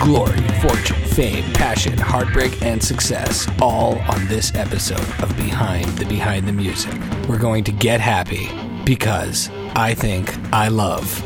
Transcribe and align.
Glory, 0.00 0.38
fortune, 0.62 0.96
fame, 1.08 1.44
passion, 1.52 1.96
heartbreak, 1.96 2.62
and 2.62 2.82
success, 2.82 3.46
all 3.60 3.98
on 4.10 4.26
this 4.28 4.54
episode 4.54 4.98
of 5.22 5.34
Behind 5.36 5.86
the 5.98 6.06
Behind 6.06 6.48
the 6.48 6.52
Music. 6.52 6.92
We're 7.28 7.38
going 7.38 7.64
to 7.64 7.72
get 7.72 8.00
happy 8.00 8.48
because 8.84 9.50
I 9.76 9.94
think 9.94 10.34
I 10.54 10.68
love 10.68 11.22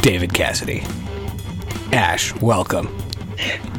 David 0.00 0.32
Cassidy. 0.32 0.82
Ash, 1.92 2.34
welcome. 2.40 2.86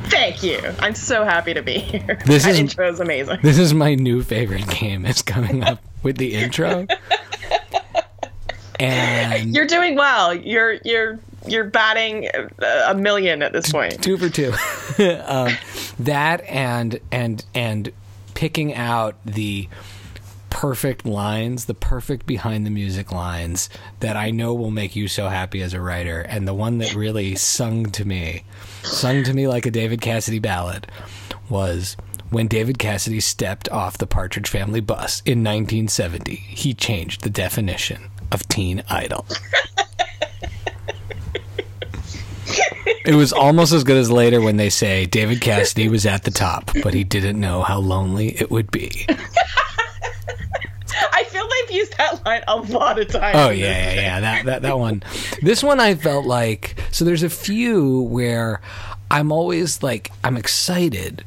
Thank 0.10 0.44
you. 0.44 0.60
I'm 0.80 0.94
so 0.96 1.26
happy 1.26 1.54
to 1.56 1.62
be 1.64 1.80
here. 1.80 2.20
This 2.26 2.44
that 2.44 2.52
is- 2.52 2.60
intro 2.60 2.90
is 2.90 3.00
amazing. 3.00 3.40
This 3.42 3.58
is 3.58 3.74
my 3.74 3.96
new 3.96 4.22
favorite 4.22 4.68
game. 4.70 5.06
It's 5.06 5.22
coming 5.24 5.64
up 5.64 5.82
with 6.04 6.18
the 6.18 6.34
intro. 6.36 6.86
And 8.80 9.56
You're 9.56 9.66
doing 9.66 9.96
well. 9.96 10.36
You're 10.36 10.74
you're 10.86 11.18
you're 11.46 11.66
batting 11.66 12.28
a 12.28 12.92
a 12.92 12.96
million 12.96 13.42
at 13.42 13.54
this 13.54 13.72
point. 13.72 14.02
two 14.02 14.18
for 14.18 14.30
two. 14.30 14.54
um, 15.26 15.54
that 16.00 16.42
and 16.48 17.00
and 17.12 17.46
and 17.54 17.92
picking 18.34 18.74
out 18.74 19.16
the 19.26 19.68
perfect 20.50 21.06
lines, 21.06 21.66
the 21.66 21.74
perfect 21.74 22.26
behind 22.26 22.66
the 22.66 22.70
music 22.72 23.12
lines 23.12 23.70
that 24.00 24.16
I 24.16 24.32
know 24.32 24.54
will 24.54 24.72
make 24.72 24.96
you 24.96 25.08
so 25.08 25.28
happy 25.28 25.62
as 25.62 25.74
a 25.74 25.82
writer, 25.82 26.22
and 26.22 26.48
the 26.48 26.54
one 26.54 26.80
that 26.80 26.96
really 26.96 27.36
sung 27.36 27.88
to 27.92 28.06
me, 28.06 28.44
sung 28.84 29.24
to 29.24 29.34
me 29.34 29.48
like 29.48 29.66
a 29.66 29.72
David 29.72 30.02
Cassidy 30.02 30.40
ballad, 30.40 30.88
was. 31.50 31.98
When 32.30 32.50
David 32.50 32.78
Cassidy 32.78 33.22
stepped 33.22 33.70
off 33.70 33.98
the 33.98 34.06
Partridge 34.06 34.50
Family 34.50 34.82
bus 34.82 35.22
in 35.26 35.46
1970, 35.46 36.36
he 36.36 36.74
changed 36.74 37.24
the 37.24 37.30
definition 37.30 38.10
of 38.34 38.46
teen 38.50 38.84
idol. 38.90 39.26
It 43.06 43.16
was 43.16 43.32
almost 43.34 43.74
as 43.74 43.84
good 43.84 43.98
as 43.98 44.12
later 44.12 44.42
when 44.42 44.58
they 44.58 44.70
say 44.70 45.06
David 45.06 45.42
Cassidy 45.42 45.88
was 45.90 46.06
at 46.06 46.24
the 46.24 46.32
top, 46.32 46.72
but 46.84 46.94
he 46.94 47.04
didn't 47.04 47.40
know 47.40 47.62
how 47.62 47.80
lonely 47.80 48.30
it 48.40 48.52
would 48.52 48.72
be. 48.72 49.06
I 51.12 51.24
feel 51.26 51.48
they've 51.48 51.76
used 51.78 51.98
that 51.98 52.26
line 52.26 52.44
a 52.48 52.56
lot 52.58 53.00
of 53.00 53.08
times. 53.08 53.36
Oh 53.38 53.50
yeah, 53.50 53.94
yeah, 53.94 53.94
yeah. 53.94 54.20
That 54.20 54.46
that 54.46 54.62
that 54.64 54.78
one. 54.80 55.04
This 55.42 55.64
one 55.64 55.80
I 55.80 55.96
felt 55.96 56.26
like 56.26 56.76
so 56.92 57.06
there's 57.06 57.24
a 57.24 57.30
few 57.30 58.02
where 58.04 58.62
I'm 59.12 59.32
always 59.32 59.84
like 59.84 60.12
I'm 60.24 60.38
excited 60.38 61.24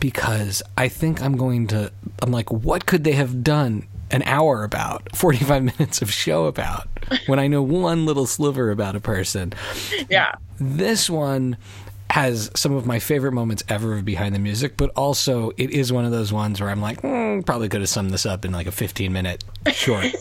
because 0.00 0.62
I 0.76 0.88
think 0.88 1.20
I'm 1.22 1.36
going 1.36 1.66
to 1.68 1.90
I'm 2.22 2.30
like 2.30 2.50
what 2.52 2.86
could 2.86 3.04
they 3.04 3.12
have 3.12 3.42
done 3.42 3.86
an 4.10 4.22
hour 4.24 4.64
about 4.64 5.14
45 5.16 5.62
minutes 5.78 6.02
of 6.02 6.12
show 6.12 6.46
about 6.46 6.88
when 7.26 7.38
I 7.38 7.46
know 7.46 7.62
one 7.62 8.06
little 8.06 8.26
sliver 8.26 8.70
about 8.70 8.96
a 8.96 9.00
person. 9.00 9.52
Yeah. 10.08 10.34
This 10.58 11.08
one 11.10 11.56
has 12.10 12.50
some 12.56 12.72
of 12.72 12.86
my 12.86 12.98
favorite 12.98 13.32
moments 13.32 13.62
ever 13.68 13.96
of 13.98 14.04
behind 14.04 14.34
the 14.34 14.38
music, 14.38 14.76
but 14.78 14.90
also 14.96 15.50
it 15.58 15.70
is 15.70 15.92
one 15.92 16.04
of 16.06 16.10
those 16.10 16.32
ones 16.32 16.60
where 16.60 16.70
I'm 16.70 16.80
like, 16.80 17.02
mm, 17.02 17.44
probably 17.44 17.68
could 17.68 17.80
have 17.80 17.90
summed 17.90 18.10
this 18.10 18.24
up 18.24 18.44
in 18.46 18.52
like 18.52 18.66
a 18.66 18.72
15 18.72 19.12
minute 19.12 19.44
short. 19.72 20.06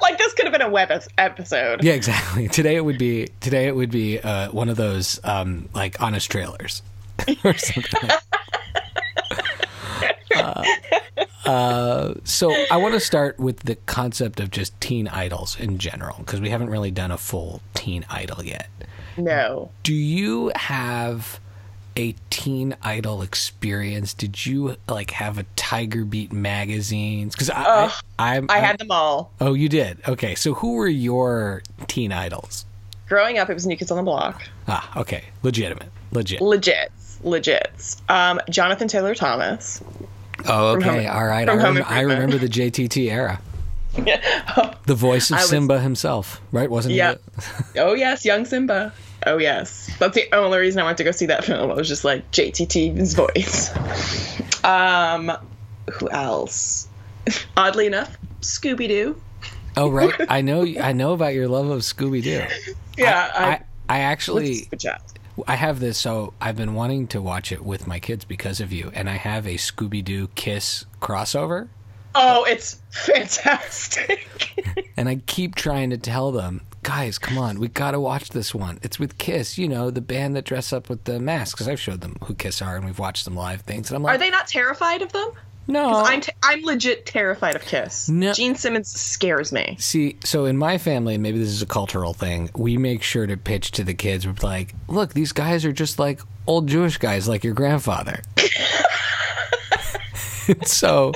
Like 0.00 0.18
this 0.18 0.34
could 0.34 0.44
have 0.44 0.52
been 0.52 0.62
a 0.62 0.68
web 0.68 0.90
episode. 1.18 1.82
yeah, 1.82 1.92
exactly. 1.94 2.48
Today 2.54 2.76
it 2.76 2.84
would 2.84 2.98
be 2.98 3.28
today 3.40 3.66
it 3.68 3.76
would 3.76 3.90
be 3.90 4.18
uh, 4.18 4.50
one 4.50 4.68
of 4.68 4.76
those 4.76 5.18
um, 5.24 5.68
like 5.74 6.00
honest 6.00 6.30
trailers 6.30 6.82
or 7.44 7.54
something. 7.54 8.10
Uh, 10.44 11.48
uh, 11.48 12.14
so 12.24 12.52
I 12.70 12.76
want 12.76 12.94
to 12.94 13.00
start 13.00 13.38
with 13.38 13.60
the 13.60 13.76
concept 13.76 14.40
of 14.40 14.50
just 14.50 14.78
teen 14.80 15.08
idols 15.08 15.58
in 15.58 15.78
general 15.78 16.16
because 16.18 16.40
we 16.40 16.50
haven't 16.50 16.70
really 16.70 16.90
done 16.90 17.10
a 17.10 17.18
full 17.18 17.60
teen 17.74 18.04
idol 18.10 18.44
yet. 18.44 18.68
No. 19.16 19.70
Do 19.82 19.94
you 19.94 20.50
have 20.56 21.38
a 21.96 22.14
teen 22.30 22.74
idol 22.82 23.22
experience? 23.22 24.12
Did 24.14 24.44
you 24.44 24.76
like 24.88 25.12
have 25.12 25.38
a 25.38 25.44
Tiger 25.54 26.04
Beat 26.04 26.32
magazines? 26.32 27.34
Because 27.34 27.50
I, 27.50 27.62
Ugh, 27.62 27.92
I, 28.18 28.36
I'm, 28.36 28.46
I 28.50 28.54
I'm- 28.54 28.64
had 28.64 28.78
them 28.78 28.90
all. 28.90 29.32
Oh, 29.40 29.54
you 29.54 29.68
did. 29.68 29.98
Okay, 30.08 30.34
so 30.34 30.54
who 30.54 30.74
were 30.74 30.88
your 30.88 31.62
teen 31.86 32.10
idols? 32.12 32.66
Growing 33.08 33.38
up, 33.38 33.50
it 33.50 33.54
was 33.54 33.66
New 33.66 33.76
Kids 33.76 33.90
on 33.90 33.98
the 33.98 34.02
Block. 34.02 34.42
Ah, 34.66 34.98
okay, 35.00 35.24
legitimate, 35.42 35.90
legit. 36.10 36.40
Legit. 36.40 36.90
Legit. 37.22 37.96
Um, 38.08 38.40
Jonathan 38.50 38.88
Taylor 38.88 39.14
Thomas. 39.14 39.82
Oh, 40.46 40.76
okay, 40.76 41.04
Home- 41.06 41.16
all 41.16 41.24
right. 41.26 41.48
I, 41.48 41.54
rem- 41.54 41.84
I 41.86 42.00
remember 42.00 42.38
the 42.38 42.48
JTT 42.48 43.10
era. 43.10 43.40
The 44.86 44.94
voice 44.94 45.30
of 45.30 45.36
was- 45.38 45.48
Simba 45.48 45.80
himself, 45.80 46.42
right? 46.52 46.68
Wasn't 46.70 46.94
Yeah. 46.94 47.12
it? 47.12 47.22
Oh 47.78 47.94
yes, 47.94 48.24
young 48.24 48.44
Simba. 48.44 48.92
Oh 49.26 49.38
yes. 49.38 49.90
That's 49.98 50.14
the 50.14 50.28
only 50.34 50.58
reason 50.58 50.82
I 50.82 50.84
went 50.84 50.98
to 50.98 51.04
go 51.04 51.10
see 51.10 51.24
that 51.26 51.44
film. 51.44 51.70
I 51.70 51.74
was 51.74 51.88
just 51.88 52.04
like 52.04 52.30
JTT's 52.30 53.14
voice. 53.14 53.70
Um, 54.64 55.30
who 55.92 56.08
else? 56.10 56.88
Oddly 57.56 57.86
enough, 57.86 58.16
Scooby 58.40 58.88
Doo. 58.88 59.20
Oh, 59.76 59.90
right. 59.90 60.14
I 60.30 60.40
know. 60.40 60.64
I 60.80 60.92
know 60.92 61.12
about 61.12 61.34
your 61.34 61.48
love 61.48 61.68
of 61.68 61.80
Scooby 61.82 62.22
Doo. 62.22 62.42
Yeah, 62.96 63.30
I, 63.36 63.44
I, 63.44 63.60
I 63.90 63.98
actually 64.00 64.62
good 64.70 64.80
job. 64.80 65.00
I 65.46 65.56
have 65.56 65.80
this, 65.80 65.98
so 65.98 66.32
I've 66.40 66.56
been 66.56 66.74
wanting 66.74 67.08
to 67.08 67.20
watch 67.20 67.50
it 67.50 67.64
with 67.64 67.86
my 67.86 67.98
kids 67.98 68.24
because 68.24 68.60
of 68.60 68.72
you, 68.72 68.90
and 68.94 69.10
I 69.10 69.16
have 69.16 69.46
a 69.46 69.54
Scooby 69.54 70.04
Doo 70.04 70.28
Kiss 70.34 70.84
crossover, 71.00 71.68
Oh, 72.14 72.44
it's 72.44 72.80
fantastic. 72.90 74.88
and 74.96 75.08
I 75.08 75.16
keep 75.26 75.56
trying 75.56 75.90
to 75.90 75.98
tell 75.98 76.30
them, 76.30 76.60
guys, 76.82 77.18
come 77.18 77.38
on, 77.38 77.58
we 77.58 77.66
got 77.68 77.90
to 77.90 78.00
watch 78.00 78.28
this 78.28 78.54
one. 78.54 78.78
It's 78.82 79.00
with 79.00 79.18
Kiss, 79.18 79.58
you 79.58 79.68
know, 79.68 79.90
the 79.90 80.00
band 80.00 80.36
that 80.36 80.44
dress 80.44 80.72
up 80.72 80.88
with 80.88 81.04
the 81.04 81.18
masks. 81.18 81.54
Because 81.54 81.68
I've 81.68 81.80
showed 81.80 82.02
them 82.02 82.16
who 82.24 82.34
Kiss 82.34 82.62
are, 82.62 82.76
and 82.76 82.84
we've 82.84 82.98
watched 83.00 83.24
them 83.24 83.34
live 83.34 83.62
things, 83.62 83.90
and 83.90 83.96
I'm 83.96 84.02
like, 84.02 84.14
Are 84.14 84.18
they 84.18 84.30
not 84.30 84.46
terrified 84.46 85.02
of 85.02 85.12
them? 85.12 85.32
No. 85.66 86.02
I'm 86.04 86.20
t- 86.20 86.32
I'm 86.42 86.62
legit 86.64 87.06
terrified 87.06 87.56
of 87.56 87.62
Kiss. 87.62 88.08
No. 88.08 88.32
Gene 88.32 88.54
Simmons 88.54 88.88
scares 88.88 89.52
me. 89.52 89.76
See, 89.78 90.16
so 90.24 90.44
in 90.44 90.56
my 90.56 90.78
family, 90.78 91.18
maybe 91.18 91.38
this 91.38 91.48
is 91.48 91.62
a 91.62 91.66
cultural 91.66 92.14
thing. 92.14 92.50
We 92.56 92.76
make 92.76 93.02
sure 93.02 93.26
to 93.26 93.36
pitch 93.36 93.70
to 93.72 93.84
the 93.84 93.94
kids. 93.94 94.26
We're 94.26 94.34
like, 94.42 94.74
look, 94.88 95.14
these 95.14 95.32
guys 95.32 95.64
are 95.64 95.72
just 95.72 95.98
like 95.98 96.20
old 96.46 96.66
Jewish 96.66 96.98
guys, 96.98 97.28
like 97.28 97.44
your 97.44 97.54
grandfather. 97.54 98.20
so 100.64 101.12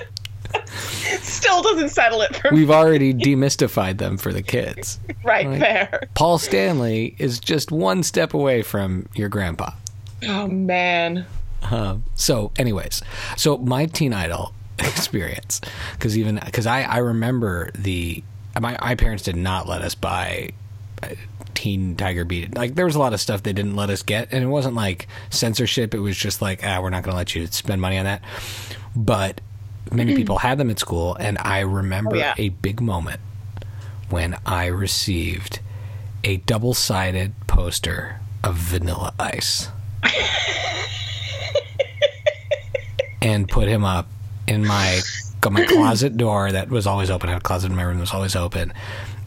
Still 1.20 1.62
doesn't 1.62 1.90
settle 1.90 2.22
it 2.22 2.34
for 2.36 2.50
me. 2.50 2.60
we've 2.60 2.70
already 2.70 3.12
demystified 3.12 3.98
them 3.98 4.16
for 4.16 4.32
the 4.32 4.42
kids. 4.42 4.98
Right 5.24 5.46
like- 5.46 5.60
there. 5.60 6.00
Paul 6.14 6.38
Stanley 6.38 7.14
is 7.18 7.38
just 7.38 7.70
one 7.70 8.02
step 8.02 8.32
away 8.32 8.62
from 8.62 9.06
your 9.14 9.28
grandpa. 9.28 9.72
Oh 10.26 10.46
man. 10.46 11.26
Um, 11.62 12.04
so, 12.14 12.52
anyways, 12.58 13.02
so 13.36 13.58
my 13.58 13.86
teen 13.86 14.12
idol 14.12 14.52
experience, 14.78 15.60
because 15.92 16.16
even 16.16 16.40
because 16.44 16.66
I 16.66 16.82
I 16.82 16.98
remember 16.98 17.70
the 17.74 18.22
my 18.60 18.76
my 18.80 18.94
parents 18.94 19.22
did 19.24 19.36
not 19.36 19.68
let 19.68 19.82
us 19.82 19.94
buy 19.94 20.50
uh, 21.02 21.08
teen 21.54 21.96
Tiger 21.96 22.24
Beat. 22.24 22.54
Like 22.56 22.74
there 22.74 22.84
was 22.84 22.94
a 22.94 22.98
lot 22.98 23.12
of 23.12 23.20
stuff 23.20 23.42
they 23.42 23.52
didn't 23.52 23.76
let 23.76 23.90
us 23.90 24.02
get, 24.02 24.28
and 24.32 24.42
it 24.42 24.46
wasn't 24.48 24.74
like 24.76 25.08
censorship. 25.30 25.94
It 25.94 25.98
was 26.00 26.16
just 26.16 26.40
like 26.40 26.60
ah, 26.64 26.80
we're 26.80 26.90
not 26.90 27.02
going 27.02 27.12
to 27.12 27.16
let 27.18 27.34
you 27.34 27.46
spend 27.48 27.80
money 27.80 27.98
on 27.98 28.04
that. 28.04 28.22
But 28.96 29.40
many 29.92 30.14
people 30.16 30.38
had 30.38 30.58
them 30.58 30.70
at 30.70 30.78
school, 30.78 31.14
and 31.16 31.38
I 31.38 31.60
remember 31.60 32.16
Oh, 32.16 32.18
yeah. 32.18 32.34
a 32.38 32.48
big 32.50 32.80
moment 32.80 33.20
when 34.10 34.36
I 34.46 34.66
received 34.66 35.60
a 36.24 36.38
double 36.38 36.74
sided 36.74 37.32
poster 37.46 38.20
of 38.42 38.54
Vanilla 38.56 39.12
Ice. 39.18 39.68
and 43.28 43.46
put 43.46 43.68
him 43.68 43.84
up 43.84 44.06
in 44.46 44.66
my 44.66 45.00
my 45.50 45.64
closet 45.66 46.16
door 46.16 46.50
that 46.50 46.68
was 46.68 46.86
always 46.86 47.10
open. 47.10 47.28
I 47.28 47.34
had 47.34 47.42
a 47.42 47.44
closet 47.44 47.70
in 47.70 47.76
my 47.76 47.82
room 47.82 47.98
that 47.98 48.02
was 48.02 48.14
always 48.14 48.34
open. 48.34 48.72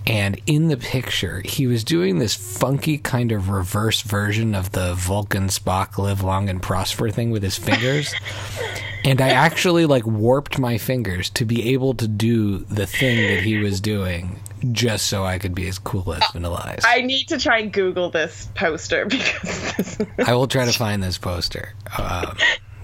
And 0.08 0.42
in 0.48 0.68
the 0.68 0.78
picture, 0.78 1.42
he 1.46 1.68
was 1.68 1.84
doing 1.84 2.18
this 2.18 2.36
funky 2.36 2.98
kind 2.98 3.32
of 3.32 3.50
reverse 3.50 4.02
version 4.02 4.56
of 4.56 4.72
the 4.72 4.96
Vulcan 4.96 5.48
Spock 5.48 5.98
live 5.98 6.24
long 6.24 6.50
and 6.50 6.62
prosper 6.62 7.12
thing 7.12 7.30
with 7.30 7.44
his 7.44 7.58
fingers. 7.58 8.14
and 9.06 9.22
I 9.22 9.30
actually 9.30 9.86
like 9.86 10.06
warped 10.06 10.58
my 10.58 10.80
fingers 10.80 11.30
to 11.32 11.46
be 11.46 11.74
able 11.74 11.94
to 11.94 12.08
do 12.08 12.60
the 12.60 12.88
thing 12.88 13.18
that 13.28 13.44
he 13.44 13.58
was 13.58 13.80
doing 13.80 14.40
just 14.72 15.08
so 15.08 15.24
I 15.24 15.40
could 15.40 15.56
be 15.56 15.68
as 15.68 15.80
cool 15.80 16.14
as 16.14 16.24
Vanilla 16.32 16.64
Ice. 16.66 16.84
I 16.86 17.02
need 17.02 17.28
to 17.30 17.38
try 17.38 17.60
and 17.60 17.72
Google 17.72 18.10
this 18.10 18.50
poster 18.56 19.06
because 19.08 19.98
this 19.98 20.00
I 20.28 20.34
will 20.34 20.48
try 20.48 20.66
to 20.66 20.74
find 20.74 21.02
this 21.02 21.18
poster. 21.18 21.74
Um, 21.98 22.38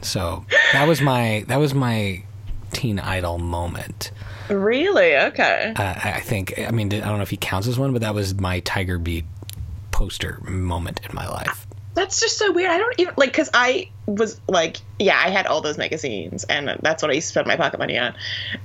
so 0.07 0.45
that 0.73 0.87
was 0.87 1.01
my 1.01 1.43
that 1.47 1.57
was 1.57 1.73
my 1.73 2.23
teen 2.71 2.99
idol 2.99 3.37
moment. 3.37 4.11
really 4.49 5.15
okay. 5.17 5.73
Uh, 5.75 5.95
I 6.03 6.19
think 6.21 6.57
I 6.59 6.71
mean 6.71 6.93
I 6.93 6.99
don't 6.99 7.17
know 7.17 7.23
if 7.23 7.29
he 7.29 7.37
counts 7.37 7.67
as 7.67 7.77
one, 7.77 7.93
but 7.93 8.01
that 8.01 8.15
was 8.15 8.35
my 8.39 8.59
Tiger 8.61 8.97
Beat 8.97 9.25
poster 9.91 10.39
moment 10.47 11.01
in 11.07 11.15
my 11.15 11.27
life. 11.27 11.65
That's 11.95 12.19
just 12.19 12.37
so 12.37 12.51
weird. 12.51 12.69
I 12.69 12.77
don't 12.77 12.93
even 12.99 13.15
like 13.17 13.31
because 13.31 13.49
I 13.55 13.89
was 14.05 14.39
like, 14.47 14.77
yeah, 14.99 15.19
I 15.19 15.29
had 15.31 15.47
all 15.47 15.61
those 15.61 15.79
magazines, 15.79 16.43
and 16.43 16.77
that's 16.83 17.01
what 17.01 17.09
I 17.09 17.15
used 17.15 17.29
to 17.29 17.31
spend 17.31 17.47
my 17.47 17.55
pocket 17.55 17.79
money 17.79 17.97
on. 17.97 18.13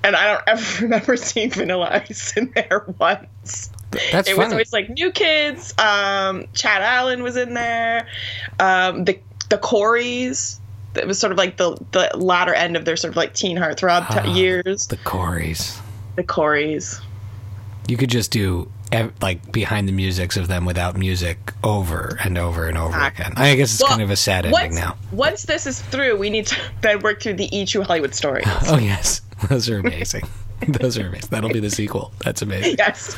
And 0.04 0.14
I 0.14 0.34
don't 0.34 0.44
ever 0.46 0.82
remember 0.82 1.16
seeing 1.16 1.50
Vanilla 1.50 2.02
Ice 2.08 2.36
in 2.36 2.52
there 2.54 2.84
once. 2.98 3.70
That's 3.90 4.28
it 4.28 4.36
funny. 4.36 4.44
was 4.44 4.52
always 4.52 4.72
like 4.72 4.90
New 4.90 5.10
Kids. 5.12 5.72
Um, 5.78 6.46
Chad 6.52 6.82
Allen 6.82 7.22
was 7.22 7.36
in 7.36 7.54
there. 7.54 8.06
Um, 8.60 9.04
the 9.04 9.18
the 9.48 9.56
Coreys. 9.58 10.60
It 10.94 11.06
was 11.06 11.18
sort 11.18 11.32
of 11.32 11.38
like 11.38 11.56
the 11.56 11.76
the 11.92 12.10
latter 12.16 12.52
end 12.54 12.76
of 12.76 12.84
their 12.84 12.96
sort 12.96 13.12
of 13.12 13.16
like 13.16 13.34
teen 13.34 13.56
heartthrob 13.56 14.08
t- 14.08 14.18
Ah, 14.28 14.34
years. 14.34 14.86
the 14.88 14.96
Coreys. 14.98 15.78
The 16.16 16.22
Coreys. 16.24 17.00
You 17.88 17.96
could 17.96 18.10
just 18.10 18.30
do 18.30 18.70
ev- 18.92 19.12
like 19.20 19.50
behind 19.52 19.88
the 19.88 19.92
musics 19.92 20.36
of 20.36 20.48
them 20.48 20.64
without 20.64 20.96
music 20.96 21.52
over 21.64 22.16
and 22.22 22.38
over 22.38 22.68
and 22.68 22.76
over 22.78 22.96
again. 22.98 23.32
I 23.36 23.56
guess 23.56 23.72
it's 23.72 23.80
Well, 23.82 23.90
kind 23.90 24.02
of 24.02 24.10
a 24.10 24.16
sad 24.16 24.44
ending 24.46 24.52
once, 24.60 24.74
now. 24.74 24.96
Once 25.10 25.42
this 25.44 25.66
is 25.66 25.80
through, 25.80 26.16
we 26.16 26.30
need 26.30 26.46
to 26.48 26.60
then 26.82 27.00
work 27.00 27.22
through 27.22 27.34
the 27.34 27.54
E 27.56 27.64
True 27.66 27.82
Hollywood 27.82 28.14
stories. 28.14 28.46
Oh 28.68 28.78
yes, 28.78 29.20
those 29.48 29.68
are 29.68 29.78
amazing. 29.78 30.28
those 30.68 30.98
are 30.98 31.06
amazing. 31.06 31.28
That'll 31.30 31.50
be 31.50 31.60
the 31.60 31.70
sequel. 31.70 32.12
That's 32.24 32.42
amazing. 32.42 32.76
yes. 32.78 33.14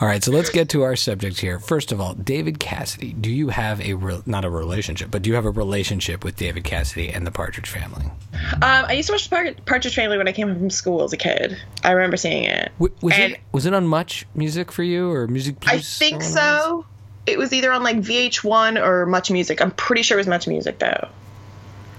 All 0.00 0.06
right, 0.08 0.22
so 0.22 0.30
let's 0.32 0.50
get 0.50 0.68
to 0.70 0.82
our 0.82 0.96
subject 0.96 1.40
here. 1.40 1.58
First 1.58 1.92
of 1.92 2.00
all, 2.00 2.14
David 2.14 2.58
Cassidy. 2.58 3.12
Do 3.12 3.30
you 3.30 3.48
have 3.48 3.80
a 3.80 3.94
re- 3.94 4.22
not 4.26 4.44
a 4.44 4.50
relationship, 4.50 5.10
but 5.10 5.22
do 5.22 5.30
you 5.30 5.36
have 5.36 5.44
a 5.46 5.50
relationship 5.50 6.24
with 6.24 6.36
David 6.36 6.64
Cassidy 6.64 7.08
and 7.10 7.26
the 7.26 7.30
Partridge 7.30 7.68
Family? 7.70 8.06
Um, 8.54 8.60
I 8.62 8.92
used 8.92 9.06
to 9.08 9.12
watch 9.14 9.28
the 9.28 9.36
Par- 9.36 9.54
Partridge 9.66 9.94
Family 9.94 10.18
when 10.18 10.28
I 10.28 10.32
came 10.32 10.48
home 10.48 10.58
from 10.58 10.70
school 10.70 11.02
as 11.04 11.12
a 11.12 11.16
kid. 11.16 11.56
I 11.84 11.92
remember 11.92 12.16
seeing 12.16 12.44
it. 12.44 12.72
W- 12.78 12.94
was 13.00 13.14
And- 13.14 13.32
it 13.34 13.40
was 13.52 13.66
it 13.66 13.74
on 13.74 13.86
Much 13.86 14.26
Music 14.34 14.70
for 14.72 14.82
you 14.82 15.10
or 15.10 15.26
Music? 15.26 15.56
I 15.66 15.78
think 15.78 16.14
or 16.14 16.16
one 16.18 16.26
of 16.26 16.32
so. 16.32 16.86
It 17.26 17.38
was 17.38 17.52
either 17.52 17.72
on 17.72 17.82
like 17.82 17.96
VH1 17.96 18.80
or 18.84 19.04
Much 19.06 19.30
Music. 19.30 19.60
I'm 19.60 19.72
pretty 19.72 20.02
sure 20.02 20.16
it 20.16 20.20
was 20.20 20.26
Much 20.28 20.46
Music 20.46 20.78
though. 20.78 21.08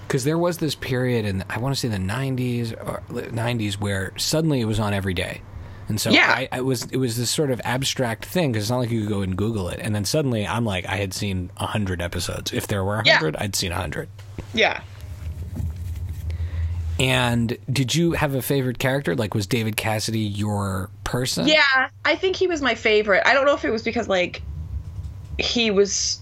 Because 0.08 0.24
there 0.24 0.38
was 0.38 0.58
this 0.60 0.74
period 0.76 1.26
in 1.26 1.44
I 1.50 1.60
want 1.60 1.76
to 1.76 1.80
say 1.80 1.88
the 1.90 1.98
'90s 1.98 2.72
or 2.74 3.04
'90s 3.10 3.74
where 3.76 4.14
suddenly 4.18 4.62
it 4.62 4.66
was 4.66 4.80
on 4.80 4.94
every 4.94 5.14
day, 5.14 5.42
and 5.90 6.00
so 6.00 6.12
Yeah. 6.12 6.30
I, 6.30 6.48
I 6.52 6.62
was 6.62 6.84
it 6.86 6.98
was 6.98 7.18
this 7.18 7.30
sort 7.30 7.52
of 7.52 7.60
abstract 7.66 8.24
thing 8.26 8.52
because 8.54 8.64
it's 8.64 8.72
not 8.72 8.78
like 8.80 8.90
you 8.90 9.02
could 9.02 9.10
go 9.10 9.22
and 9.22 9.36
Google 9.38 9.68
it, 9.70 9.80
and 9.82 9.94
then 9.94 10.06
suddenly 10.06 10.48
I'm 10.48 10.64
like 10.64 10.86
I 10.86 10.96
had 10.96 11.14
seen 11.14 11.52
a 11.58 11.66
hundred 11.66 12.02
episodes. 12.02 12.54
If 12.54 12.68
there 12.68 12.84
were 12.86 13.00
a 13.00 13.04
Yeah. 13.06 13.18
hundred, 13.18 13.36
I'd 13.36 13.56
seen 13.56 13.72
a 13.74 13.76
hundred. 13.76 14.08
Yeah. 14.54 14.82
And 17.00 17.58
did 17.72 17.94
you 17.94 18.14
have 18.14 18.34
a 18.34 18.42
favorite 18.42 18.80
character? 18.80 19.16
Like, 19.16 19.36
was 19.36 19.46
David 19.46 19.78
Cassidy 19.78 20.20
your 20.22 20.90
person? 21.04 21.48
Yeah, 21.48 21.90
I 22.06 22.16
think 22.16 22.36
he 22.36 22.48
was 22.48 22.60
my 22.62 22.74
favorite. 22.74 23.22
I 23.26 23.34
don't 23.36 23.46
know 23.46 23.54
if 23.54 23.64
it 23.66 23.70
was 23.70 23.84
because 23.84 24.08
like 24.08 24.42
he 25.38 25.70
was 25.70 26.22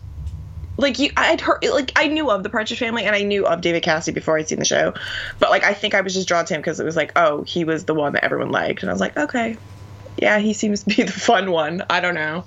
like 0.77 1.00
you 1.00 1.12
I'd 1.16 1.42
heard 1.42 1.63
like 1.63 1.92
I 1.95 2.07
knew 2.07 2.30
of 2.30 2.44
the 2.44 2.50
Partridge 2.50 2.80
Family 2.80 3.06
and 3.06 3.16
I 3.16 3.24
knew 3.24 3.45
of 3.45 3.62
David 3.62 3.83
Cassidy 3.83 4.13
before 4.13 4.38
I'd 4.38 4.48
seen 4.48 4.60
the 4.60 4.66
show. 4.66 4.94
But 5.39 5.50
like 5.50 5.63
I 5.63 5.74
think 5.74 5.94
I 5.94 6.01
was 6.01 6.13
just 6.13 6.27
drawn 6.27 6.45
to 6.45 6.54
him 6.54 6.62
because 6.62 6.80
it 6.80 6.86
was 6.86 6.95
like, 6.95 7.12
oh, 7.16 7.44
he 7.44 7.63
was 7.63 7.86
the 7.86 7.94
one 7.94 8.13
that 8.13 8.24
everyone 8.24 8.51
liked 8.51 8.81
and 8.81 8.89
I 8.89 8.94
was 8.94 9.01
like, 9.01 9.18
okay. 9.18 9.57
Yeah, 10.18 10.39
he 10.39 10.54
seems 10.54 10.83
to 10.83 10.95
be 10.95 11.04
the 11.04 11.12
fun 11.12 11.51
one. 11.51 11.83
I 11.89 12.00
don't 12.00 12.16
know. 12.16 12.45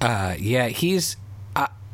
Uh, 0.00 0.34
yeah, 0.38 0.68
he's. 0.68 1.16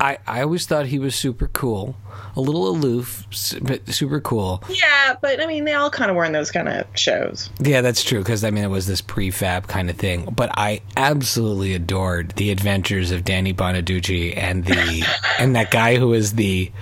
I, 0.03 0.19
I 0.27 0.43
always 0.43 0.67
thought 0.67 0.87
he 0.87 0.99
was 0.99 1.15
super 1.15 1.47
cool, 1.47 1.95
a 2.35 2.41
little 2.41 2.67
aloof, 2.67 3.25
but 3.63 3.89
super 3.89 4.21
cool. 4.21 4.61
Yeah, 4.69 5.15
but 5.23 5.41
I 5.41 5.47
mean, 5.47 5.65
they 5.65 5.75
all 5.75 5.91
kind 5.91 6.11
of 6.11 6.17
were 6.17 6.25
in 6.25 6.33
those 6.33 6.51
kind 6.51 6.69
of 6.69 6.87
shows. 6.95 7.51
Yeah, 7.61 7.83
that's 7.83 8.03
true 8.03 8.19
because 8.19 8.43
I 8.43 8.51
mean 8.51 8.65
it 8.65 8.69
was 8.69 8.89
this 8.89 9.01
prefab 9.01 9.69
kind 9.69 9.89
of 9.89 9.97
thing. 9.97 10.25
But 10.35 10.51
I 10.55 10.81
absolutely 10.97 11.75
adored 11.75 12.33
the 12.33 12.51
adventures 12.51 13.13
of 13.13 13.25
Danny 13.25 13.55
Bonaduce 13.55 14.37
and 14.37 14.65
the 14.65 15.05
and 15.39 15.55
that 15.55 15.71
guy 15.71 15.97
who 15.97 16.09
was 16.09 16.33
the 16.33 16.73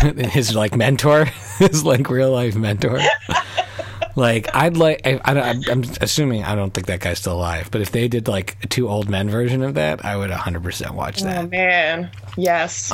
his 0.00 0.54
like 0.54 0.74
mentor, 0.74 1.24
his 1.58 1.84
like 1.84 2.08
real 2.08 2.30
life 2.30 2.56
mentor. 2.56 2.98
Like 4.18 4.54
I'd 4.54 4.76
like. 4.76 5.02
I, 5.06 5.20
I, 5.24 5.50
I'm 5.70 5.84
assuming 6.00 6.42
I 6.42 6.54
don't 6.56 6.74
think 6.74 6.88
that 6.88 6.98
guy's 7.00 7.20
still 7.20 7.34
alive, 7.34 7.70
but 7.70 7.80
if 7.80 7.92
they 7.92 8.08
did 8.08 8.26
like 8.26 8.56
a 8.64 8.66
two 8.66 8.88
old 8.88 9.08
men 9.08 9.30
version 9.30 9.62
of 9.62 9.74
that, 9.74 10.04
I 10.04 10.16
would 10.16 10.30
100% 10.30 10.90
watch 10.90 11.20
that. 11.22 11.44
Oh 11.44 11.48
man, 11.48 12.10
yes. 12.36 12.90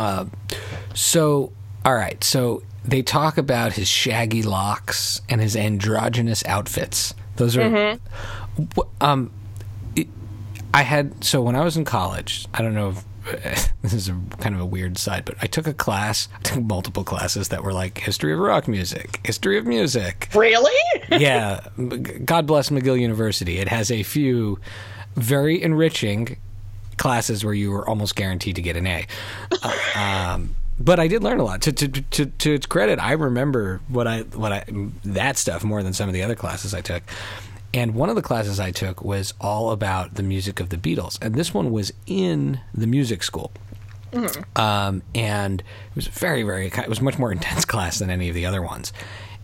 So, 0.95 1.51
all 1.85 1.95
right. 1.95 2.23
So 2.23 2.63
they 2.85 3.01
talk 3.03 3.39
about 3.39 3.73
his 3.73 3.89
shaggy 3.89 4.43
locks 4.43 5.23
and 5.31 5.41
his 5.41 5.57
androgynous 5.57 6.45
outfits. 6.45 7.15
Those 7.37 7.57
are. 7.57 7.99
Wh- 8.77 8.81
Um, 9.01 9.31
it- 9.97 10.09
I 10.75 10.83
had 10.83 11.25
so 11.25 11.41
when 11.41 11.57
I 11.57 11.65
was 11.65 11.77
in 11.79 11.85
college. 11.87 12.47
I 12.53 12.61
don't 12.61 12.75
know 12.75 12.91
if 12.91 13.05
this 13.83 13.93
is 13.93 14.09
a 14.09 14.21
kind 14.41 14.55
of 14.55 14.61
a 14.61 14.67
weird 14.67 14.99
side, 14.99 15.25
but 15.25 15.37
I 15.41 15.47
took 15.47 15.67
a 15.67 15.75
class. 15.75 16.29
I 16.39 16.43
took 16.43 16.63
multiple 16.63 17.05
classes 17.05 17.49
that 17.49 17.63
were 17.63 17.73
like 17.73 17.99
history 17.99 18.33
of 18.33 18.39
rock 18.39 18.69
music, 18.69 19.21
history 19.25 19.59
of 19.59 19.67
music. 19.67 20.29
really? 20.35 20.75
yeah, 21.11 21.67
God 22.25 22.47
bless 22.47 22.71
McGill 22.71 23.01
University. 23.01 23.59
It 23.59 23.69
has 23.69 23.91
a 23.91 24.03
few 24.03 24.59
very 25.17 25.63
enriching 25.63 26.37
classes 26.97 27.45
where 27.45 27.55
you 27.55 27.71
were 27.71 27.89
almost 27.89 28.17
guaranteed 28.17 28.57
to 28.57 28.63
get 28.63 28.77
an 28.77 28.87
A. 28.87 29.07
Uh, 29.63 29.75
um, 29.97 30.57
but 30.79 30.99
I 30.99 31.09
did 31.09 31.23
learn 31.23 31.41
a 31.41 31.45
lot. 31.45 31.63
To, 31.63 31.73
to 31.73 31.89
to 31.89 32.27
to 32.27 32.55
its 32.55 32.67
credit, 32.67 32.99
I 32.99 33.13
remember 33.13 33.81
what 33.89 34.07
I 34.07 34.23
what 34.23 34.53
I 34.53 34.65
that 35.05 35.37
stuff 35.37 35.65
more 35.65 35.83
than 35.83 35.93
some 35.93 36.09
of 36.09 36.15
the 36.15 36.23
other 36.23 36.35
classes 36.35 36.75
I 36.75 36.81
took. 36.81 37.03
And 37.75 37.97
one 37.97 38.09
of 38.09 38.15
the 38.15 38.23
classes 38.23 38.61
I 38.61 38.71
took 38.71 39.03
was 39.03 39.35
all 39.41 39.73
about 39.73 40.15
the 40.15 40.23
music 40.23 40.61
of 40.61 40.69
the 40.69 40.77
Beatles, 40.77 41.19
and 41.21 41.35
this 41.35 41.53
one 41.53 41.73
was 41.73 41.93
in 42.07 42.61
the 42.73 42.87
music 42.87 43.25
school. 43.25 43.51
Um, 44.55 45.03
and 45.13 45.61
it 45.61 45.97
was 45.97 46.07
very, 46.07 46.45
very, 46.45 46.69
it 46.69 46.89
was 46.89 47.01
much 47.01 47.19
more 47.19 47.33
intense 47.33 47.65
class 47.67 47.99
than 47.99 48.11
any 48.11 48.29
of 48.29 48.35
the 48.37 48.47
other 48.47 48.63
ones. 48.63 48.93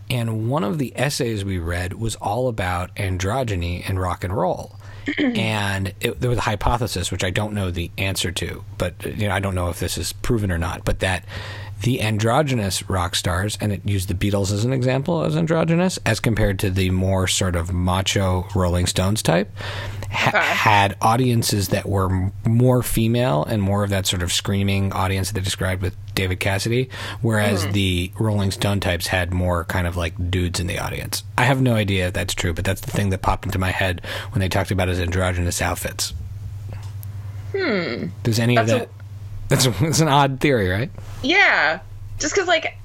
And 0.09 0.49
one 0.49 0.63
of 0.63 0.77
the 0.77 0.93
essays 0.95 1.43
we 1.43 1.57
read 1.57 1.93
was 1.93 2.15
all 2.15 2.47
about 2.47 2.95
androgyny 2.95 3.87
and 3.87 3.99
rock 3.99 4.23
and 4.23 4.35
roll. 4.35 4.77
and 5.17 5.93
it, 5.99 6.21
there 6.21 6.29
was 6.29 6.37
a 6.37 6.43
hypothesis, 6.43 7.11
which 7.11 7.23
I 7.23 7.31
don't 7.31 7.53
know 7.53 7.69
the 7.69 7.91
answer 7.97 8.31
to, 8.31 8.63
but 8.77 9.03
you 9.05 9.27
know 9.27 9.33
I 9.33 9.39
don't 9.39 9.55
know 9.55 9.69
if 9.69 9.79
this 9.79 9.97
is 9.97 10.13
proven 10.13 10.51
or 10.51 10.57
not. 10.57 10.85
But 10.85 10.99
that 10.99 11.25
the 11.81 12.01
androgynous 12.01 12.87
rock 12.89 13.15
stars, 13.15 13.57
and 13.61 13.71
it 13.71 13.81
used 13.85 14.07
the 14.07 14.13
Beatles 14.13 14.51
as 14.53 14.63
an 14.65 14.73
example 14.73 15.23
as 15.23 15.35
androgynous, 15.35 15.97
as 16.05 16.19
compared 16.19 16.59
to 16.59 16.69
the 16.69 16.89
more 16.91 17.27
sort 17.27 17.55
of 17.55 17.73
macho 17.73 18.47
Rolling 18.55 18.85
Stones 18.85 19.21
type, 19.21 19.49
ha- 20.11 20.29
Okay. 20.29 20.39
had 20.45 20.95
audiences 21.01 21.69
that 21.69 21.87
were 21.87 22.09
m- 22.11 22.31
more 22.45 22.83
female 22.83 23.43
and 23.43 23.61
more 23.61 23.83
of 23.83 23.89
that 23.89 24.05
sort 24.05 24.21
of 24.23 24.31
screaming 24.31 24.91
audience 24.93 25.29
that 25.29 25.35
they 25.35 25.43
described 25.43 25.81
with 25.81 25.95
David 26.13 26.39
Cassidy, 26.39 26.89
whereas 27.21 27.65
the 27.69 28.11
Rolling 28.19 28.51
Stone 28.51 28.79
types 28.79 29.07
had 29.07 29.33
more 29.33 29.63
kind 29.65 29.87
of 29.87 29.97
like 29.97 30.13
dudes 30.29 30.59
in 30.59 30.67
the 30.67 30.77
audience. 30.77 31.23
I 31.37 31.43
have 31.45 31.61
no 31.61 31.73
idea 31.75 32.07
if 32.07 32.13
that's 32.13 32.33
true, 32.35 32.53
but 32.53 32.63
that's 32.65 32.81
the 32.81 32.91
thing 32.91 33.09
that 33.09 33.21
popped 33.21 33.45
into 33.45 33.57
my 33.59 33.71
head 33.71 34.01
when 34.31 34.39
they 34.39 34.49
talked 34.49 34.71
about 34.71 34.87
his 34.87 34.99
androgynous 34.99 35.61
outfits. 35.61 36.13
Hmm. 37.55 38.07
Does 38.23 38.39
any 38.39 38.55
of 38.57 38.67
That's 38.67 38.79
that? 38.85 38.89
That's, 39.51 39.67
that's 39.79 39.99
an 39.99 40.07
odd 40.07 40.39
theory, 40.39 40.69
right? 40.69 40.89
Yeah, 41.21 41.81
just 42.19 42.33
because 42.33 42.47
like 42.47 42.77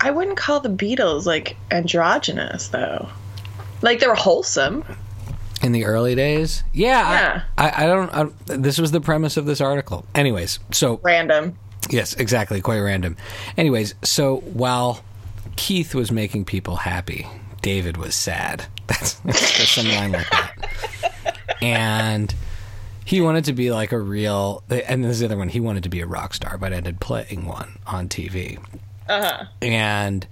I 0.00 0.10
wouldn't 0.10 0.38
call 0.38 0.60
the 0.60 0.70
Beatles 0.70 1.26
like 1.26 1.54
androgynous 1.70 2.68
though. 2.68 3.10
Like 3.82 4.00
they 4.00 4.08
were 4.08 4.14
wholesome. 4.14 4.84
In 5.60 5.72
the 5.72 5.84
early 5.84 6.14
days, 6.14 6.62
yeah. 6.72 7.10
Yeah. 7.10 7.42
I, 7.58 7.68
I, 7.68 7.84
I 7.84 7.86
don't. 7.86 8.14
I, 8.14 8.56
this 8.56 8.78
was 8.78 8.90
the 8.90 9.02
premise 9.02 9.36
of 9.36 9.44
this 9.44 9.60
article. 9.60 10.06
Anyways, 10.14 10.60
so 10.72 10.98
Random. 11.02 11.58
Yes, 11.90 12.14
exactly. 12.14 12.62
Quite 12.62 12.80
random. 12.80 13.16
Anyways, 13.58 13.94
so 14.02 14.38
while 14.38 15.04
Keith 15.56 15.94
was 15.94 16.10
making 16.10 16.46
people 16.46 16.76
happy, 16.76 17.26
David 17.60 17.98
was 17.98 18.14
sad. 18.14 18.66
That's, 18.86 19.14
that's 19.20 19.68
some 19.68 19.86
line 19.88 20.12
like 20.12 20.30
that. 20.30 20.68
And 21.62 22.34
he 23.08 23.22
wanted 23.22 23.46
to 23.46 23.54
be 23.54 23.70
like 23.72 23.92
a 23.92 23.98
real. 23.98 24.62
And 24.68 25.02
this 25.02 25.12
is 25.12 25.20
the 25.20 25.24
other 25.24 25.38
one. 25.38 25.48
He 25.48 25.60
wanted 25.60 25.82
to 25.84 25.88
be 25.88 26.00
a 26.02 26.06
rock 26.06 26.34
star, 26.34 26.58
but 26.58 26.74
ended 26.74 27.00
playing 27.00 27.46
one 27.46 27.78
on 27.86 28.06
TV. 28.06 28.58
Uh 29.08 29.22
huh. 29.22 29.44
And 29.62 30.26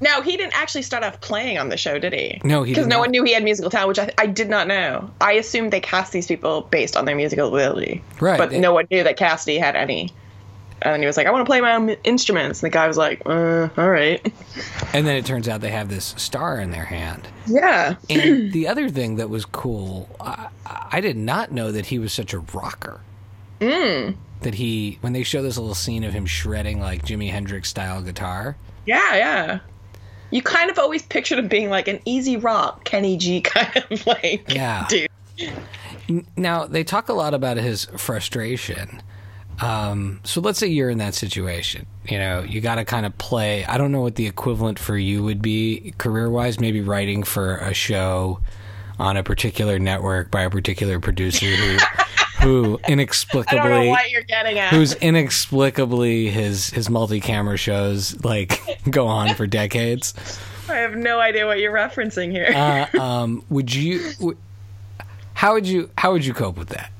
now 0.00 0.20
he 0.22 0.36
didn't 0.36 0.54
actually 0.56 0.82
start 0.82 1.02
off 1.02 1.20
playing 1.20 1.58
on 1.58 1.70
the 1.70 1.76
show, 1.76 1.98
did 1.98 2.12
he? 2.12 2.40
No, 2.44 2.62
he 2.62 2.70
Because 2.70 2.86
no 2.86 2.96
not. 2.96 3.00
one 3.00 3.10
knew 3.10 3.24
he 3.24 3.32
had 3.32 3.42
musical 3.42 3.68
talent, 3.68 3.88
which 3.88 3.98
I, 3.98 4.12
I 4.16 4.26
did 4.26 4.48
not 4.48 4.68
know. 4.68 5.10
I 5.20 5.32
assumed 5.32 5.72
they 5.72 5.80
cast 5.80 6.12
these 6.12 6.28
people 6.28 6.60
based 6.70 6.96
on 6.96 7.04
their 7.04 7.16
musical 7.16 7.48
ability. 7.48 8.00
Right. 8.20 8.38
But 8.38 8.52
no 8.52 8.72
one 8.72 8.86
knew 8.92 9.02
that 9.02 9.16
Cassidy 9.16 9.58
had 9.58 9.74
any. 9.74 10.10
And 10.82 10.94
then 10.94 11.00
he 11.00 11.06
was 11.06 11.16
like, 11.16 11.26
I 11.26 11.30
want 11.30 11.42
to 11.44 11.48
play 11.48 11.60
my 11.60 11.74
own 11.74 11.90
instruments. 12.04 12.62
And 12.62 12.70
the 12.70 12.74
guy 12.74 12.88
was 12.88 12.96
like, 12.96 13.22
uh, 13.26 13.68
all 13.76 13.90
right. 13.90 14.20
and 14.94 15.06
then 15.06 15.16
it 15.16 15.26
turns 15.26 15.48
out 15.48 15.60
they 15.60 15.70
have 15.70 15.88
this 15.88 16.14
star 16.16 16.58
in 16.58 16.70
their 16.70 16.84
hand. 16.84 17.28
Yeah. 17.46 17.96
And 18.08 18.52
the 18.52 18.66
other 18.68 18.88
thing 18.88 19.16
that 19.16 19.28
was 19.28 19.44
cool, 19.44 20.08
I, 20.20 20.48
I 20.66 21.00
did 21.00 21.16
not 21.16 21.52
know 21.52 21.70
that 21.72 21.86
he 21.86 21.98
was 21.98 22.12
such 22.12 22.32
a 22.32 22.38
rocker. 22.38 23.00
Mm. 23.60 24.16
That 24.40 24.54
he, 24.54 24.96
when 25.02 25.12
they 25.12 25.22
show 25.22 25.42
this 25.42 25.58
little 25.58 25.74
scene 25.74 26.02
of 26.04 26.14
him 26.14 26.24
shredding 26.24 26.80
like 26.80 27.04
Jimi 27.04 27.30
Hendrix 27.30 27.68
style 27.68 28.00
guitar, 28.02 28.56
Yeah, 28.86 29.16
yeah. 29.16 29.58
You 30.30 30.40
kind 30.42 30.70
of 30.70 30.78
always 30.78 31.02
pictured 31.02 31.38
him 31.40 31.48
being 31.48 31.68
like 31.70 31.88
an 31.88 32.00
easy 32.06 32.36
rock, 32.38 32.84
Kenny 32.84 33.16
G 33.18 33.40
kind 33.42 33.84
of 33.90 34.06
like 34.06 34.50
Yeah. 34.54 34.86
dude. 34.88 35.08
Now 36.36 36.66
they 36.66 36.84
talk 36.84 37.08
a 37.08 37.12
lot 37.12 37.34
about 37.34 37.56
his 37.58 37.84
frustration. 37.96 39.02
Um, 39.60 40.20
so 40.24 40.40
let's 40.40 40.58
say 40.58 40.66
you're 40.68 40.90
in 40.90 40.98
that 40.98 41.14
situation. 41.14 41.86
You 42.08 42.18
know, 42.18 42.40
you 42.42 42.60
got 42.60 42.76
to 42.76 42.84
kind 42.84 43.04
of 43.06 43.16
play. 43.18 43.64
I 43.64 43.76
don't 43.78 43.92
know 43.92 44.00
what 44.00 44.14
the 44.16 44.26
equivalent 44.26 44.78
for 44.78 44.96
you 44.96 45.22
would 45.22 45.42
be 45.42 45.94
career 45.98 46.30
wise. 46.30 46.58
Maybe 46.60 46.80
writing 46.80 47.22
for 47.22 47.56
a 47.56 47.74
show 47.74 48.40
on 48.98 49.16
a 49.16 49.22
particular 49.22 49.78
network 49.78 50.30
by 50.30 50.42
a 50.42 50.50
particular 50.50 50.98
producer 51.00 51.46
who 51.46 51.78
who 52.42 52.80
inexplicably 52.88 53.58
I 53.60 53.68
don't 53.68 53.84
know 53.84 53.90
what 53.90 54.10
you're 54.10 54.22
getting 54.22 54.58
at. 54.58 54.72
who's 54.72 54.94
inexplicably 54.94 56.28
his 56.30 56.70
his 56.70 56.88
multi-camera 56.88 57.56
shows 57.58 58.22
like 58.24 58.60
go 58.90 59.06
on 59.06 59.34
for 59.34 59.46
decades. 59.46 60.14
I 60.68 60.74
have 60.76 60.96
no 60.96 61.18
idea 61.18 61.46
what 61.46 61.58
you're 61.58 61.72
referencing 61.72 62.30
here. 62.30 62.52
Uh, 62.54 63.00
um, 63.00 63.44
would 63.50 63.74
you? 63.74 64.12
w- 64.14 64.38
How 65.34 65.54
would 65.54 65.66
you? 65.66 65.90
How 65.98 66.12
would 66.12 66.24
you 66.24 66.32
cope 66.32 66.56
with 66.56 66.68
that? 66.68 66.90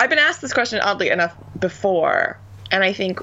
I've 0.00 0.08
been 0.08 0.18
asked 0.18 0.40
this 0.40 0.54
question 0.54 0.80
oddly 0.80 1.10
enough 1.10 1.36
before, 1.58 2.38
and 2.70 2.82
I 2.82 2.94
think 2.94 3.20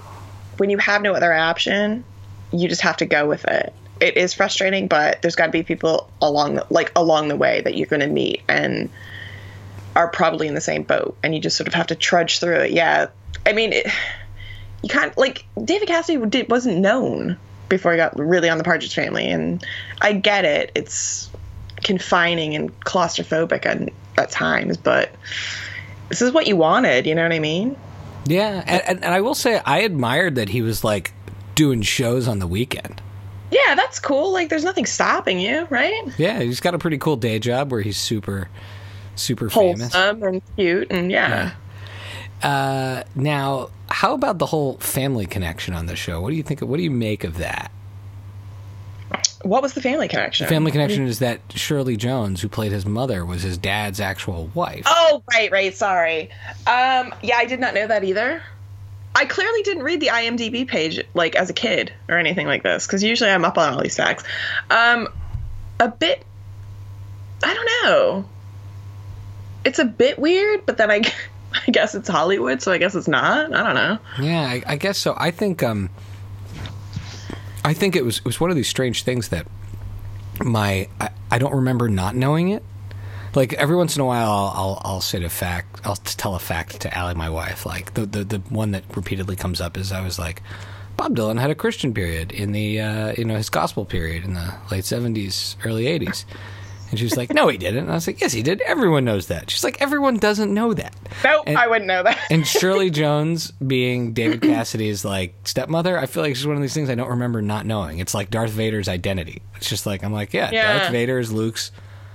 when 0.57 0.69
you 0.69 0.77
have 0.77 1.01
no 1.01 1.15
other 1.15 1.33
option, 1.33 2.03
you 2.51 2.69
just 2.69 2.81
have 2.81 2.97
to 2.97 3.07
go 3.07 3.27
with 3.27 3.45
it. 3.45 3.73
It 3.99 4.15
is 4.15 4.35
frustrating, 4.35 4.87
but 4.87 5.23
there's 5.23 5.35
got 5.35 5.47
to 5.47 5.51
be 5.51 5.63
people 5.63 6.07
along 6.21 6.53
the, 6.53 6.67
like 6.69 6.91
along 6.95 7.29
the 7.29 7.35
way 7.35 7.61
that 7.61 7.75
you're 7.75 7.87
going 7.87 8.01
to 8.01 8.07
meet 8.07 8.43
and 8.47 8.91
are 9.95 10.07
probably 10.07 10.47
in 10.47 10.53
the 10.53 10.61
same 10.61 10.83
boat, 10.83 11.17
and 11.23 11.33
you 11.33 11.41
just 11.41 11.57
sort 11.57 11.67
of 11.67 11.73
have 11.73 11.87
to 11.87 11.95
trudge 11.95 12.39
through 12.39 12.57
it. 12.57 12.71
Yeah, 12.71 13.07
I 13.43 13.53
mean, 13.53 13.73
it, 13.73 13.87
you 14.83 14.89
can't 14.89 15.17
like 15.17 15.45
David 15.61 15.87
Cassidy 15.87 16.23
did, 16.27 16.47
wasn't 16.47 16.77
known 16.77 17.39
before 17.69 17.91
he 17.91 17.97
got 17.97 18.19
really 18.19 18.49
on 18.49 18.59
the 18.59 18.63
Partridge 18.63 18.93
Family, 18.93 19.25
and 19.31 19.65
I 19.99 20.13
get 20.13 20.45
it. 20.45 20.73
It's 20.75 21.27
confining 21.83 22.55
and 22.55 22.79
claustrophobic 22.81 23.65
at, 23.65 23.91
at 24.15 24.29
times, 24.29 24.77
but 24.77 25.11
this 26.09 26.21
is 26.21 26.31
what 26.31 26.47
you 26.47 26.55
wanted. 26.55 27.05
You 27.05 27.15
know 27.15 27.23
what 27.23 27.31
I 27.31 27.39
mean? 27.39 27.75
Yeah, 28.25 28.63
and, 28.65 29.03
and, 29.03 29.13
I 29.13 29.21
will 29.21 29.35
say 29.35 29.61
I 29.65 29.79
admired 29.79 30.35
that 30.35 30.49
he 30.49 30.61
was 30.61 30.83
like 30.83 31.13
doing 31.55 31.81
shows 31.81 32.27
on 32.27 32.39
the 32.39 32.47
weekend. 32.47 33.01
Yeah, 33.51 33.75
that's 33.75 33.99
cool. 33.99 34.33
Like, 34.33 34.49
there's 34.49 34.65
nothing 34.65 34.85
stopping 34.85 35.39
you, 35.39 35.65
right? 35.69 36.03
Yeah, 36.17 36.41
he's 36.41 36.59
got 36.59 36.73
a 36.73 36.77
pretty 36.77 36.97
cool 36.97 37.15
day 37.15 37.39
job 37.39 37.71
where 37.71 37.79
he's 37.79 37.97
super, 37.97 38.49
super 39.15 39.49
famous. 39.49 39.95
And 39.95 40.41
cute, 40.57 40.91
and 40.91 41.09
yeah. 41.09 41.53
Uh, 42.43 43.03
now, 43.15 43.69
how 43.89 44.13
about 44.13 44.39
the 44.39 44.45
whole 44.45 44.77
family 44.79 45.25
connection 45.25 45.73
on 45.73 45.85
the 45.85 45.95
show? 45.95 46.19
What 46.21 46.31
do 46.31 46.35
you 46.35 46.43
think? 46.43 46.61
What 46.61 46.77
do 46.77 46.83
you 46.83 46.91
make 46.91 47.23
of 47.23 47.37
that? 47.37 47.71
What 49.43 49.61
was 49.61 49.73
the 49.73 49.81
family 49.81 50.07
connection? 50.07 50.47
Family 50.47 50.71
connection 50.71 51.05
is 51.05 51.19
that 51.19 51.41
Shirley 51.53 51.95
Jones, 51.95 52.41
who 52.41 52.49
played 52.49 52.71
his 52.71 52.85
mother, 52.85 53.25
was 53.25 53.43
his 53.43 53.57
dad's 53.57 53.99
actual 53.99 54.49
wife. 54.53 54.83
Oh, 54.87 55.21
right, 55.31 55.51
right. 55.51 55.75
Sorry. 55.75 56.29
Um, 56.65 57.13
yeah, 57.21 57.37
I 57.37 57.45
did 57.45 57.59
not 57.59 57.73
know 57.73 57.85
that 57.85 58.03
either. 58.03 58.41
I 59.15 59.25
clearly 59.25 59.63
didn't 59.63 59.83
read 59.83 59.99
the 59.99 60.07
IMDb 60.07 60.67
page 60.67 61.03
like 61.13 61.35
as 61.35 61.49
a 61.49 61.53
kid 61.53 61.91
or 62.07 62.17
anything 62.17 62.45
like 62.45 62.61
this 62.63 62.85
because 62.85 63.03
usually 63.03 63.31
I'm 63.31 63.45
up 63.45 63.57
on 63.57 63.73
all 63.73 63.81
these 63.81 63.95
facts. 63.95 64.23
Um, 64.69 65.07
a 65.79 65.87
bit. 65.87 66.23
I 67.43 67.53
don't 67.53 67.65
know. 67.83 68.25
It's 69.65 69.79
a 69.79 69.85
bit 69.85 70.17
weird, 70.19 70.65
but 70.65 70.77
then 70.77 70.91
I, 70.91 71.01
I 71.67 71.71
guess 71.71 71.95
it's 71.95 72.07
Hollywood, 72.07 72.61
so 72.61 72.71
I 72.71 72.77
guess 72.77 72.95
it's 72.95 73.07
not. 73.07 73.53
I 73.53 73.63
don't 73.63 73.75
know. 73.75 73.99
Yeah, 74.19 74.41
I, 74.41 74.63
I 74.65 74.75
guess 74.75 74.97
so. 74.97 75.15
I 75.17 75.31
think 75.31 75.63
um, 75.63 75.89
I 77.67 77.73
think 77.73 77.97
it 77.97 78.05
was 78.05 78.19
it 78.19 78.25
was 78.25 78.39
one 78.39 78.49
of 78.49 78.55
these 78.55 78.69
strange 78.69 79.03
things 79.03 79.27
that 79.27 79.45
my 80.41 80.87
I, 81.01 81.09
I 81.29 81.37
don't 81.37 81.53
remember 81.53 81.89
not 81.89 82.15
knowing 82.15 82.47
it. 82.47 82.63
Like 83.35 83.51
every 83.53 83.75
once 83.75 83.97
in 83.97 84.01
a 84.01 84.05
while, 84.05 84.31
I'll 84.31 84.53
I'll, 84.55 84.81
I'll 84.85 85.01
say 85.01 85.21
a 85.21 85.29
fact. 85.29 85.81
I'll 85.83 85.97
tell 85.97 86.33
a 86.33 86.39
fact 86.39 86.79
to 86.81 86.97
Allie, 86.97 87.15
my 87.15 87.29
wife. 87.29 87.65
Like 87.65 87.93
the, 87.93 88.05
the 88.05 88.23
the 88.23 88.39
one 88.47 88.71
that 88.71 88.85
repeatedly 88.95 89.35
comes 89.35 89.59
up 89.59 89.75
is 89.75 89.91
I 89.91 89.99
was 89.99 90.17
like, 90.17 90.41
Bob 90.95 91.17
Dylan 91.17 91.41
had 91.41 91.49
a 91.49 91.55
Christian 91.55 91.93
period 91.93 92.31
in 92.31 92.53
the 92.53 92.79
uh, 92.79 93.13
you 93.17 93.25
know 93.25 93.35
his 93.35 93.49
gospel 93.49 93.83
period 93.83 94.23
in 94.23 94.33
the 94.33 94.55
late 94.71 94.85
seventies, 94.85 95.57
early 95.65 95.87
eighties. 95.87 96.25
And 96.89 96.97
she's 96.97 97.17
like, 97.17 97.33
"No, 97.33 97.47
he 97.49 97.57
didn't." 97.57 97.83
And 97.83 97.91
I 97.91 97.95
was 97.95 98.07
like, 98.07 98.21
"Yes, 98.21 98.31
he 98.31 98.41
did. 98.41 98.61
Everyone 98.61 99.03
knows 99.03 99.27
that." 99.27 99.49
She's 99.49 99.63
like, 99.63 99.81
"Everyone 99.81 100.17
doesn't 100.17 100.53
know 100.53 100.73
that." 100.73 100.95
Nope, 101.23 101.43
And- 101.47 101.57
I 101.57 101.67
wouldn't 101.67 101.87
know 101.87 102.01
that. 102.03 102.17
And 102.31 102.47
Shirley 102.47 102.89
Jones 103.01 103.51
being 103.51 104.13
David 104.13 104.41
Cassidy's 104.41 105.03
like 105.03 105.35
stepmother, 105.43 105.97
I 105.99 106.05
feel 106.05 106.23
like 106.23 106.35
she's 106.35 106.47
one 106.47 106.55
of 106.55 106.61
these 106.61 106.73
things 106.73 106.89
I 106.89 106.95
don't 106.95 107.09
remember 107.09 107.41
not 107.41 107.65
knowing. 107.65 107.99
It's 107.99 108.13
like 108.13 108.29
Darth 108.29 108.51
Vader's 108.51 108.87
identity. 108.87 109.41
It's 109.57 109.69
just 109.69 109.85
like 109.85 110.03
I'm 110.03 110.13
like, 110.13 110.33
yeah, 110.33 110.49
Yeah. 110.51 110.77
Darth 110.79 110.91
Vader 110.91 111.19
is 111.19 111.31
Luke's 111.31 111.71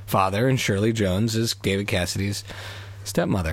father, 0.06 0.48
and 0.48 0.58
Shirley 0.58 0.92
Jones 0.92 1.36
is 1.36 1.54
David 1.54 1.86
Cassidy's 1.86 2.42
stepmother. 3.04 3.52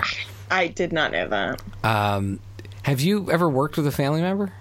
I 0.50 0.68
did 0.68 0.92
not 0.92 1.12
know 1.12 1.28
that. 1.28 1.62
Um, 1.84 2.40
have 2.84 3.00
you 3.00 3.30
ever 3.30 3.48
worked 3.48 3.76
with 3.76 3.86
a 3.86 3.92
family 3.92 4.20
member? 4.22 4.52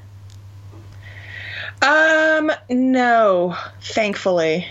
Um, 1.82 2.52
no, 2.70 3.56
thankfully. 3.82 4.68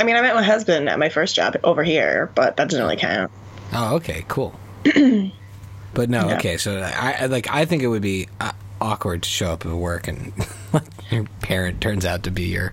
I 0.00 0.04
mean, 0.04 0.16
I 0.16 0.22
met 0.22 0.34
my 0.34 0.42
husband 0.42 0.88
at 0.88 0.98
my 0.98 1.10
first 1.10 1.36
job 1.36 1.58
over 1.62 1.84
here, 1.84 2.30
but 2.34 2.56
that 2.56 2.68
doesn't 2.68 2.82
really 2.82 2.96
count. 2.96 3.30
Oh, 3.74 3.96
okay, 3.96 4.24
cool. 4.28 4.58
but 4.84 6.08
no, 6.08 6.28
Yeah. 6.28 6.36
okay. 6.36 6.56
So 6.56 6.78
I 6.78 7.26
like 7.26 7.48
I 7.50 7.66
think 7.66 7.82
it 7.82 7.88
would 7.88 8.00
be 8.00 8.26
uh, 8.40 8.52
awkward 8.80 9.22
to 9.24 9.28
show 9.28 9.52
up 9.52 9.66
at 9.66 9.72
work 9.72 10.08
and 10.08 10.32
your 11.10 11.24
parent 11.42 11.82
turns 11.82 12.06
out 12.06 12.22
to 12.22 12.30
be 12.30 12.44
your 12.44 12.72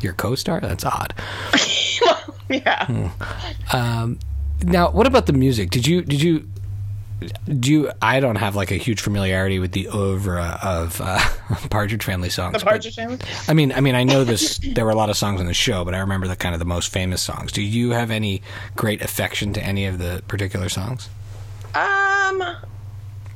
your 0.00 0.12
co-star. 0.12 0.60
That's 0.60 0.84
odd. 0.84 1.14
well, 2.00 2.34
yeah. 2.48 3.10
Um. 3.72 4.20
Now, 4.62 4.90
what 4.90 5.06
about 5.08 5.26
the 5.26 5.32
music? 5.32 5.70
Did 5.70 5.86
you 5.86 6.02
did 6.02 6.22
you 6.22 6.48
do 7.46 7.72
you? 7.72 7.90
I 8.00 8.20
don't 8.20 8.36
have 8.36 8.54
like 8.54 8.70
a 8.70 8.76
huge 8.76 9.00
familiarity 9.00 9.58
with 9.58 9.72
the 9.72 9.88
oeuvre 9.88 10.58
of 10.62 11.00
uh, 11.02 11.18
Partridge 11.70 12.04
Family 12.04 12.28
songs. 12.30 12.52
The 12.52 12.58
but- 12.64 12.70
Partridge 12.70 12.94
Family. 12.94 13.18
I 13.48 13.54
mean, 13.54 13.72
I 13.72 13.80
mean, 13.80 13.94
I 13.94 14.04
know 14.04 14.24
this. 14.24 14.58
There 14.58 14.84
were 14.84 14.90
a 14.90 14.96
lot 14.96 15.10
of 15.10 15.16
songs 15.16 15.40
on 15.40 15.46
the 15.46 15.54
show, 15.54 15.84
but 15.84 15.94
I 15.94 15.98
remember 15.98 16.28
the 16.28 16.36
kind 16.36 16.54
of 16.54 16.58
the 16.58 16.64
most 16.64 16.92
famous 16.92 17.20
songs. 17.22 17.52
Do 17.52 17.62
you 17.62 17.90
have 17.90 18.10
any 18.10 18.42
great 18.76 19.02
affection 19.02 19.52
to 19.54 19.62
any 19.62 19.86
of 19.86 19.98
the 19.98 20.22
particular 20.28 20.68
songs? 20.68 21.08
Um, 21.74 22.42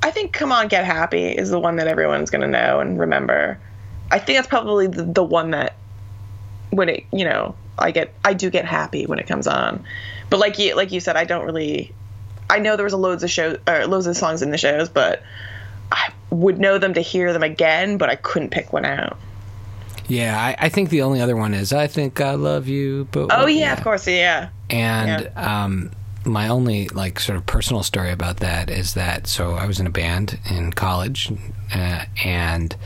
I 0.03 0.11
think 0.11 0.33
"Come 0.33 0.53
On, 0.53 0.69
Get 0.69 0.85
Happy" 0.85 1.27
is 1.29 1.51
the 1.51 1.59
one 1.61 1.77
that 1.77 1.89
everyone's 1.89 2.31
gonna 2.31 2.49
know 2.49 2.81
and 2.81 2.99
remember. 2.99 3.59
I 4.11 4.19
think 4.19 4.37
that's 4.39 4.49
probably 4.49 4.87
the, 4.87 5.05
the 5.05 5.25
one 5.25 5.51
that 5.53 5.75
when 6.71 6.89
it, 6.89 7.05
you 7.13 7.25
know, 7.25 7.55
I 7.79 7.91
get, 7.91 8.15
I 8.25 8.35
do 8.35 8.51
get 8.51 8.65
happy 8.65 9.07
when 9.07 9.19
it 9.19 9.27
comes 9.27 9.47
on. 9.47 9.85
But 10.31 10.39
like 10.39 10.59
you, 10.59 10.75
like 10.77 10.93
you 10.93 11.01
said, 11.01 11.17
I 11.17 11.25
don't 11.25 11.45
really. 11.45 11.93
I 12.53 12.59
know 12.59 12.77
there 12.77 12.85
was 12.85 12.93
a 12.93 12.99
loads 12.99 13.23
of 13.25 13.31
shows, 13.31 13.59
or 13.67 13.87
loads 13.87 14.07
of 14.07 14.15
songs 14.15 14.43
in 14.43 14.51
the 14.51 14.59
shows, 14.59 14.91
but 14.91 15.23
I 15.91 16.13
would 16.29 16.59
know 16.59 16.77
them 16.77 16.93
to 16.95 17.01
hear 17.01 17.33
them 17.33 17.43
again, 17.43 17.97
but 17.97 18.11
I 18.11 18.17
couldn't 18.17 18.51
pick 18.51 18.75
one 18.75 18.85
out. 18.85 19.19
Yeah, 20.07 20.39
I, 20.39 20.67
I 20.67 20.69
think 20.69 20.91
the 20.91 21.01
only 21.01 21.23
other 21.23 21.35
one 21.35 21.55
is 21.55 21.73
"I 21.73 21.87
Think 21.87 22.21
I 22.21 22.35
Love 22.35 22.69
You." 22.69 23.09
But 23.11 23.31
Oh 23.33 23.47
yeah, 23.47 23.73
of 23.73 23.83
course, 23.83 24.07
yeah. 24.07 24.51
And 24.69 25.31
um, 25.35 25.93
my 26.27 26.49
only 26.49 26.89
like 26.89 27.19
sort 27.21 27.39
of 27.39 27.47
personal 27.47 27.83
story 27.83 28.11
about 28.11 28.39
that 28.39 28.69
is 28.69 28.93
that 28.95 29.27
so 29.27 29.53
I 29.53 29.65
was 29.65 29.81
in 29.81 29.87
a 29.87 29.91
band 29.91 30.39
in 30.51 30.75
college, 30.75 31.33
uh, 31.75 32.05
and 32.23 32.77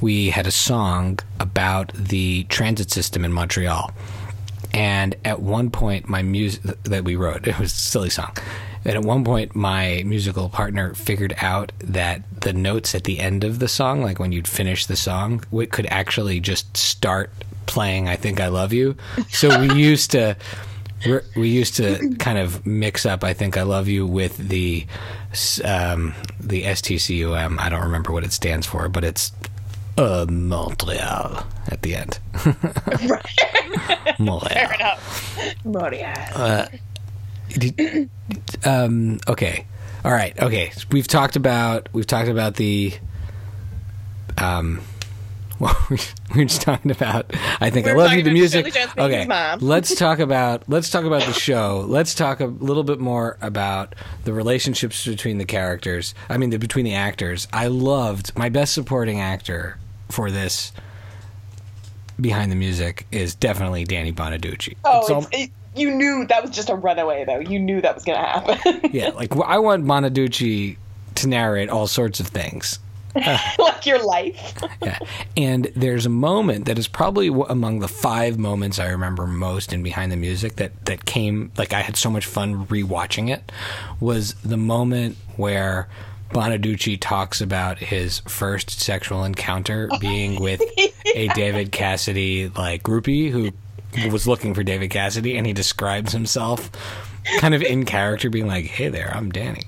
we 0.00 0.30
had 0.30 0.46
a 0.46 0.50
song 0.50 1.18
about 1.40 1.92
the 1.92 2.44
transit 2.44 2.90
system 2.90 3.22
in 3.22 3.34
Montreal. 3.34 3.92
And 4.72 5.14
at 5.26 5.40
one 5.40 5.70
point, 5.70 6.08
my 6.08 6.22
music 6.22 6.62
that 6.84 7.04
we 7.04 7.16
wrote, 7.16 7.46
it 7.46 7.58
was 7.58 7.72
a 7.72 7.76
silly 7.76 8.10
song. 8.10 8.34
And 8.84 8.96
at 8.96 9.02
one 9.02 9.24
point, 9.24 9.54
my 9.56 10.02
musical 10.04 10.48
partner 10.48 10.94
figured 10.94 11.34
out 11.40 11.72
that 11.78 12.22
the 12.40 12.52
notes 12.52 12.94
at 12.94 13.04
the 13.04 13.18
end 13.18 13.44
of 13.44 13.58
the 13.58 13.68
song, 13.68 14.02
like 14.02 14.18
when 14.18 14.32
you'd 14.32 14.48
finish 14.48 14.86
the 14.86 14.96
song, 14.96 15.42
we 15.50 15.66
could 15.66 15.86
actually 15.86 16.40
just 16.40 16.76
start 16.76 17.30
playing 17.66 18.08
"I 18.08 18.16
Think 18.16 18.40
I 18.40 18.48
Love 18.48 18.72
You." 18.72 18.96
So 19.30 19.58
we 19.60 19.74
used 19.82 20.10
to 20.12 20.36
we're, 21.06 21.22
used 21.36 21.76
to 21.76 22.14
kind 22.18 22.38
of 22.38 22.66
mix 22.66 23.06
up 23.06 23.24
"I 23.24 23.32
Think 23.32 23.56
I 23.56 23.62
Love 23.62 23.88
You" 23.88 24.06
with 24.06 24.36
the 24.36 24.86
um, 25.64 26.14
the 26.40 26.62
STCUM. 26.64 27.58
I 27.58 27.68
don't 27.68 27.82
remember 27.82 28.12
what 28.12 28.24
it 28.24 28.32
stands 28.32 28.66
for, 28.66 28.88
but 28.88 29.04
it's 29.04 29.32
uh, 29.96 30.26
Montreal 30.28 31.46
at 31.68 31.82
the 31.82 31.96
end. 31.96 32.18
Montreal. 34.18 34.48
Fair 34.50 34.74
enough. 34.74 35.54
Montreal. 35.64 36.68
Did- 37.58 38.10
um, 38.64 39.18
okay, 39.28 39.66
all 40.04 40.12
right, 40.12 40.38
okay. 40.40 40.72
We've 40.90 41.06
talked 41.08 41.36
about 41.36 41.88
we've 41.92 42.06
talked 42.06 42.28
about 42.28 42.54
the 42.56 42.94
um. 44.38 44.80
Well, 45.60 45.76
we 45.88 45.98
we're 46.34 46.44
just 46.46 46.62
talking 46.62 46.90
about. 46.90 47.32
I 47.60 47.70
think 47.70 47.86
I 47.86 47.92
We're 47.94 47.98
love 48.02 48.12
you. 48.12 48.24
The 48.24 48.32
music. 48.32 48.66
Shirley 48.66 48.70
Jones 48.72 48.92
being 48.94 49.30
Okay, 49.30 49.56
let's 49.60 49.94
talk 49.98 50.18
about 50.18 50.64
let's 50.68 50.90
talk 50.90 51.04
about 51.04 51.22
the 51.22 51.32
show. 51.32 51.84
Let's 51.86 52.12
talk 52.12 52.40
a 52.40 52.46
little 52.46 52.82
bit 52.82 52.98
more 52.98 53.38
about 53.40 53.94
the 54.24 54.32
relationships 54.32 55.06
between 55.06 55.38
the 55.38 55.44
characters. 55.44 56.12
I 56.28 56.38
mean, 56.38 56.50
the, 56.50 56.58
between 56.58 56.84
the 56.84 56.94
actors. 56.94 57.46
I 57.52 57.68
loved 57.68 58.36
my 58.36 58.48
best 58.48 58.74
supporting 58.74 59.20
actor 59.20 59.78
for 60.10 60.28
this. 60.28 60.72
Behind 62.20 62.50
the 62.50 62.56
music 62.56 63.06
is 63.12 63.36
definitely 63.36 63.84
Danny 63.84 64.12
Bonaduce. 64.12 64.74
Oh, 64.84 65.00
It's 65.20 65.26
it's, 65.32 65.44
it, 65.44 65.50
you 65.74 65.94
knew 65.94 66.26
that 66.28 66.42
was 66.42 66.50
just 66.50 66.70
a 66.70 66.74
runaway, 66.74 67.24
though. 67.24 67.40
You 67.40 67.58
knew 67.58 67.80
that 67.80 67.94
was 67.94 68.04
going 68.04 68.18
to 68.18 68.26
happen. 68.26 68.80
yeah, 68.92 69.10
like 69.10 69.34
I 69.36 69.58
want 69.58 69.84
Bonaduce 69.84 70.76
to 71.16 71.28
narrate 71.28 71.68
all 71.70 71.86
sorts 71.86 72.20
of 72.20 72.28
things. 72.28 72.78
like 73.58 73.86
your 73.86 74.04
life. 74.04 74.54
Yeah. 74.82 74.98
And 75.34 75.72
there's 75.74 76.04
a 76.04 76.10
moment 76.10 76.66
that 76.66 76.78
is 76.78 76.88
probably 76.88 77.28
among 77.28 77.78
the 77.78 77.88
five 77.88 78.38
moments 78.38 78.78
I 78.78 78.88
remember 78.88 79.26
most 79.26 79.72
in 79.72 79.82
Behind 79.82 80.12
the 80.12 80.16
Music 80.16 80.56
that, 80.56 80.84
that 80.84 81.06
came, 81.06 81.52
like, 81.56 81.72
I 81.72 81.80
had 81.80 81.96
so 81.96 82.10
much 82.10 82.26
fun 82.26 82.66
rewatching 82.66 83.30
it, 83.32 83.50
was 83.98 84.34
the 84.42 84.58
moment 84.58 85.16
where 85.36 85.88
Bonaduce 86.32 87.00
talks 87.00 87.40
about 87.40 87.78
his 87.78 88.18
first 88.20 88.78
sexual 88.78 89.24
encounter 89.24 89.88
being 90.00 90.38
with 90.38 90.60
a 91.14 91.28
David 91.28 91.72
Cassidy, 91.72 92.48
like, 92.48 92.82
groupie 92.82 93.30
who 93.30 93.52
was 94.10 94.26
looking 94.26 94.54
for 94.54 94.62
David 94.62 94.90
Cassidy, 94.90 95.36
and 95.36 95.46
he 95.46 95.52
describes 95.52 96.12
himself 96.12 96.70
kind 97.38 97.54
of 97.54 97.62
in 97.62 97.84
character, 97.84 98.28
being 98.30 98.46
like, 98.46 98.66
hey 98.66 98.88
there, 98.88 99.10
I'm 99.14 99.30
Danny. 99.30 99.62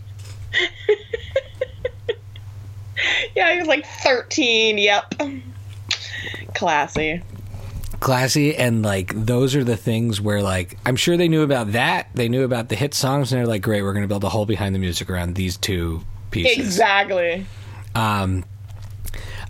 Yeah, 3.35 3.53
he 3.53 3.59
was 3.59 3.69
like 3.69 3.85
13. 3.87 4.79
Yep. 4.79 5.15
Classy. 6.55 7.23
classy 8.01 8.57
and 8.57 8.83
like 8.83 9.13
those 9.15 9.55
are 9.55 9.65
the 9.65 9.77
things 9.77 10.21
where 10.21 10.43
like 10.43 10.79
I'm 10.87 10.97
sure 10.97 11.17
they 11.19 11.29
knew 11.29 11.43
about 11.43 11.73
that. 11.73 12.09
They 12.15 12.29
knew 12.31 12.45
about 12.45 12.69
the 12.71 12.77
hit 12.77 12.95
songs 12.95 13.33
and 13.33 13.39
they're 13.39 13.47
like, 13.47 13.63
great, 13.63 13.83
we're 13.83 13.93
gonna 13.93 14.07
build 14.09 14.25
a 14.25 14.29
whole 14.31 14.47
behind 14.47 14.75
the 14.75 14.79
music 14.79 15.11
around 15.11 15.35
these 15.35 15.57
two 15.59 16.01
pieces. 16.31 16.59
Exactly. 16.59 17.45
Um, 17.95 18.45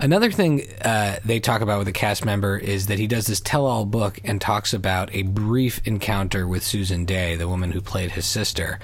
another 0.00 0.30
thing 0.30 0.62
uh, 0.82 1.18
they 1.24 1.40
talk 1.40 1.60
about 1.60 1.78
with 1.78 1.88
a 1.88 1.92
cast 1.92 2.24
member 2.24 2.56
is 2.56 2.86
that 2.86 2.98
he 2.98 3.06
does 3.06 3.26
this 3.26 3.40
tell-all 3.40 3.84
book 3.84 4.18
and 4.24 4.40
talks 4.40 4.72
about 4.74 5.14
a 5.14 5.22
brief 5.22 5.80
encounter 5.86 6.46
with 6.46 6.62
Susan 6.62 7.04
Dey, 7.04 7.36
the 7.36 7.48
woman 7.48 7.72
who 7.72 7.80
played 7.80 8.12
his 8.12 8.26
sister. 8.26 8.78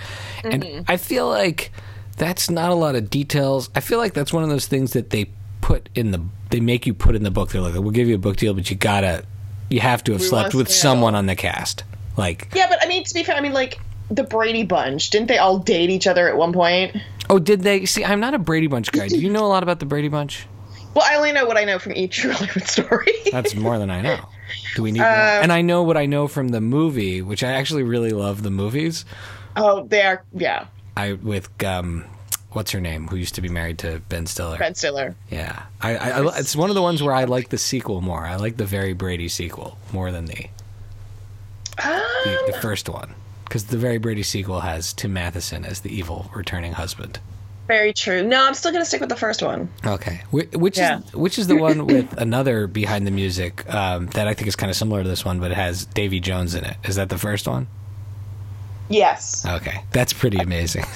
And 0.44 0.84
I 0.88 0.96
feel 0.96 1.28
like 1.28 1.70
that's 2.16 2.50
not 2.50 2.70
a 2.70 2.74
lot 2.74 2.94
of 2.94 3.10
details. 3.10 3.70
I 3.74 3.80
feel 3.80 3.98
like 3.98 4.14
that's 4.14 4.32
one 4.32 4.42
of 4.42 4.48
those 4.50 4.66
things 4.66 4.92
that 4.92 5.10
they 5.10 5.26
put 5.60 5.88
in 5.94 6.10
the 6.10 6.22
they 6.50 6.60
make 6.60 6.86
you 6.86 6.92
put 6.94 7.14
in 7.14 7.22
the 7.22 7.30
book. 7.30 7.50
They're 7.50 7.62
like, 7.62 7.74
we'll 7.74 7.90
give 7.90 8.08
you 8.08 8.14
a 8.14 8.18
book 8.18 8.36
deal, 8.36 8.52
but 8.54 8.68
you 8.70 8.76
gotta 8.76 9.24
you 9.70 9.80
have 9.80 10.04
to 10.04 10.12
have 10.12 10.20
We 10.20 10.26
slept 10.26 10.54
with 10.54 10.66
to 10.68 10.72
know. 10.72 10.76
someone 10.76 11.14
on 11.14 11.26
the 11.26 11.36
cast. 11.36 11.84
Like, 12.16 12.48
Yeah, 12.54 12.66
but 12.68 12.78
I 12.82 12.86
mean, 12.88 13.04
to 13.04 13.14
be 13.14 13.24
fair, 13.24 13.36
I 13.36 13.40
mean, 13.40 13.54
like, 13.54 13.80
the 14.10 14.22
Brady 14.24 14.64
Bunch, 14.64 15.08
didn't 15.08 15.28
they 15.28 15.38
all 15.38 15.58
date 15.58 15.88
each 15.88 16.06
other 16.06 16.28
at 16.28 16.36
one 16.36 16.52
point? 16.52 16.94
oh, 17.30 17.38
did 17.38 17.62
they 17.62 17.86
see? 17.86 18.04
I'm 18.04 18.20
not 18.20 18.34
a 18.34 18.38
Brady 18.38 18.66
Bunch 18.66 18.92
guy. 18.92 19.08
Do 19.08 19.18
you 19.18 19.30
know 19.30 19.46
a 19.46 19.48
lot 19.48 19.62
about 19.62 19.80
the 19.80 19.86
Brady 19.86 20.08
Bunch? 20.08 20.46
Well, 20.94 21.04
I 21.08 21.16
only 21.16 21.32
know 21.32 21.46
what 21.46 21.56
I 21.56 21.64
know 21.64 21.78
from 21.78 21.92
each 21.94 22.22
Hollywood 22.30 22.64
story. 22.64 23.12
That's 23.30 23.54
more 23.54 23.78
than 23.78 23.90
I 23.90 24.00
know. 24.02 24.28
Do 24.76 24.82
we 24.82 24.92
need 24.92 25.00
more? 25.00 25.08
Um, 25.08 25.14
And 25.42 25.52
I 25.52 25.62
know 25.62 25.82
what 25.82 25.96
I 25.96 26.06
know 26.06 26.28
from 26.28 26.48
the 26.48 26.60
movie, 26.60 27.22
which 27.22 27.42
I 27.42 27.52
actually 27.52 27.82
really 27.82 28.10
love 28.10 28.42
the 28.42 28.50
movies. 28.50 29.04
oh, 29.56 29.84
they 29.86 30.02
are, 30.02 30.22
yeah. 30.34 30.66
I 30.96 31.14
with 31.14 31.48
um 31.64 32.04
what's 32.50 32.70
her 32.72 32.80
name 32.80 33.08
who 33.08 33.16
used 33.16 33.34
to 33.36 33.40
be 33.40 33.48
married 33.48 33.78
to 33.78 34.02
Ben 34.10 34.26
Stiller. 34.26 34.58
Ben 34.58 34.74
Stiller. 34.74 35.14
Yeah. 35.30 35.62
I, 35.80 35.96
I, 35.96 36.08
I 36.20 36.38
it's 36.38 36.54
one 36.54 36.68
of 36.68 36.74
the 36.74 36.82
ones 36.82 37.02
where 37.02 37.14
I 37.14 37.24
like 37.24 37.48
the 37.48 37.56
sequel 37.56 38.02
more. 38.02 38.26
I 38.26 38.36
like 38.36 38.58
the 38.58 38.66
very 38.66 38.92
Brady 38.92 39.28
sequel 39.28 39.78
more 39.92 40.12
than 40.12 40.26
the 40.26 40.48
the, 41.76 42.52
the 42.52 42.58
first 42.60 42.88
one 42.88 43.14
cuz 43.48 43.64
the 43.64 43.76
very 43.78 43.98
Brady 43.98 44.22
sequel 44.22 44.60
has 44.60 44.92
Tim 44.92 45.12
Matheson 45.14 45.64
as 45.64 45.80
the 45.80 45.94
evil 45.94 46.30
returning 46.34 46.72
husband. 46.74 47.18
Very 47.68 47.92
true. 47.92 48.22
No, 48.22 48.44
I'm 48.46 48.54
still 48.54 48.72
going 48.72 48.82
to 48.82 48.86
stick 48.86 49.00
with 49.00 49.08
the 49.08 49.16
first 49.16 49.42
one. 49.42 49.68
Okay, 49.86 50.22
Wh- 50.30 50.52
which 50.54 50.76
Yeah. 50.78 50.98
is 50.98 51.12
which 51.14 51.38
is 51.38 51.46
the 51.46 51.56
one 51.56 51.86
with 51.86 52.12
another 52.20 52.66
behind 52.66 53.06
the 53.06 53.10
music 53.12 53.64
um, 53.72 54.06
that 54.08 54.26
I 54.28 54.34
think 54.34 54.48
is 54.48 54.56
kind 54.56 54.68
of 54.70 54.76
similar 54.76 55.02
to 55.02 55.08
this 55.08 55.24
one, 55.24 55.40
but 55.40 55.50
it 55.52 55.56
has 55.56 55.86
Davy 55.86 56.20
Jones 56.20 56.54
in 56.54 56.64
it. 56.64 56.76
Is 56.84 56.96
that 56.96 57.08
the 57.08 57.18
first 57.18 57.46
one? 57.46 57.68
Yes. 58.88 59.46
Okay, 59.46 59.84
that's 59.92 60.12
pretty 60.12 60.38
amazing. 60.38 60.84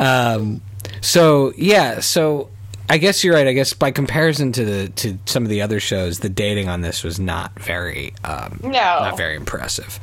um, 0.00 0.60
so 1.00 1.52
yeah, 1.56 2.00
so 2.00 2.48
I 2.88 2.98
guess 2.98 3.22
you're 3.22 3.34
right. 3.34 3.46
I 3.46 3.52
guess 3.52 3.72
by 3.72 3.90
comparison 3.90 4.52
to 4.52 4.64
the 4.64 4.88
to 4.90 5.18
some 5.26 5.42
of 5.44 5.48
the 5.50 5.62
other 5.62 5.80
shows, 5.80 6.20
the 6.20 6.28
dating 6.28 6.68
on 6.68 6.80
this 6.80 7.04
was 7.04 7.20
not 7.20 7.58
very 7.60 8.14
um, 8.24 8.60
No. 8.62 8.70
not 8.70 9.16
very 9.16 9.36
impressive. 9.36 9.98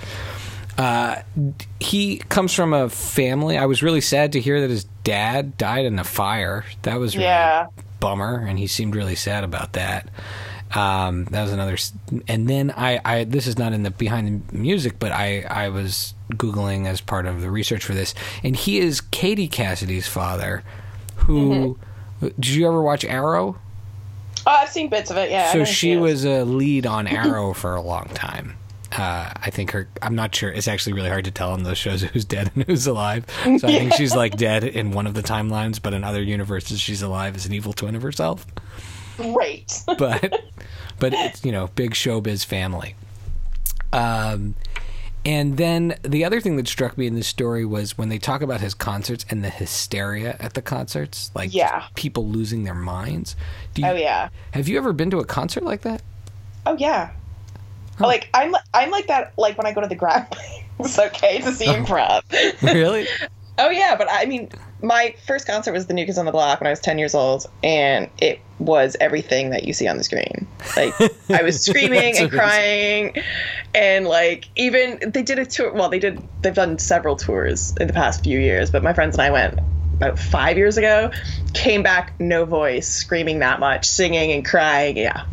Uh, 0.77 1.21
he 1.79 2.17
comes 2.29 2.53
from 2.53 2.73
a 2.73 2.89
family. 2.89 3.57
I 3.57 3.65
was 3.65 3.81
really 3.81 4.01
sad 4.01 4.33
to 4.33 4.41
hear 4.41 4.59
that 4.61 4.69
his 4.69 4.83
dad 5.03 5.57
died 5.57 5.85
in 5.85 5.99
a 5.99 6.03
fire. 6.03 6.65
That 6.81 6.99
was 6.99 7.15
really 7.15 7.25
Yeah. 7.25 7.67
bummer, 7.99 8.45
and 8.45 8.59
he 8.59 8.67
seemed 8.67 8.95
really 8.95 9.15
sad 9.15 9.43
about 9.43 9.73
that. 9.73 10.09
Um, 10.73 11.25
that 11.25 11.43
was 11.43 11.53
another, 11.53 11.77
and 12.27 12.49
then 12.49 12.73
I, 12.75 12.99
I, 13.05 13.23
this 13.23 13.47
is 13.47 13.57
not 13.57 13.71
in 13.71 13.83
the 13.83 13.91
behind 13.91 14.47
the 14.49 14.57
music, 14.57 14.99
but 14.99 15.11
I, 15.13 15.41
I 15.49 15.69
was 15.69 16.13
googling 16.31 16.85
as 16.87 16.99
part 16.99 17.25
of 17.27 17.39
the 17.41 17.49
research 17.49 17.85
for 17.85 17.93
this, 17.93 18.13
and 18.43 18.55
he 18.55 18.79
is 18.79 18.99
Katie 18.99 19.47
Cassidy's 19.47 20.07
father. 20.07 20.63
Who 21.17 21.77
did 22.21 22.47
you 22.47 22.67
ever 22.67 22.81
watch 22.81 23.05
Arrow? 23.05 23.57
Oh, 24.47 24.51
I've 24.51 24.69
seen 24.69 24.89
bits 24.89 25.09
of 25.11 25.17
it, 25.17 25.29
yeah. 25.31 25.51
So 25.53 25.59
know 25.59 25.65
she 25.65 25.95
was 25.97 26.25
a 26.25 26.43
lead 26.43 26.85
on 26.85 27.07
Arrow 27.07 27.53
for 27.61 27.75
a 27.75 27.81
long 27.81 28.09
time. 28.13 28.57
Uh, 28.97 29.31
I 29.35 29.49
think 29.49 29.71
her. 29.71 29.87
I'm 30.01 30.15
not 30.15 30.33
sure. 30.33 30.49
It's 30.51 30.67
actually 30.67 30.93
really 30.93 31.09
hard 31.09 31.25
to 31.25 31.31
tell 31.31 31.51
on 31.51 31.63
those 31.63 31.77
shows 31.77 32.01
who's 32.13 32.25
dead 32.25 32.51
and 32.55 32.63
who's 32.65 32.87
alive. 32.87 33.25
So 33.43 33.49
I 33.67 33.71
think 33.79 33.93
she's 33.93 34.15
like 34.15 34.37
dead 34.37 34.63
in 34.63 34.91
one 34.91 35.05
of 35.07 35.13
the 35.13 35.21
timelines, 35.23 35.81
but 35.81 35.93
in 35.93 36.03
other 36.03 36.21
universes 36.21 36.79
she's 36.79 37.01
alive 37.01 37.35
as 37.35 37.45
an 37.45 37.53
evil 37.53 37.73
twin 37.73 37.95
of 37.95 38.01
herself. 38.01 38.45
great. 39.17 39.81
But 39.97 40.41
but 40.99 41.13
it's 41.13 41.43
you 41.43 41.51
know 41.51 41.67
big 41.75 41.91
showbiz 41.91 42.45
family. 42.45 42.95
Um, 43.93 44.55
and 45.25 45.57
then 45.57 45.95
the 46.03 46.23
other 46.23 46.39
thing 46.39 46.55
that 46.57 46.67
struck 46.67 46.97
me 46.97 47.07
in 47.07 47.15
this 47.15 47.27
story 47.27 47.65
was 47.65 47.97
when 47.97 48.09
they 48.09 48.19
talk 48.19 48.41
about 48.41 48.61
his 48.61 48.73
concerts 48.75 49.25
and 49.29 49.43
the 49.43 49.49
hysteria 49.49 50.35
at 50.39 50.53
the 50.53 50.61
concerts, 50.61 51.31
like 51.33 51.53
Yeah. 51.53 51.85
people 51.95 52.27
losing 52.27 52.63
their 52.63 52.75
minds. 52.75 53.35
Do 53.73 53.81
you, 53.81 53.87
oh, 53.87 53.93
yeah. 53.95 54.29
Have 54.51 54.67
you 54.67 54.77
ever 54.77 54.93
been 54.93 55.09
to 55.11 55.17
a 55.19 55.25
concert 55.25 55.63
like 55.63 55.81
that? 55.81 56.03
Oh, 56.67 56.75
yeah. 56.77 57.11
Like, 57.99 58.29
I'm, 58.33 58.55
I'm 58.73 58.91
like 58.91 59.07
that, 59.07 59.33
like, 59.37 59.57
when 59.57 59.65
I 59.65 59.73
go 59.73 59.81
to 59.81 59.87
the 59.87 59.95
Grab. 59.95 60.35
it's 60.79 60.99
okay 60.99 61.39
to 61.39 61.51
see 61.51 61.67
oh. 61.67 61.73
improv. 61.73 62.23
really? 62.61 63.07
Oh 63.57 63.69
yeah, 63.69 63.95
but 63.95 64.07
I 64.11 64.25
mean, 64.25 64.49
my 64.81 65.15
first 65.25 65.47
concert 65.47 65.71
was 65.71 65.87
the 65.87 65.93
New 65.93 66.05
Kids 66.05 66.17
on 66.17 66.25
the 66.25 66.31
Block 66.31 66.59
when 66.59 66.67
I 66.67 66.71
was 66.71 66.81
ten 66.81 66.99
years 66.99 67.15
old, 67.15 67.45
and 67.63 68.09
it 68.17 68.39
was 68.59 68.97
everything 68.99 69.51
that 69.51 69.63
you 69.63 69.73
see 69.73 69.87
on 69.87 69.97
the 69.97 70.03
screen. 70.03 70.47
Like 70.75 70.93
I 71.29 71.41
was 71.41 71.61
screaming 71.65 72.17
and 72.17 72.29
crying, 72.29 73.15
and 73.73 74.05
like 74.05 74.49
even 74.57 75.11
they 75.11 75.23
did 75.23 75.39
a 75.39 75.45
tour. 75.45 75.71
Well, 75.71 75.89
they 75.89 75.99
did. 75.99 76.21
They've 76.41 76.53
done 76.53 76.79
several 76.79 77.15
tours 77.15 77.73
in 77.79 77.87
the 77.87 77.93
past 77.93 78.23
few 78.23 78.39
years, 78.39 78.71
but 78.71 78.83
my 78.83 78.93
friends 78.93 79.15
and 79.15 79.21
I 79.21 79.31
went 79.31 79.59
about 79.93 80.19
five 80.19 80.57
years 80.57 80.77
ago. 80.77 81.11
Came 81.53 81.81
back, 81.81 82.19
no 82.19 82.43
voice, 82.43 82.89
screaming 82.89 83.39
that 83.39 83.61
much, 83.61 83.87
singing 83.87 84.33
and 84.33 84.45
crying. 84.45 84.97
Yeah. 84.97 85.25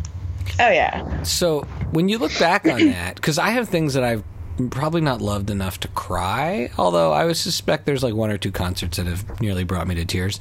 Oh 0.59 0.69
yeah. 0.69 1.23
So 1.23 1.61
when 1.91 2.09
you 2.09 2.17
look 2.17 2.37
back 2.39 2.65
on 2.67 2.85
that, 2.87 3.15
because 3.15 3.37
I 3.37 3.49
have 3.49 3.69
things 3.69 3.93
that 3.93 4.03
I've 4.03 4.23
probably 4.69 5.01
not 5.01 5.21
loved 5.21 5.49
enough 5.49 5.79
to 5.81 5.87
cry, 5.89 6.69
although 6.77 7.11
I 7.11 7.25
would 7.25 7.37
suspect 7.37 7.85
there's 7.85 8.03
like 8.03 8.13
one 8.13 8.29
or 8.29 8.37
two 8.37 8.51
concerts 8.51 8.97
that 8.97 9.07
have 9.07 9.41
nearly 9.41 9.63
brought 9.63 9.87
me 9.87 9.95
to 9.95 10.05
tears. 10.05 10.39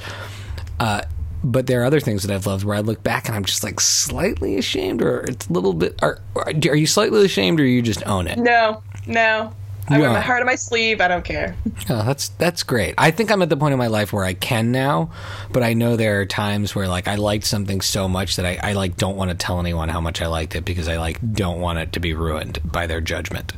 Uh, 0.78 1.02
but 1.44 1.66
there 1.66 1.82
are 1.82 1.84
other 1.84 2.00
things 2.00 2.22
that 2.22 2.32
I've 2.32 2.46
loved 2.46 2.64
where 2.64 2.76
I 2.76 2.80
look 2.80 3.02
back 3.02 3.26
and 3.26 3.34
I'm 3.34 3.44
just 3.44 3.64
like 3.64 3.80
slightly 3.80 4.58
ashamed, 4.58 5.02
or 5.02 5.20
it's 5.22 5.48
a 5.48 5.52
little 5.52 5.72
bit. 5.72 5.98
Are, 6.02 6.20
are 6.36 6.52
you 6.52 6.86
slightly 6.86 7.24
ashamed, 7.24 7.58
or 7.58 7.64
you 7.64 7.82
just 7.82 8.06
own 8.06 8.28
it? 8.28 8.38
No, 8.38 8.82
no. 9.06 9.52
I 9.88 9.98
wear 9.98 10.10
my 10.10 10.20
heart 10.20 10.40
on 10.40 10.46
my 10.46 10.54
sleeve. 10.54 11.00
I 11.00 11.08
don't 11.08 11.24
care. 11.24 11.56
Oh, 11.90 12.04
that's 12.04 12.28
that's 12.28 12.62
great. 12.62 12.94
I 12.96 13.10
think 13.10 13.30
I'm 13.30 13.42
at 13.42 13.48
the 13.48 13.56
point 13.56 13.72
in 13.72 13.78
my 13.78 13.88
life 13.88 14.12
where 14.12 14.24
I 14.24 14.34
can 14.34 14.70
now, 14.70 15.10
but 15.50 15.62
I 15.62 15.74
know 15.74 15.96
there 15.96 16.20
are 16.20 16.26
times 16.26 16.74
where 16.74 16.86
like 16.86 17.08
I 17.08 17.16
liked 17.16 17.44
something 17.44 17.80
so 17.80 18.08
much 18.08 18.36
that 18.36 18.46
I, 18.46 18.58
I 18.62 18.72
like 18.74 18.96
don't 18.96 19.16
want 19.16 19.30
to 19.30 19.36
tell 19.36 19.58
anyone 19.58 19.88
how 19.88 20.00
much 20.00 20.22
I 20.22 20.28
liked 20.28 20.54
it 20.54 20.64
because 20.64 20.88
I 20.88 20.98
like 20.98 21.18
don't 21.34 21.60
want 21.60 21.80
it 21.80 21.92
to 21.94 22.00
be 22.00 22.14
ruined 22.14 22.60
by 22.64 22.86
their 22.86 23.00
judgment. 23.00 23.52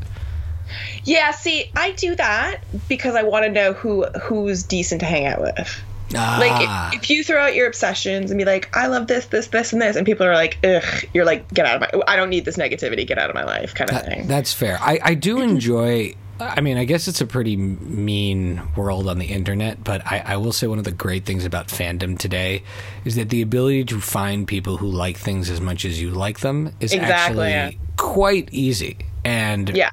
Yeah, 1.04 1.30
see, 1.32 1.70
I 1.76 1.92
do 1.92 2.14
that 2.16 2.60
because 2.88 3.14
I 3.14 3.22
want 3.22 3.44
to 3.44 3.52
know 3.52 3.74
who 3.74 4.04
who's 4.22 4.62
decent 4.62 5.00
to 5.00 5.06
hang 5.06 5.26
out 5.26 5.40
with. 5.40 5.82
Like, 6.12 6.52
Ah, 6.52 6.90
if, 6.92 7.02
if 7.02 7.10
you 7.10 7.24
throw 7.24 7.42
out 7.42 7.54
your 7.54 7.66
obsessions 7.66 8.30
and 8.30 8.38
be 8.38 8.44
like, 8.44 8.68
"I 8.76 8.86
love 8.86 9.06
this, 9.06 9.26
this, 9.26 9.48
this, 9.48 9.72
and 9.72 9.80
this," 9.82 9.96
and 9.96 10.04
people 10.06 10.26
are 10.26 10.34
like, 10.34 10.58
"Ugh," 10.64 10.84
you're 11.14 11.24
like, 11.24 11.52
"Get 11.52 11.66
out 11.66 11.82
of 11.82 11.92
my! 11.94 12.02
I 12.06 12.14
don't 12.16 12.30
need 12.30 12.44
this 12.44 12.56
negativity. 12.56 13.06
Get 13.06 13.18
out 13.18 13.30
of 13.30 13.34
my 13.34 13.44
life," 13.44 13.74
kind 13.74 13.90
of 13.90 13.96
that- 13.96 14.06
thing. 14.06 14.26
that's 14.26 14.52
fair. 14.52 14.78
I, 14.80 14.98
I 15.02 15.14
do 15.14 15.40
enjoy. 15.40 16.14
I 16.40 16.60
mean, 16.60 16.76
I 16.78 16.84
guess 16.84 17.06
it's 17.08 17.20
a 17.20 17.26
pretty 17.26 17.56
mean 17.56 18.60
world 18.76 19.08
on 19.08 19.18
the 19.18 19.26
internet, 19.26 19.82
but 19.84 20.04
I, 20.04 20.18
I 20.26 20.36
will 20.36 20.52
say 20.52 20.66
one 20.66 20.78
of 20.78 20.84
the 20.84 20.90
great 20.92 21.24
things 21.24 21.44
about 21.44 21.68
fandom 21.68 22.18
today 22.18 22.64
is 23.04 23.14
that 23.14 23.28
the 23.30 23.40
ability 23.40 23.84
to 23.86 24.00
find 24.00 24.46
people 24.46 24.76
who 24.76 24.88
like 24.88 25.16
things 25.16 25.48
as 25.48 25.60
much 25.60 25.84
as 25.84 26.00
you 26.02 26.10
like 26.10 26.40
them 26.40 26.74
is 26.80 26.92
Exactly, 26.92 27.12
actually 27.12 27.50
yeah. 27.50 27.70
quite 27.96 28.48
easy 28.52 28.98
and 29.24 29.68
Yeah. 29.76 29.90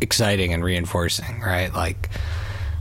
exciting 0.00 0.54
and 0.54 0.64
reinforcing, 0.64 1.40
right? 1.40 1.72
Like 1.74 2.08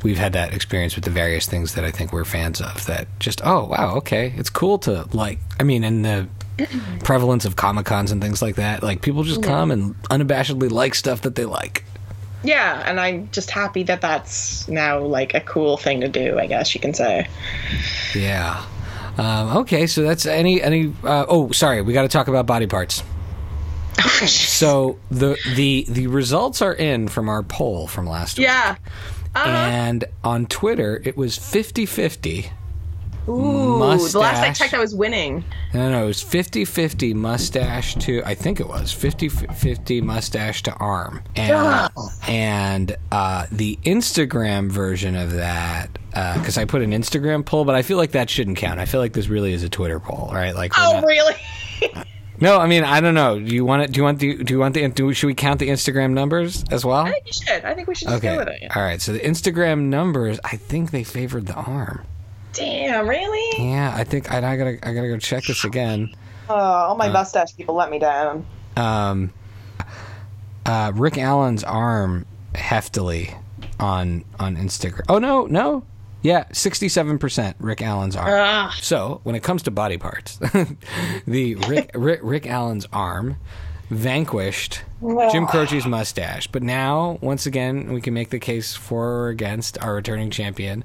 we've 0.04 0.18
had 0.18 0.34
that 0.34 0.54
experience 0.54 0.96
with 0.96 1.04
the 1.06 1.12
various 1.12 1.46
things 1.46 1.76
that 1.76 1.84
I 1.84 1.92
think 1.92 2.12
we're 2.14 2.26
fans 2.26 2.60
of 2.62 2.86
that 2.88 3.08
just 3.20 3.42
oh 3.46 3.66
wow, 3.66 3.96
okay. 3.98 4.34
It's 4.38 4.50
cool 4.50 4.78
to 4.80 5.08
like 5.14 5.40
I 5.60 5.64
mean 5.64 5.84
and 5.84 6.04
the 6.06 6.28
prevalence 7.04 7.46
of 7.46 7.56
Comic 7.56 7.86
Cons 7.86 8.12
and 8.12 8.22
things 8.22 8.42
like 8.42 8.56
that. 8.56 8.84
Like 8.84 9.02
people 9.02 9.24
just 9.24 9.42
come 9.44 9.72
and 9.72 9.96
unabashedly 10.04 10.70
like 10.72 10.96
stuff 10.96 11.22
that 11.22 11.36
they 11.36 11.46
like. 11.46 11.84
yeah, 12.44 12.84
and 12.86 13.00
I'm 13.00 13.30
just 13.32 13.52
happy 13.52 13.84
that 13.84 14.02
that's 14.02 14.68
now 14.68 15.00
like 15.00 15.34
a 15.34 15.40
cool 15.42 15.78
thing 15.78 16.02
to 16.02 16.08
do. 16.08 16.38
I 16.40 16.48
guess 16.48 16.74
you 16.76 16.82
can 16.82 16.94
say. 16.94 17.28
Yeah. 18.16 18.66
Um, 19.18 19.58
okay, 19.58 19.88
so 19.88 20.04
that's 20.04 20.26
any 20.26 20.62
any. 20.62 20.94
Uh, 21.04 21.26
oh, 21.28 21.52
sorry, 21.52 21.82
we 21.82 21.94
got 21.94 22.04
to 22.04 22.08
talk 22.08 22.28
about 22.28 22.46
body 22.46 22.68
parts. 22.68 23.04
So 24.28 25.00
the 25.10 25.36
the 25.56 25.86
the 25.90 26.08
results 26.08 26.62
are 26.62 26.74
in 26.74 27.08
from 27.08 27.28
our 27.28 27.42
poll 27.44 27.88
from 27.88 28.08
last 28.08 28.38
week. 28.38 28.46
yeah. 28.48 28.76
Uh-huh. 29.36 29.48
And 29.48 30.04
on 30.24 30.46
Twitter, 30.48 31.02
it 31.06 31.16
was 31.18 31.38
50-50. 31.38 32.52
Ooh, 33.30 33.78
the 33.78 33.86
last 33.86 34.16
I 34.16 34.20
mustache. 34.20 34.58
checked, 34.60 34.74
I 34.74 34.80
was 34.80 34.96
winning. 34.96 35.44
No, 35.76 35.92
no, 35.92 36.04
it 36.06 36.08
was 36.08 36.24
50-50 36.24 37.14
mustache 37.14 37.94
to 37.96 38.24
I 38.26 38.34
think 38.34 38.60
it 38.60 38.68
was 38.68 38.92
50-50 38.94 40.02
mustache 40.02 40.64
to 40.64 40.74
arm. 40.74 41.22
And 41.36 41.92
and 42.28 42.98
uh, 43.12 43.46
the 43.52 43.78
Instagram 43.86 44.72
version 44.72 45.16
of 45.16 45.34
that 45.34 45.90
because 46.10 46.58
I 46.58 46.66
put 46.66 46.82
an 46.82 46.92
Instagram 46.92 47.46
poll, 47.46 47.64
but 47.64 47.76
I 47.76 47.84
feel 47.84 47.98
like 47.98 48.12
that 48.12 48.28
shouldn't 48.30 48.58
count. 48.58 48.80
I 48.80 48.86
feel 48.86 49.00
like 49.00 49.14
this 49.14 49.28
really 49.28 49.54
is 49.54 49.64
a 49.64 49.70
Twitter 49.70 50.00
poll, 50.00 50.32
right? 50.34 50.56
Like 50.56 50.74
Oh, 50.78 50.94
not- 50.94 51.06
really? 51.06 51.36
No, 52.42 52.58
I 52.58 52.68
mean 52.68 52.84
I 52.84 53.00
don't 53.02 53.14
know. 53.14 53.40
Do 53.40 53.54
you 53.54 53.64
want 53.64 53.84
it? 53.84 53.92
Do 53.92 54.00
you 54.00 54.04
want 54.04 54.20
the? 54.20 54.44
Do 54.44 54.54
you 54.54 54.60
want 54.60 54.74
the? 54.74 54.88
Do, 54.90 55.14
should 55.14 55.28
we 55.28 55.36
count 55.36 55.60
the 55.60 55.70
Instagram 55.70 56.12
numbers 56.12 56.64
as 56.72 56.84
well? 56.84 56.98
I 57.06 57.12
think 57.12 57.28
you 57.28 57.34
should. 57.34 57.64
I 57.64 57.74
think 57.76 57.88
we 57.88 57.94
should 57.96 58.08
just 58.08 58.18
Okay. 58.24 58.34
go 58.34 58.40
with 58.40 58.48
it. 58.50 58.76
All 58.76 58.82
right. 58.82 59.00
So 59.00 59.14
the 59.14 59.20
Instagram 59.20 59.84
numbers, 59.84 60.40
I 60.44 60.58
think 60.58 60.90
they 60.92 61.04
favored 61.04 61.46
the 61.48 61.54
arm. 61.54 62.04
Damn, 62.54 63.08
really? 63.08 63.70
Yeah, 63.70 63.94
I 63.96 64.04
think 64.04 64.32
I, 64.32 64.38
I 64.40 64.58
gotta 64.58 64.78
I 64.86 64.94
gotta 64.94 65.08
go 65.08 65.18
check 65.20 65.46
this 65.46 65.64
again. 65.64 66.14
Oh, 66.50 66.56
all 66.56 66.96
Uh, 66.96 66.98
my 66.98 67.08
mustache 67.10 67.56
people 67.56 67.76
let 67.76 67.90
me 67.92 68.00
down. 68.00 68.46
Um, 68.76 69.32
uh, 70.66 70.92
Rick 70.96 71.18
Allen's 71.18 71.64
arm 71.64 72.26
heftily 72.54 73.38
on 73.80 74.26
on 74.40 74.58
Instagram. 74.58 75.02
Oh 75.08 75.18
no, 75.20 75.46
no, 75.46 75.84
yeah, 76.22 76.46
sixty-seven 76.52 77.18
percent 77.20 77.58
Rick 77.60 77.82
Allen's 77.82 78.16
arm. 78.16 78.30
Ah, 78.32 78.76
So 78.82 79.22
when 79.24 79.36
it 79.36 79.44
comes 79.44 79.64
to 79.64 79.72
body 79.72 79.98
parts, 79.98 80.38
the 81.28 81.56
Rick, 81.68 81.92
Rick 81.96 82.20
Rick 82.24 82.48
Allen's 82.48 82.86
arm 82.94 83.38
vanquished 83.90 84.82
Jim 85.32 85.46
Croce's 85.48 85.86
mustache. 85.86 86.48
But 86.48 86.64
now, 86.64 87.18
once 87.22 87.46
again, 87.46 87.92
we 87.92 88.02
can 88.02 88.14
make 88.14 88.30
the 88.30 88.40
case 88.40 88.76
for 88.76 89.26
or 89.26 89.30
against 89.30 89.78
our 89.84 89.96
returning 89.96 90.30
champion. 90.32 90.84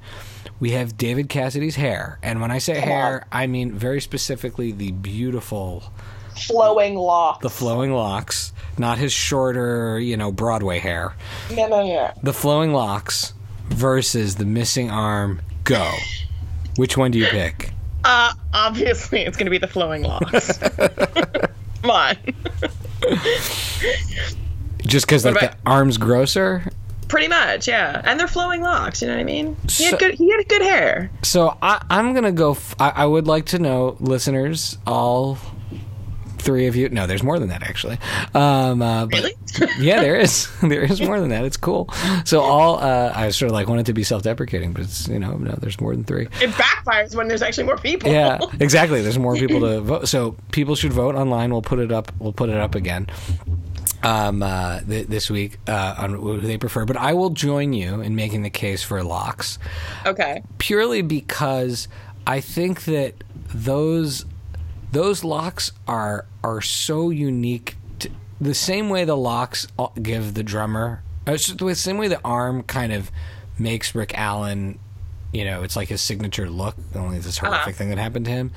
We 0.58 0.70
have 0.72 0.96
David 0.96 1.28
Cassidy's 1.28 1.76
hair, 1.76 2.18
and 2.22 2.40
when 2.40 2.50
I 2.50 2.58
say 2.58 2.80
hair, 2.80 3.26
I 3.30 3.46
mean 3.46 3.72
very 3.72 4.00
specifically 4.00 4.72
the 4.72 4.90
beautiful, 4.90 5.84
flowing 6.34 6.94
locks. 6.96 7.42
the 7.42 7.50
flowing 7.50 7.92
locks, 7.92 8.52
not 8.78 8.96
his 8.98 9.12
shorter, 9.12 10.00
you 10.00 10.16
know, 10.16 10.32
Broadway 10.32 10.78
hair. 10.78 11.14
no, 11.50 11.68
no, 11.68 11.86
no. 11.86 12.10
The 12.22 12.32
flowing 12.32 12.72
locks 12.72 13.34
versus 13.68 14.36
the 14.36 14.44
missing 14.46 14.90
arm. 14.90 15.40
Go. 15.64 15.92
Which 16.76 16.96
one 16.96 17.10
do 17.10 17.18
you 17.18 17.26
pick? 17.26 17.70
Uh, 18.04 18.32
obviously, 18.54 19.22
it's 19.22 19.36
going 19.36 19.46
to 19.46 19.50
be 19.50 19.58
the 19.58 19.66
flowing 19.66 20.02
locks. 20.02 20.58
Come 21.82 21.90
on. 21.90 22.16
Just 24.86 25.06
because 25.06 25.24
like 25.24 25.34
What 25.34 25.40
the 25.52 25.56
arm's 25.66 25.98
grosser. 25.98 26.70
Pretty 27.08 27.28
much, 27.28 27.68
yeah. 27.68 28.02
And 28.04 28.18
they're 28.18 28.26
flowing 28.28 28.62
locks. 28.62 29.00
You 29.00 29.08
know 29.08 29.14
what 29.14 29.20
I 29.20 29.24
mean? 29.24 29.56
He 29.64 29.68
So- 29.68 29.90
had 29.90 29.98
good. 29.98 30.14
He 30.14 30.30
had 30.30 30.48
good 30.48 30.62
hair. 30.62 31.10
So 31.22 31.56
I, 31.62 31.84
I'm 31.90 32.14
gonna 32.14 32.32
go. 32.32 32.52
F- 32.52 32.74
I, 32.80 32.90
I 32.90 33.06
would 33.06 33.26
like 33.26 33.46
to 33.46 33.58
know, 33.58 33.96
listeners, 34.00 34.76
all 34.86 35.38
three 36.46 36.66
of 36.68 36.74
you. 36.76 36.88
No, 36.88 37.06
there's 37.06 37.22
more 37.22 37.38
than 37.38 37.50
that 37.50 37.62
actually. 37.62 37.98
Um, 38.34 38.80
uh, 38.80 39.04
but- 39.06 39.14
Really? 39.20 39.34
yeah, 39.78 40.00
there 40.00 40.16
is. 40.16 40.48
There 40.62 40.82
is 40.82 41.00
more 41.02 41.20
than 41.20 41.28
that. 41.30 41.44
It's 41.44 41.56
cool. 41.58 41.90
So 42.24 42.40
all 42.40 42.78
uh, 42.78 43.12
I 43.14 43.28
sort 43.30 43.50
of 43.50 43.54
like 43.54 43.68
wanted 43.68 43.86
to 43.86 43.92
be 43.92 44.02
self-deprecating, 44.04 44.72
but 44.72 44.82
it's 44.82 45.06
you 45.08 45.18
know 45.18 45.36
no, 45.36 45.52
there's 45.60 45.80
more 45.80 45.94
than 45.94 46.04
three. 46.04 46.26
It 46.40 46.50
backfires 46.50 47.14
when 47.14 47.28
there's 47.28 47.42
actually 47.42 47.64
more 47.64 47.76
people. 47.78 48.10
Yeah, 48.10 48.38
exactly. 48.60 49.02
There's 49.02 49.18
more 49.18 49.34
people 49.36 49.60
to 49.60 49.80
vote, 49.92 50.08
so 50.08 50.36
people 50.52 50.74
should 50.76 50.92
vote 50.92 51.14
online. 51.14 51.50
We'll 51.52 51.62
put 51.62 51.78
it 51.78 51.92
up. 51.92 52.12
We'll 52.18 52.32
put 52.32 52.48
it 52.48 52.56
up 52.56 52.74
again 52.74 53.06
um, 54.02 54.42
uh, 54.42 54.80
th- 54.80 55.06
this 55.08 55.30
week 55.30 55.58
uh, 55.68 55.94
on 55.98 56.14
who 56.14 56.40
they 56.40 56.58
prefer. 56.58 56.84
But 56.84 56.96
I 56.96 57.12
will 57.14 57.30
join 57.30 57.72
you 57.72 58.00
in 58.00 58.14
making 58.16 58.42
the 58.42 58.50
case 58.50 58.82
for 58.82 59.02
locks 59.02 59.58
Okay. 60.04 60.42
purely 60.58 61.02
because 61.02 61.88
I 62.26 62.40
think 62.40 62.84
that 62.84 63.14
those 63.54 64.24
those 64.96 65.22
locks 65.22 65.72
are 65.86 66.24
are 66.42 66.62
so 66.62 67.10
unique. 67.10 67.76
To, 67.98 68.10
the 68.40 68.54
same 68.54 68.88
way 68.88 69.04
the 69.04 69.16
locks 69.16 69.66
give 70.00 70.32
the 70.32 70.42
drummer, 70.42 71.02
uh, 71.26 71.32
the 71.32 71.74
same 71.74 71.98
way 71.98 72.08
the 72.08 72.20
arm 72.24 72.62
kind 72.62 72.94
of 72.94 73.10
makes 73.58 73.94
Rick 73.94 74.16
Allen. 74.16 74.78
You 75.32 75.44
know, 75.44 75.62
it's 75.64 75.76
like 75.76 75.88
his 75.88 76.00
signature 76.00 76.48
look. 76.48 76.76
Only 76.94 77.18
this 77.18 77.38
uh-huh. 77.38 77.52
horrific 77.52 77.76
thing 77.76 77.90
that 77.90 77.98
happened 77.98 78.24
to 78.26 78.30
him. 78.30 78.52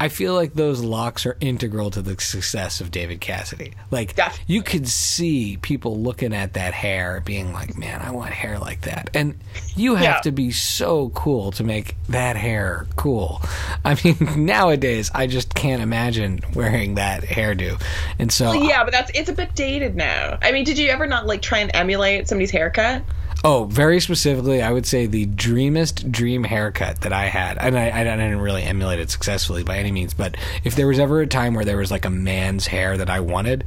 I 0.00 0.08
feel 0.08 0.34
like 0.34 0.54
those 0.54 0.82
locks 0.82 1.26
are 1.26 1.36
integral 1.40 1.90
to 1.92 2.02
the 2.02 2.20
success 2.20 2.80
of 2.80 2.90
David 2.90 3.20
Cassidy. 3.20 3.74
Like 3.90 4.16
Definitely. 4.16 4.54
you 4.54 4.62
could 4.62 4.88
see 4.88 5.58
people 5.58 6.00
looking 6.00 6.34
at 6.34 6.54
that 6.54 6.74
hair, 6.74 7.22
being 7.24 7.52
like, 7.52 7.76
"Man, 7.78 8.00
I 8.00 8.10
want 8.10 8.32
hair 8.32 8.58
like 8.58 8.82
that." 8.82 9.10
And 9.14 9.38
you 9.76 9.94
have 9.94 10.04
Yeah. 10.04 10.20
to 10.20 10.32
be 10.32 10.50
so 10.50 11.10
cool 11.10 11.52
to 11.52 11.62
make 11.64 11.94
that 12.08 12.36
hair 12.36 12.86
cool. 12.96 13.40
I 13.84 13.96
mean, 14.02 14.16
nowadays 14.46 15.10
I 15.14 15.26
just 15.26 15.54
can't 15.54 15.82
imagine 15.82 16.40
wearing 16.54 16.96
that 16.96 17.22
hairdo. 17.22 17.80
And 18.18 18.32
so, 18.32 18.52
Yeah, 18.52 18.82
but 18.84 18.92
that's 18.92 19.10
it's 19.14 19.28
a 19.28 19.32
bit 19.34 19.54
dated 19.54 19.94
now. 19.94 20.38
I 20.42 20.52
mean, 20.52 20.64
did 20.64 20.78
you 20.78 20.88
ever 20.90 21.06
not 21.06 21.26
like 21.26 21.42
try 21.42 21.58
and 21.58 21.70
emulate 21.74 22.28
somebody's 22.28 22.50
haircut? 22.50 23.02
Oh, 23.46 23.64
very 23.64 24.00
specifically, 24.00 24.62
I 24.62 24.72
would 24.72 24.86
say 24.86 25.04
the 25.04 25.26
dreamest 25.26 26.10
dream 26.10 26.44
haircut 26.44 27.02
that 27.02 27.12
I 27.12 27.26
had, 27.26 27.58
and 27.58 27.78
I, 27.78 28.00
I 28.00 28.02
didn't 28.04 28.40
really 28.40 28.62
emulate 28.62 29.00
it 29.00 29.10
successfully 29.10 29.62
by 29.62 29.76
any 29.76 29.92
means. 29.92 30.14
But 30.14 30.36
if 30.64 30.76
there 30.76 30.86
was 30.86 30.98
ever 30.98 31.20
a 31.20 31.26
time 31.26 31.52
where 31.52 31.64
there 31.66 31.76
was 31.76 31.90
like 31.90 32.06
a 32.06 32.10
man's 32.10 32.66
hair 32.68 32.96
that 32.96 33.10
I 33.10 33.20
wanted, 33.20 33.64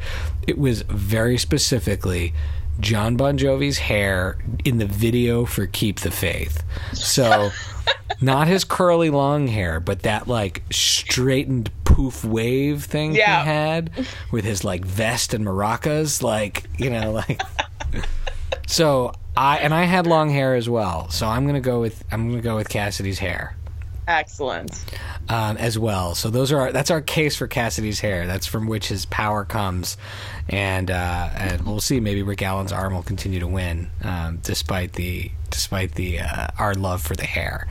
it 0.48 0.58
was 0.58 0.82
very 0.82 1.38
specifically. 1.38 2.34
Jon 2.80 3.18
Bon 3.18 3.38
Jovi's 3.38 3.78
hair 3.80 4.38
in 4.66 4.78
the 4.78 4.86
video 4.86 5.46
for 5.46 5.66
Keep 5.68 6.00
the 6.02 6.12
Faith. 6.12 6.64
So, 6.94 7.50
not 8.22 8.48
his 8.48 8.64
curly 8.64 9.10
long 9.12 9.48
hair, 9.48 9.80
but 9.80 10.02
that 10.04 10.28
like 10.28 10.62
straightened 10.72 11.70
poof 11.86 12.24
wave 12.26 12.84
thing 12.84 13.16
Yeah. 13.16 13.42
he 13.44 13.48
had 13.50 14.08
with 14.32 14.44
his 14.46 14.64
like 14.64 14.86
vest 14.86 15.34
and 15.36 15.46
maracas, 15.46 16.22
like 16.24 16.64
you 16.80 16.90
know, 16.90 17.12
like. 17.12 17.42
so 18.68 19.12
I 19.38 19.58
and 19.60 19.74
I 19.74 19.84
had 19.84 20.08
long 20.08 20.30
hair 20.30 20.56
as 20.56 20.68
well. 20.68 21.10
So 21.10 21.28
I'm 21.28 21.46
gonna 21.46 21.62
go 21.62 21.80
with 21.80 22.04
I'm 22.12 22.30
gonna 22.30 22.42
go 22.42 22.56
with 22.56 22.70
Cassidy's 22.70 23.20
hair 23.20 23.56
Excellent. 24.08 24.84
um, 25.30 25.58
as 25.58 25.78
well. 25.78 26.16
So 26.16 26.30
those 26.30 26.52
are 26.52 26.60
our, 26.60 26.72
that's 26.72 26.90
our 26.90 27.02
case 27.02 27.36
for 27.36 27.46
Cassidy's 27.48 28.00
hair. 28.00 28.26
That's 28.26 28.48
from 28.48 28.68
which 28.68 28.88
his 28.88 29.06
power 29.06 29.46
comes, 29.46 29.96
and 30.50 30.90
uh, 30.90 31.30
and 31.36 31.66
we'll 31.66 31.82
see. 31.82 32.00
Maybe 32.00 32.24
Rick 32.24 32.42
Allen's 32.42 32.72
arm 32.72 32.96
will 32.96 33.04
continue 33.04 33.40
to 33.40 33.48
win, 33.48 33.92
um, 34.04 34.40
despite 34.42 34.94
the 34.94 35.30
despite 35.52 35.94
the 35.96 36.20
uh, 36.22 36.48
our 36.58 36.74
love 36.74 37.02
for 37.04 37.16
the 37.16 37.26
hair. 37.26 37.68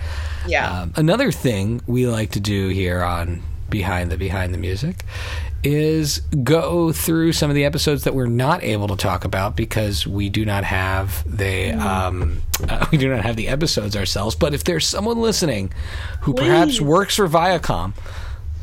Yeah. 0.47 0.83
Um, 0.83 0.93
another 0.97 1.33
thing 1.33 1.81
we 1.87 2.07
like 2.07 2.31
to 2.33 2.41
do 2.41 2.69
here 2.69 3.03
on 3.03 3.43
Behind 3.69 4.13
the 4.13 4.17
Behind 4.17 4.55
the 4.55 4.59
Music 4.59 5.05
is 5.67 6.21
go 6.45 6.93
through 6.93 7.33
some 7.33 7.51
of 7.51 7.57
the 7.57 7.65
episodes 7.65 8.05
that 8.05 8.15
we're 8.15 8.27
not 8.27 8.63
able 8.63 8.87
to 8.87 8.97
talk 8.97 9.25
about 9.25 9.57
because 9.57 10.07
we 10.07 10.29
do 10.29 10.45
not 10.45 10.63
have 10.63 11.25
the 11.27 11.73
um, 11.73 12.41
uh, 12.69 12.87
we 12.93 12.99
do 12.99 13.09
not 13.09 13.25
have 13.25 13.35
the 13.35 13.49
episodes 13.49 13.97
ourselves. 13.97 14.37
But 14.37 14.55
if 14.55 14.63
there's 14.63 14.87
someone 14.87 15.21
listening 15.21 15.73
who 16.23 16.35
perhaps 16.35 16.81
works 16.81 17.17
for 17.17 17.29
Viacom 17.29 17.95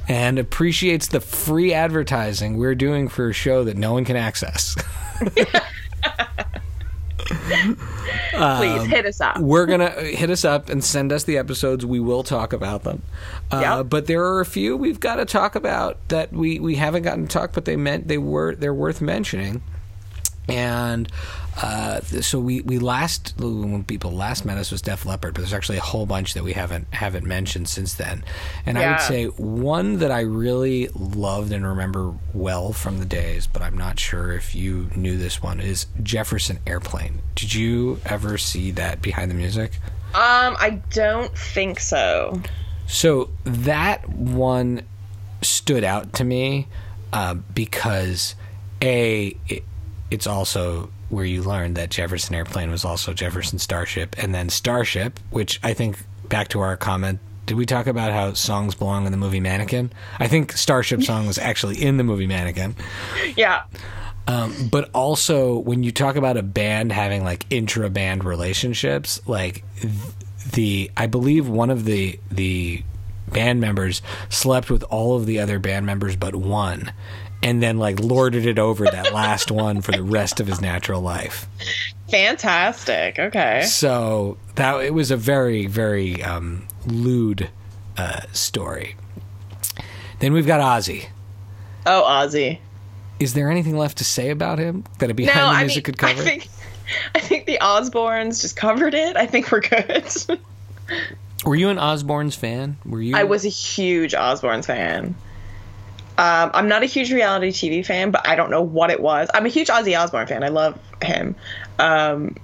and 0.08 0.40
appreciates 0.40 1.08
the 1.08 1.20
free 1.20 1.74
advertising 1.74 2.58
we're 2.58 2.76
doing 2.76 3.10
for 3.10 3.30
a 3.30 3.34
show 3.34 3.66
that 3.66 3.76
no 3.76 3.94
one 3.94 4.06
can 4.06 4.16
access. 4.16 4.76
Please 7.26 8.84
hit 8.86 9.06
us 9.06 9.22
up. 9.22 9.38
we're 9.40 9.66
gonna 9.66 9.92
hit 10.02 10.30
us 10.30 10.44
up 10.46 10.70
and 10.70 10.84
send 10.84 11.12
us 11.12 11.24
the 11.24 11.38
episodes. 11.38 11.86
We 11.86 12.00
will 12.00 12.24
talk 12.24 12.54
about 12.54 12.84
them. 12.84 13.02
Uh, 13.52 13.60
Yep. 13.78 13.90
But 13.90 14.08
there 14.08 14.24
are 14.26 14.42
a 14.42 14.46
few 14.46 14.76
we've 14.76 15.00
got 15.00 15.16
to 15.16 15.26
talk 15.26 15.56
about 15.56 15.98
that 16.10 16.32
we, 16.34 16.60
we 16.60 16.76
haven't 16.76 17.04
gotten 17.04 17.28
to 17.28 17.32
talk, 17.32 17.54
but 17.54 17.66
they 17.66 17.76
meant 17.76 18.08
they 18.08 18.18
were 18.18 18.56
they're 18.56 18.74
worth 18.74 19.02
mentioning. 19.02 19.62
And 20.50 21.08
uh, 21.62 22.02
so 22.02 22.40
we, 22.40 22.62
we 22.62 22.80
last 22.80 23.36
when 23.38 23.84
people 23.84 24.12
last 24.12 24.44
met 24.44 24.58
us 24.58 24.72
was 24.72 24.82
Def 24.82 25.06
Leppard, 25.06 25.34
but 25.34 25.42
there's 25.42 25.54
actually 25.54 25.78
a 25.78 25.82
whole 25.82 26.06
bunch 26.06 26.34
that 26.34 26.44
we 26.44 26.54
haven't 26.54 26.92
haven't 26.94 27.26
mentioned 27.26 27.70
since 27.70 27.94
then. 27.94 28.24
And 28.66 28.78
I 28.78 28.92
would 28.92 29.02
say 29.02 29.26
one 29.26 30.00
that 30.00 30.12
I 30.12 30.22
really 30.22 30.88
loved 30.96 31.52
and 31.52 31.66
remember 31.66 32.16
well 32.34 32.74
from 32.74 33.00
the 33.00 33.06
days, 33.06 33.46
but 33.46 33.62
I'm 33.62 33.78
not 33.78 34.00
sure 34.00 34.34
if 34.34 34.56
you 34.56 34.90
knew 34.96 35.18
this 35.18 35.44
one 35.44 35.60
is 35.60 35.86
Jefferson 36.02 36.60
Airplane. 36.66 37.22
Did 37.36 37.54
you 37.54 38.00
ever 38.06 38.38
see 38.38 38.72
that 38.72 39.02
behind 39.02 39.30
the 39.30 39.36
music? 39.36 39.74
Um, 40.16 40.56
I 40.60 40.82
don't 40.92 41.36
think 41.38 41.80
so. 41.80 42.42
So 42.88 43.30
that 43.44 44.10
one 44.10 44.84
stood 45.42 45.84
out 45.84 46.14
to 46.14 46.24
me 46.24 46.68
uh, 47.12 47.36
because 47.36 48.36
a 48.82 49.36
it, 49.48 49.64
it's 50.12 50.28
also 50.28 50.90
where 51.14 51.26
you 51.26 51.44
learned 51.44 51.76
that 51.78 51.90
Jefferson 51.90 52.36
Airplane 52.36 52.72
was 52.72 52.84
also 52.84 53.14
Jefferson 53.14 53.60
Starship, 53.60 54.16
and 54.18 54.34
then 54.34 54.50
Starship, 54.50 55.20
which 55.30 55.60
I 55.64 55.74
think 55.74 55.98
back 56.30 56.48
to 56.50 56.60
our 56.60 56.76
comment 56.78 57.20
did 57.46 57.58
we 57.58 57.66
talk 57.66 57.88
about 57.88 58.14
how 58.14 58.34
songs 58.34 58.76
belong 58.76 59.06
in 59.06 59.12
the 59.12 59.18
movie 59.18 59.40
Mannequin? 59.40 59.92
I 60.20 60.28
think 60.28 60.54
Starship 60.54 61.04
Song 61.04 61.28
was 61.28 61.38
actually 61.38 61.82
in 61.82 61.98
the 61.98 62.04
movie 62.04 62.28
Mannequin. 62.28 62.76
Yeah. 63.36 63.64
Um, 64.28 64.70
but 64.72 64.90
also, 64.94 65.58
when 65.58 65.84
you 65.84 65.92
talk 65.92 66.16
about 66.16 66.38
a 66.38 66.44
band 66.44 66.94
having 66.94 67.26
like 67.26 67.46
intra 67.50 67.90
band 67.90 68.24
relationships, 68.24 69.22
like 69.28 69.66
th- 69.82 69.94
the, 70.54 70.92
I 70.96 71.08
believe 71.08 71.48
one 71.48 71.70
of 71.70 71.84
the 71.84 72.20
the 72.32 72.84
band 73.28 73.60
members 73.60 74.02
slept 74.30 74.70
with 74.70 74.84
all 74.84 75.16
of 75.16 75.26
the 75.26 75.40
other 75.40 75.60
band 75.60 75.86
members 75.86 76.16
but 76.16 76.36
one, 76.36 76.94
and 77.44 77.62
then 77.62 77.78
like 77.78 78.00
lorded 78.00 78.46
it 78.46 78.58
over 78.58 78.86
that 78.86 79.14
last 79.14 79.52
one 79.52 79.82
for 79.82 79.92
the 79.92 80.02
rest 80.04 80.40
of 80.40 80.48
his 80.48 80.62
natural 80.62 81.02
life. 81.02 81.48
Fantastic. 82.10 83.20
Okay. 83.20 83.64
So 83.64 84.38
that 84.56 84.82
it 84.84 84.94
was 84.94 85.12
a 85.12 85.18
very 85.18 85.66
very 85.68 86.22
um, 86.24 86.68
lewd 86.86 87.50
uh, 87.98 88.22
story. 88.32 88.96
Then 90.20 90.34
we've 90.34 90.48
got 90.48 90.62
Ozzy. 90.62 91.08
Oh, 91.86 92.04
Ozzy. 92.08 92.60
Is 93.20 93.34
there 93.34 93.50
anything 93.52 93.78
left 93.78 93.98
to 94.00 94.04
say 94.06 94.30
about 94.30 94.58
him 94.60 94.84
that 95.00 95.10
a 95.12 95.14
behind 95.14 95.36
No, 95.38 95.44
the 95.52 95.58
I 95.58 95.60
music 95.62 95.88
mean, 95.88 95.96
could 95.96 96.04
I 96.06 96.14
cover? 96.14 96.24
think, 96.24 96.48
I 97.16 97.20
think 97.20 97.46
the 97.46 97.58
Osbournes 97.62 98.42
just 98.42 98.56
covered 98.56 98.94
it. 98.94 99.16
I 99.16 99.26
think 99.26 99.52
we're 99.52 99.62
good. 99.62 100.08
Were 101.46 101.56
you 101.56 101.70
an 101.70 101.78
Osbournes 101.78 102.36
fan? 102.38 102.78
Were 102.86 103.02
you? 103.02 103.16
I 103.16 103.24
was 103.24 103.46
a 103.46 103.50
huge 103.50 104.14
Osbournes 104.14 104.66
fan. 104.66 105.16
Um, 106.24 106.52
I'm 106.54 106.70
not 106.70 106.84
a 106.84 106.86
huge 106.86 107.12
reality 107.12 107.50
TV 107.50 107.86
fan, 107.86 108.10
but 108.10 108.26
I 108.26 108.38
don't 108.38 108.50
know 108.50 108.62
what 108.62 108.90
it 108.90 109.02
was. 109.02 109.28
I'm 109.34 109.46
a 109.46 109.50
huge 109.50 109.68
Ozzy 109.68 110.00
Osbourne 110.00 110.26
fan. 110.26 110.42
I 110.42 110.48
love 110.48 110.80
him. 111.04 111.36
Um, 111.80 112.38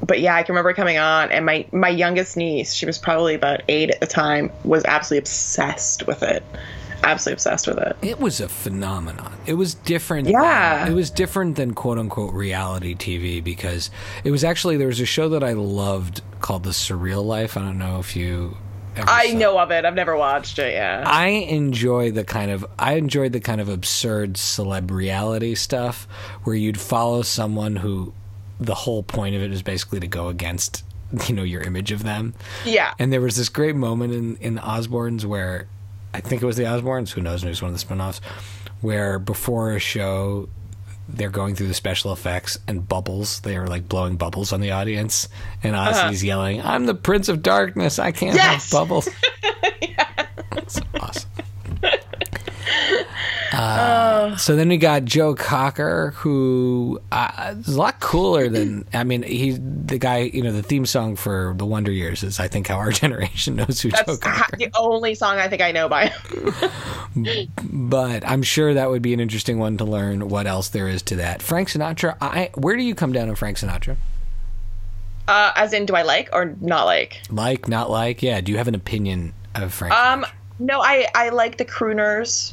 but 0.00 0.20
yeah, 0.20 0.36
I 0.36 0.44
can 0.44 0.52
remember 0.52 0.72
coming 0.74 0.96
on, 0.96 1.32
and 1.32 1.44
my 1.44 1.66
my 1.72 1.88
youngest 1.88 2.36
niece, 2.36 2.72
she 2.72 2.86
was 2.86 2.98
probably 2.98 3.34
about 3.34 3.62
eight 3.66 3.90
at 3.90 3.98
the 3.98 4.06
time, 4.06 4.52
was 4.62 4.84
absolutely 4.84 5.18
obsessed 5.18 6.06
with 6.06 6.22
it. 6.22 6.44
Absolutely 7.02 7.32
obsessed 7.32 7.66
with 7.66 7.78
it. 7.78 7.96
It 8.00 8.20
was 8.20 8.40
a 8.40 8.48
phenomenon. 8.48 9.32
It 9.44 9.54
was 9.54 9.74
different. 9.74 10.28
Yeah. 10.28 10.84
Than, 10.84 10.92
it 10.92 10.94
was 10.94 11.10
different 11.10 11.56
than 11.56 11.74
quote 11.74 11.98
unquote 11.98 12.32
reality 12.32 12.94
TV 12.94 13.42
because 13.42 13.90
it 14.22 14.30
was 14.30 14.44
actually 14.44 14.76
there 14.76 14.86
was 14.86 15.00
a 15.00 15.06
show 15.06 15.28
that 15.30 15.42
I 15.42 15.54
loved 15.54 16.22
called 16.40 16.62
The 16.62 16.70
Surreal 16.70 17.24
Life. 17.24 17.56
I 17.56 17.62
don't 17.62 17.78
know 17.78 17.98
if 17.98 18.14
you. 18.14 18.56
I 18.96 19.32
know 19.34 19.58
of 19.58 19.70
it. 19.70 19.84
I've 19.84 19.94
never 19.94 20.16
watched 20.16 20.58
it. 20.58 20.74
Yeah. 20.74 21.04
I 21.06 21.28
enjoy 21.28 22.10
the 22.10 22.24
kind 22.24 22.50
of 22.50 22.66
I 22.78 22.94
enjoyed 22.94 23.32
the 23.32 23.40
kind 23.40 23.60
of 23.60 23.68
absurd 23.68 24.34
celeb 24.34 24.90
reality 24.90 25.54
stuff 25.54 26.06
where 26.44 26.56
you'd 26.56 26.80
follow 26.80 27.22
someone 27.22 27.76
who 27.76 28.12
the 28.58 28.74
whole 28.74 29.02
point 29.02 29.34
of 29.34 29.42
it 29.42 29.52
is 29.52 29.62
basically 29.62 30.00
to 30.00 30.06
go 30.06 30.28
against 30.28 30.84
you 31.26 31.34
know 31.34 31.42
your 31.42 31.62
image 31.62 31.92
of 31.92 32.02
them. 32.02 32.34
yeah. 32.64 32.94
And 32.98 33.12
there 33.12 33.20
was 33.20 33.36
this 33.36 33.48
great 33.48 33.76
moment 33.76 34.12
in 34.12 34.36
in 34.36 34.54
the 34.56 34.60
Osbournes 34.60 35.24
where 35.24 35.66
I 36.12 36.20
think 36.20 36.42
it 36.42 36.46
was 36.46 36.56
the 36.56 36.64
Osbournes, 36.64 37.10
who 37.10 37.20
knows, 37.20 37.44
maybe 37.44 37.52
it's 37.52 37.62
one 37.62 37.68
of 37.68 37.74
the 37.74 37.78
spin-offs, 37.78 38.20
where 38.80 39.18
before 39.20 39.72
a 39.72 39.78
show 39.78 40.48
they're 41.16 41.30
going 41.30 41.54
through 41.54 41.68
the 41.68 41.74
special 41.74 42.12
effects 42.12 42.58
and 42.66 42.86
bubbles. 42.86 43.40
They 43.40 43.56
are 43.56 43.66
like 43.66 43.88
blowing 43.88 44.16
bubbles 44.16 44.52
on 44.52 44.60
the 44.60 44.70
audience, 44.72 45.28
and 45.62 45.74
uh-huh. 45.76 46.08
Ozzy's 46.10 46.24
yelling, 46.24 46.60
"I'm 46.62 46.86
the 46.86 46.94
Prince 46.94 47.28
of 47.28 47.42
Darkness. 47.42 47.98
I 47.98 48.12
can't 48.12 48.34
Yes! 48.36 48.70
have 48.70 48.80
bubbles." 48.80 49.08
That's 50.50 50.80
awesome. 51.00 51.30
Uh, 53.60 54.36
so 54.36 54.56
then 54.56 54.68
we 54.68 54.76
got 54.78 55.04
Joe 55.04 55.34
Cocker, 55.34 56.12
who 56.16 57.00
uh, 57.12 57.54
is 57.58 57.68
a 57.68 57.78
lot 57.78 58.00
cooler 58.00 58.48
than 58.48 58.86
I 58.94 59.04
mean. 59.04 59.22
He's 59.22 59.58
the 59.60 59.98
guy, 59.98 60.18
you 60.20 60.42
know, 60.42 60.52
the 60.52 60.62
theme 60.62 60.86
song 60.86 61.14
for 61.16 61.54
the 61.58 61.66
Wonder 61.66 61.92
Years 61.92 62.22
is 62.22 62.40
I 62.40 62.48
think 62.48 62.68
how 62.68 62.76
our 62.76 62.90
generation 63.02 63.56
knows 63.56 63.80
who 63.80 63.90
Joe 63.90 64.02
That's 64.06 64.24
ha- 64.24 64.44
Cocker. 64.46 64.56
the 64.58 64.70
only 64.78 65.14
song 65.14 65.36
I 65.38 65.48
think 65.48 65.60
I 65.62 65.72
know 65.72 65.88
by 65.88 66.06
him. 66.06 66.64
But 67.72 68.24
I'm 68.26 68.42
sure 68.42 68.72
that 68.74 68.88
would 68.88 69.02
be 69.02 69.12
an 69.12 69.20
interesting 69.20 69.58
one 69.58 69.76
to 69.78 69.84
learn 69.84 70.28
what 70.28 70.46
else 70.46 70.68
there 70.68 70.88
is 70.88 71.02
to 71.02 71.16
that. 71.16 71.42
Frank 71.42 71.68
Sinatra, 71.68 72.16
I 72.20 72.50
where 72.54 72.76
do 72.76 72.82
you 72.82 72.94
come 72.94 73.12
down 73.12 73.28
on 73.28 73.34
Frank 73.34 73.58
Sinatra? 73.58 73.96
Uh, 75.26 75.52
as 75.56 75.72
in, 75.72 75.86
do 75.86 75.94
I 75.94 76.02
like 76.02 76.28
or 76.32 76.56
not 76.60 76.84
like? 76.84 77.20
Like, 77.30 77.68
not 77.68 77.90
like? 77.90 78.22
Yeah. 78.22 78.40
Do 78.40 78.52
you 78.52 78.58
have 78.58 78.68
an 78.68 78.74
opinion 78.74 79.34
of 79.54 79.72
Frank? 79.74 79.92
Um, 79.94 80.22
Sinatra? 80.24 80.32
no, 80.60 80.80
I 80.80 81.06
I 81.14 81.28
like 81.30 81.58
the 81.58 81.64
crooners. 81.64 82.52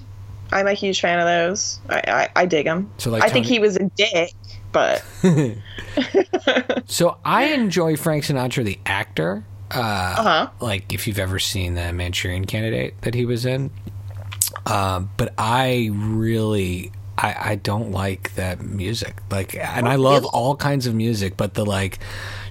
I'm 0.52 0.68
a 0.68 0.74
huge 0.74 1.02
fan 1.02 1.20
of 1.20 1.26
those. 1.26 1.80
I 1.90 2.02
I, 2.36 2.42
I 2.42 2.46
dig 2.46 2.66
them. 2.66 2.92
So, 2.98 3.12
like 3.12 3.24
I 3.24 3.30
think 3.30 3.46
he 3.46 3.60
was 3.60 3.76
a 3.76 3.86
dick, 3.96 4.34
but 4.72 5.04
So 6.88 7.18
I 7.26 7.46
enjoy 7.46 7.98
Frank 7.98 8.26
Sinatra, 8.26 8.64
the 8.64 8.80
actor. 8.86 9.44
Uh, 9.70 9.80
uh 9.80 10.24
huh. 10.24 10.50
like 10.62 10.94
if 10.94 11.08
you've 11.08 11.20
ever 11.20 11.40
seen 11.40 11.74
the 11.74 11.92
Manchurian 11.92 12.46
Candidate 12.46 13.02
that 13.02 13.14
he 13.14 13.26
was 13.26 13.46
in. 13.46 13.70
Um, 14.66 15.10
but 15.18 15.34
I 15.38 15.90
really, 15.94 16.94
I, 17.18 17.52
I 17.52 17.56
don't 17.56 17.92
like 17.92 18.34
that 18.36 18.62
music. 18.62 19.18
Like, 19.30 19.56
and 19.56 19.88
I 19.88 19.96
love 19.96 20.26
all 20.26 20.56
kinds 20.56 20.88
of 20.88 20.96
music, 20.96 21.36
but 21.36 21.54
the 21.54 21.66
like, 21.66 22.00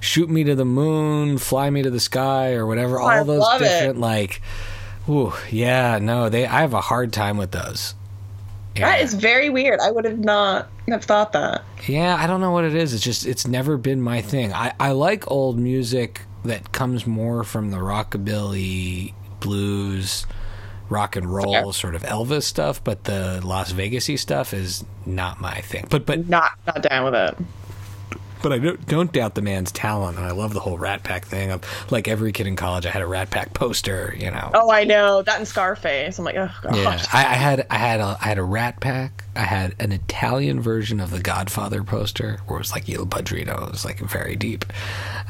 shoot 0.00 0.28
me 0.28 0.44
to 0.44 0.54
the 0.54 0.66
moon, 0.66 1.38
fly 1.38 1.70
me 1.70 1.82
to 1.82 1.90
the 1.90 2.00
sky, 2.00 2.52
or 2.52 2.66
whatever. 2.66 3.00
I 3.00 3.18
all 3.20 3.24
those 3.24 3.40
love 3.40 3.62
it. 3.62 3.64
different 3.64 3.98
like, 3.98 4.42
ooh, 5.08 5.32
yeah, 5.50 5.98
no, 5.98 6.28
they. 6.28 6.46
I 6.46 6.60
have 6.60 6.74
a 6.74 6.80
hard 6.80 7.12
time 7.12 7.36
with 7.36 7.50
those. 7.52 7.94
Yeah. 8.76 8.90
That 8.90 9.00
is 9.00 9.14
very 9.14 9.48
weird. 9.48 9.80
I 9.80 9.90
would 9.90 10.04
have 10.04 10.18
not 10.18 10.68
have 10.88 11.04
thought 11.04 11.32
that. 11.32 11.64
Yeah, 11.86 12.14
I 12.14 12.26
don't 12.26 12.40
know 12.40 12.50
what 12.50 12.64
it 12.64 12.74
is. 12.74 12.92
It's 12.92 13.02
just 13.02 13.24
it's 13.26 13.46
never 13.46 13.76
been 13.78 14.00
my 14.02 14.20
thing. 14.20 14.52
I, 14.52 14.74
I 14.78 14.92
like 14.92 15.30
old 15.30 15.58
music 15.58 16.22
that 16.44 16.72
comes 16.72 17.06
more 17.06 17.42
from 17.42 17.70
the 17.70 17.78
rockabilly, 17.78 19.14
blues, 19.40 20.26
rock 20.88 21.16
and 21.16 21.26
roll 21.26 21.72
sort 21.72 21.94
of 21.94 22.02
Elvis 22.02 22.42
stuff, 22.42 22.82
but 22.84 23.04
the 23.04 23.40
Las 23.42 23.72
Vegasy 23.72 24.18
stuff 24.18 24.52
is 24.52 24.84
not 25.06 25.40
my 25.40 25.60
thing. 25.62 25.86
But 25.88 26.04
but 26.06 26.28
Not 26.28 26.52
not 26.66 26.82
down 26.82 27.04
with 27.04 27.14
it. 27.14 27.36
But 28.42 28.52
I 28.52 28.58
don't, 28.58 28.86
don't 28.86 29.12
doubt 29.12 29.34
the 29.34 29.42
man's 29.42 29.72
talent, 29.72 30.16
and 30.18 30.26
I 30.26 30.30
love 30.32 30.54
the 30.54 30.60
whole 30.60 30.78
Rat 30.78 31.02
Pack 31.02 31.24
thing. 31.24 31.50
Of 31.50 31.62
like 31.90 32.08
every 32.08 32.32
kid 32.32 32.46
in 32.46 32.56
college, 32.56 32.86
I 32.86 32.90
had 32.90 33.02
a 33.02 33.06
Rat 33.06 33.30
Pack 33.30 33.54
poster. 33.54 34.14
You 34.18 34.30
know. 34.30 34.50
Oh, 34.54 34.70
I 34.70 34.84
know 34.84 35.22
that 35.22 35.40
in 35.40 35.46
Scarface. 35.46 36.18
I'm 36.18 36.24
like, 36.24 36.36
oh 36.36 36.50
gosh. 36.62 36.76
Yeah, 36.76 36.98
I, 37.12 37.20
I 37.20 37.34
had 37.34 37.66
I 37.70 37.76
had 37.76 38.00
a 38.00 38.16
I 38.20 38.24
had 38.28 38.38
a 38.38 38.44
Rat 38.44 38.80
Pack. 38.80 39.24
I 39.34 39.40
had 39.40 39.74
an 39.80 39.92
Italian 39.92 40.60
version 40.60 41.00
of 41.00 41.10
the 41.10 41.20
Godfather 41.20 41.82
poster, 41.82 42.38
where 42.46 42.58
it 42.58 42.60
was 42.60 42.72
like 42.72 42.88
Il 42.88 43.06
Padrino. 43.06 43.66
It 43.66 43.72
was 43.72 43.84
like 43.84 43.98
very 44.00 44.36
deep. 44.36 44.64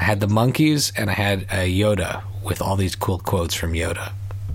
I 0.01 0.05
had 0.05 0.21
the 0.21 0.29
monkeys, 0.29 0.93
and 0.97 1.11
I 1.11 1.15
had 1.15 1.43
a 1.51 1.69
Yoda 1.69 2.23
with 2.43 2.63
all 2.63 2.77
these 2.77 2.95
cool 2.95 3.19
quotes 3.19 3.55
from 3.55 3.73
Yoda. 3.73 4.13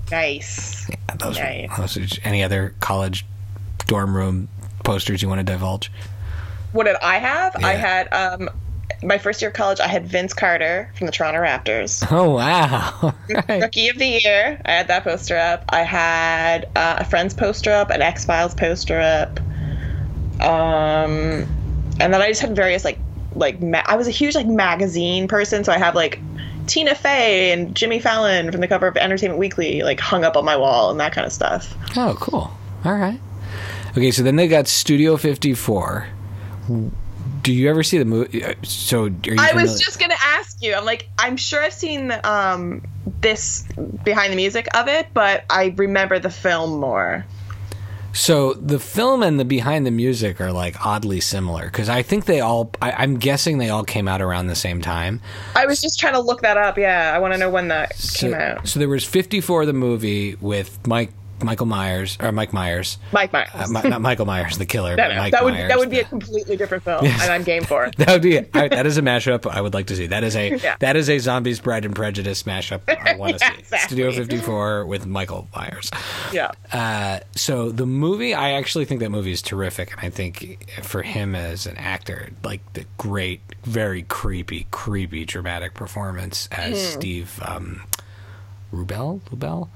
Nice. 0.09 0.89
Yeah, 0.89 1.15
those, 1.17 1.37
Nice. 1.37 1.69
were, 1.69 1.77
those 1.77 2.19
any 2.23 2.43
other 2.43 2.75
college 2.79 3.25
dorm 3.87 4.15
room 4.15 4.49
posters 4.83 5.21
you 5.21 5.29
want 5.29 5.39
to 5.39 5.43
divulge? 5.43 5.91
What 6.73 6.85
did 6.85 6.95
I 7.01 7.17
have? 7.17 7.55
I 7.63 7.73
had 7.73 8.11
um 8.13 8.49
my 9.03 9.17
first 9.17 9.41
year 9.41 9.49
of 9.49 9.55
college. 9.55 9.79
I 9.79 9.87
had 9.87 10.05
Vince 10.07 10.33
Carter 10.33 10.91
from 10.97 11.07
the 11.07 11.11
Toronto 11.11 11.39
Raptors. 11.41 12.05
Oh 12.11 12.31
wow! 12.35 13.13
Right. 13.29 13.61
Rookie 13.61 13.89
of 13.89 13.97
the 13.97 14.05
year. 14.23 14.61
I 14.65 14.71
had 14.71 14.87
that 14.89 15.03
poster 15.03 15.37
up. 15.37 15.65
I 15.69 15.81
had 15.83 16.65
uh, 16.75 16.97
a 16.99 17.05
Friends 17.05 17.33
poster 17.33 17.71
up, 17.71 17.89
an 17.89 18.01
X 18.01 18.25
Files 18.25 18.53
poster 18.53 18.99
up. 18.99 19.39
Um, 20.41 21.45
and 21.99 22.13
then 22.13 22.21
I 22.21 22.27
just 22.29 22.41
had 22.41 22.55
various 22.55 22.83
like 22.83 22.99
like 23.35 23.61
ma- 23.61 23.83
I 23.85 23.95
was 23.95 24.07
a 24.07 24.11
huge 24.11 24.35
like 24.35 24.47
magazine 24.47 25.27
person, 25.27 25.63
so 25.63 25.71
I 25.71 25.77
have 25.77 25.95
like 25.95 26.19
Tina 26.67 26.95
Fey 26.95 27.51
and 27.51 27.75
Jimmy 27.75 27.99
Fallon 27.99 28.51
from 28.51 28.61
the 28.61 28.67
cover 28.67 28.87
of 28.87 28.97
Entertainment 28.97 29.39
Weekly 29.39 29.81
like 29.83 29.99
hung 29.99 30.23
up 30.23 30.35
on 30.35 30.45
my 30.45 30.57
wall 30.57 30.89
and 30.91 30.99
that 30.99 31.13
kind 31.13 31.25
of 31.25 31.33
stuff. 31.33 31.73
Oh, 31.95 32.15
cool. 32.19 32.51
All 32.85 32.95
right. 32.95 33.19
Okay, 33.91 34.11
so 34.11 34.23
then 34.23 34.35
they 34.35 34.47
got 34.47 34.67
Studio 34.67 35.17
54. 35.17 36.07
Do 37.43 37.53
you 37.53 37.69
ever 37.69 37.83
see 37.83 37.97
the 37.97 38.05
movie? 38.05 38.43
uh, 38.43 38.53
So, 38.63 39.03
are 39.05 39.07
you 39.07 39.35
I 39.39 39.53
was 39.53 39.79
just 39.79 39.99
gonna 39.99 40.15
ask 40.19 40.61
you. 40.61 40.73
I'm 40.75 40.85
like, 40.85 41.07
I'm 41.17 41.37
sure 41.37 41.61
I've 41.61 41.73
seen 41.73 42.13
um 42.23 42.81
this 43.21 43.65
behind 44.03 44.31
the 44.31 44.35
music 44.35 44.67
of 44.75 44.87
it, 44.87 45.07
but 45.13 45.43
I 45.49 45.73
remember 45.77 46.19
the 46.19 46.29
film 46.29 46.79
more. 46.79 47.25
So 48.13 48.53
the 48.55 48.77
film 48.77 49.23
and 49.23 49.39
the 49.39 49.45
behind 49.45 49.85
the 49.85 49.91
music 49.91 50.41
are 50.41 50.51
like 50.51 50.85
oddly 50.85 51.21
similar 51.21 51.63
because 51.65 51.87
I 51.87 52.01
think 52.01 52.25
they 52.25 52.41
all. 52.41 52.71
I, 52.81 52.91
I'm 52.91 53.17
guessing 53.17 53.57
they 53.57 53.69
all 53.69 53.85
came 53.85 54.07
out 54.09 54.21
around 54.21 54.47
the 54.47 54.55
same 54.55 54.81
time. 54.81 55.21
I 55.55 55.65
was 55.65 55.79
just 55.81 55.97
trying 55.97 56.13
to 56.13 56.19
look 56.19 56.41
that 56.41 56.57
up. 56.57 56.77
Yeah, 56.77 57.13
I 57.15 57.19
want 57.19 57.33
to 57.33 57.39
know 57.39 57.49
when 57.49 57.69
that 57.69 57.95
So, 57.95 58.27
came 58.27 58.33
out. 58.33 58.67
so 58.67 58.79
there 58.79 58.89
was 58.89 59.05
54 59.05 59.61
of 59.61 59.67
the 59.67 59.73
movie 59.73 60.35
with 60.41 60.85
Mike 60.85 61.13
Michael 61.43 61.65
Myers 61.65 62.17
or 62.21 62.31
Mike 62.31 62.53
Myers, 62.53 62.97
Mike 63.11 63.31
Myers. 63.33 63.49
uh, 63.53 63.67
not 63.83 64.01
Michael 64.01 64.25
Myers 64.25 64.57
the 64.57 64.65
killer, 64.65 64.95
no, 64.97 65.07
no, 65.07 65.29
that 65.29 65.43
would 65.43 65.53
Myers. 65.53 65.69
that 65.69 65.77
would 65.77 65.89
be 65.89 65.99
a 65.99 66.03
completely 66.05 66.57
different 66.57 66.83
film, 66.83 67.05
and 67.05 67.21
I'm 67.31 67.43
game 67.43 67.63
for 67.63 67.85
it. 67.85 67.95
That 68.01 68.09
would 68.13 68.21
be 68.21 68.37
I, 68.53 68.67
that 68.67 68.85
is 68.85 68.97
a 68.97 69.01
mashup 69.01 69.45
I 69.49 69.61
would 69.61 69.73
like 69.73 69.87
to 69.87 69.95
see. 69.95 70.07
That 70.07 70.23
is 70.23 70.35
a 70.35 70.57
Yeah. 70.63 70.75
that 70.79 70.95
is 70.95 71.09
a 71.09 71.17
zombies 71.19 71.59
Pride 71.59 71.85
and 71.85 71.95
Prejudice 71.95 72.43
mashup 72.43 72.81
I 72.87 73.15
want 73.15 73.33
to 73.33 73.39
see. 73.39 73.59
Exactly. 73.59 73.87
Studio 73.87 74.11
54 74.11 74.85
with 74.85 75.05
Michael 75.05 75.47
Myers. 75.55 75.91
Yeah, 76.33 76.51
Uh, 76.71 77.19
so 77.35 77.71
the 77.71 77.85
movie, 77.85 78.33
I 78.33 78.51
actually 78.51 78.85
think 78.85 78.99
that 79.01 79.09
movie 79.09 79.31
is 79.31 79.41
terrific, 79.41 79.91
and 79.91 79.99
I 80.01 80.09
think 80.09 80.69
for 80.83 81.01
him 81.01 81.35
as 81.35 81.65
an 81.65 81.77
actor, 81.77 82.29
like 82.43 82.61
the 82.73 82.85
great, 82.97 83.41
very 83.63 84.03
creepy, 84.03 84.67
creepy, 84.71 85.25
dramatic 85.25 85.73
performance 85.73 86.47
as 86.51 86.71
Hmm. 86.71 86.99
Steve. 86.99 87.39
Um, 87.43 87.83
Rubell, 88.73 89.19
Rubell, 89.29 89.67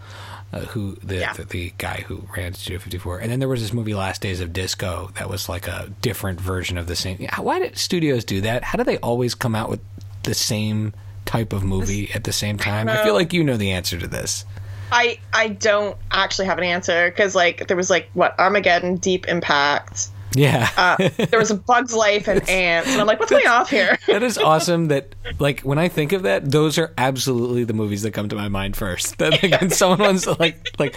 uh, 0.54 0.60
who 0.62 0.96
the, 1.04 1.18
Yeah. 1.18 1.34
the 1.34 1.44
the 1.44 1.74
guy 1.78 2.04
who 2.08 2.28
ran 2.36 2.54
Studio 2.54 2.80
54. 2.80 3.20
And 3.20 3.32
then 3.32 3.40
there 3.40 3.48
was 3.50 3.62
this 3.62 3.74
movie 3.74 3.94
Last 3.94 4.22
Days 4.22 4.40
of 4.42 4.54
Disco 4.54 5.12
that 5.18 5.30
was 5.30 5.50
like 5.50 5.68
a 5.68 5.92
different 6.02 6.40
version 6.40 6.78
of 6.78 6.88
the 6.88 6.96
same. 6.96 7.26
Why 7.40 7.60
did 7.60 7.78
studios 7.78 8.24
do 8.26 8.42
that? 8.42 8.64
How 8.64 8.78
do 8.78 8.84
they 8.84 8.98
always 8.98 9.36
come 9.36 9.56
out 9.56 9.70
with 9.70 9.82
the 10.24 10.34
same 10.34 10.94
type 11.26 11.54
of 11.54 11.64
movie 11.64 12.12
at 12.14 12.24
the 12.24 12.32
same 12.34 12.58
time? 12.58 12.88
I 12.88 13.04
feel 13.04 13.14
like 13.14 13.34
you 13.34 13.44
know 13.44 13.58
the 13.58 13.72
answer 13.72 13.98
to 14.00 14.08
this. 14.08 14.46
I 14.92 15.18
I 15.34 15.48
don't 15.50 15.98
actually 16.12 16.46
have 16.46 16.58
an 16.60 16.64
answer 16.64 17.10
because 17.10 17.36
like 17.36 17.68
there 17.68 17.76
was 17.76 17.90
like 17.90 18.10
what 18.14 18.40
Armageddon, 18.40 18.96
Deep 18.98 19.28
Impact. 19.28 20.10
Yeah. 20.36 20.70
Uh, 20.76 21.10
there 21.30 21.40
was 21.40 21.52
a 21.52 21.56
Bug's 21.56 21.94
Life 21.94 22.28
and 22.28 22.48
Antz, 22.50 22.90
and 22.90 23.00
I'm 23.00 23.08
like, 23.08 23.20
what's 23.20 23.32
going 23.32 23.48
off 23.48 23.70
here? 23.70 23.98
that 24.08 24.22
is 24.22 24.38
awesome 24.38 24.90
that 24.90 25.16
like 25.40 25.62
when 25.62 25.80
I 25.80 25.88
think 25.88 26.12
of 26.12 26.24
that, 26.24 26.52
those 26.52 26.78
are 26.78 26.94
absolutely 26.98 27.64
the 27.64 27.74
movies 27.74 28.02
that 28.04 28.12
come 28.12 28.30
to 28.30 28.36
my 28.36 28.48
mind 28.50 28.76
first. 28.76 29.16
That 29.26 29.42
like, 29.42 29.62
when 29.62 29.70
someone 29.70 30.00
wants 30.00 30.24
to 30.24 30.34
like 30.34 30.78
like 30.78 30.96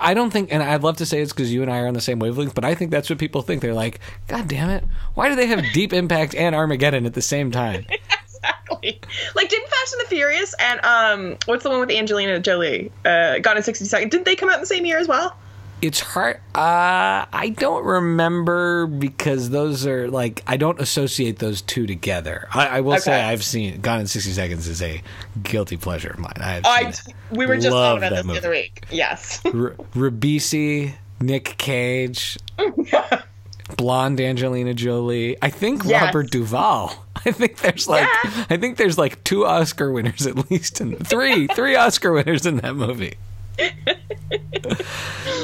I 0.00 0.14
don't 0.14 0.30
think 0.30 0.52
and 0.52 0.62
I'd 0.62 0.82
love 0.82 0.96
to 0.96 1.06
say 1.06 1.22
it's 1.22 1.32
because 1.32 1.52
you 1.52 1.62
and 1.62 1.70
I 1.70 1.78
are 1.78 1.86
on 1.86 1.94
the 1.94 2.00
same 2.00 2.18
wavelength, 2.18 2.54
but 2.54 2.64
I 2.64 2.74
think 2.74 2.90
that's 2.90 3.08
what 3.08 3.18
people 3.18 3.42
think. 3.42 3.62
They're 3.62 3.72
like, 3.72 4.00
God 4.26 4.48
damn 4.48 4.68
it, 4.68 4.84
why 5.14 5.28
do 5.28 5.36
they 5.36 5.46
have 5.46 5.64
Deep 5.72 5.92
Impact 5.92 6.34
and 6.34 6.54
Armageddon 6.54 7.06
at 7.06 7.14
the 7.14 7.22
same 7.22 7.50
time? 7.50 7.86
exactly. 7.88 9.00
Like 9.34 9.48
didn't 9.48 9.68
Fast 9.68 9.94
and 9.94 10.02
the 10.04 10.08
Furious 10.08 10.54
and 10.58 10.84
um 10.84 11.36
what's 11.46 11.62
the 11.62 11.70
one 11.70 11.80
with 11.80 11.90
Angelina 11.90 12.40
Jolie? 12.40 12.90
Uh, 13.04 13.38
Gone 13.38 13.56
in 13.56 13.62
60 13.62 13.84
Seconds. 13.84 14.10
Didn't 14.10 14.24
they 14.24 14.34
come 14.36 14.48
out 14.48 14.56
in 14.56 14.60
the 14.60 14.66
same 14.66 14.84
year 14.84 14.98
as 14.98 15.06
well? 15.08 15.36
It's 15.82 15.98
hard. 15.98 16.36
Uh, 16.54 17.26
I 17.32 17.52
don't 17.58 17.84
remember 17.84 18.86
because 18.86 19.50
those 19.50 19.84
are 19.84 20.08
like 20.08 20.42
I 20.46 20.56
don't 20.56 20.80
associate 20.80 21.40
those 21.40 21.60
two 21.60 21.88
together. 21.88 22.46
I, 22.54 22.66
I 22.68 22.80
will 22.82 22.98
say 22.98 23.20
I've 23.20 23.42
seen 23.42 23.80
Gone 23.80 23.98
in 24.00 24.06
sixty 24.06 24.30
seconds 24.30 24.68
is 24.68 24.80
a 24.80 25.02
guilty 25.42 25.76
pleasure 25.76 26.10
of 26.10 26.20
mine. 26.20 26.34
I've 26.36 26.64
I 26.64 26.92
we 27.32 27.46
were 27.46 27.56
just 27.56 27.68
talking 27.70 27.98
about 28.04 28.10
this 28.14 28.24
movie. 28.24 28.38
the 28.40 28.46
other 28.46 28.50
week. 28.54 28.84
Yes. 28.92 29.42
R- 29.46 29.74
Ribisi, 29.96 30.94
Nick 31.20 31.56
Cage, 31.58 32.38
blonde 33.76 34.20
Angelina 34.20 34.74
Jolie. 34.74 35.36
I 35.42 35.50
think 35.50 35.82
Yes. 35.84 36.02
Robert 36.02 36.30
Duvall. 36.30 36.94
I 37.26 37.32
think 37.32 37.58
there's 37.58 37.88
like 37.88 38.08
Yeah. 38.24 38.44
I 38.50 38.56
think 38.56 38.76
there's 38.76 38.98
like 38.98 39.22
two 39.24 39.44
Oscar 39.46 39.90
winners 39.90 40.26
at 40.28 40.48
least 40.50 40.80
in 40.80 40.94
three 40.96 41.48
three 41.48 41.74
Oscar 41.74 42.12
winners 42.12 42.46
in 42.46 42.58
that 42.58 42.76
movie. 42.76 43.14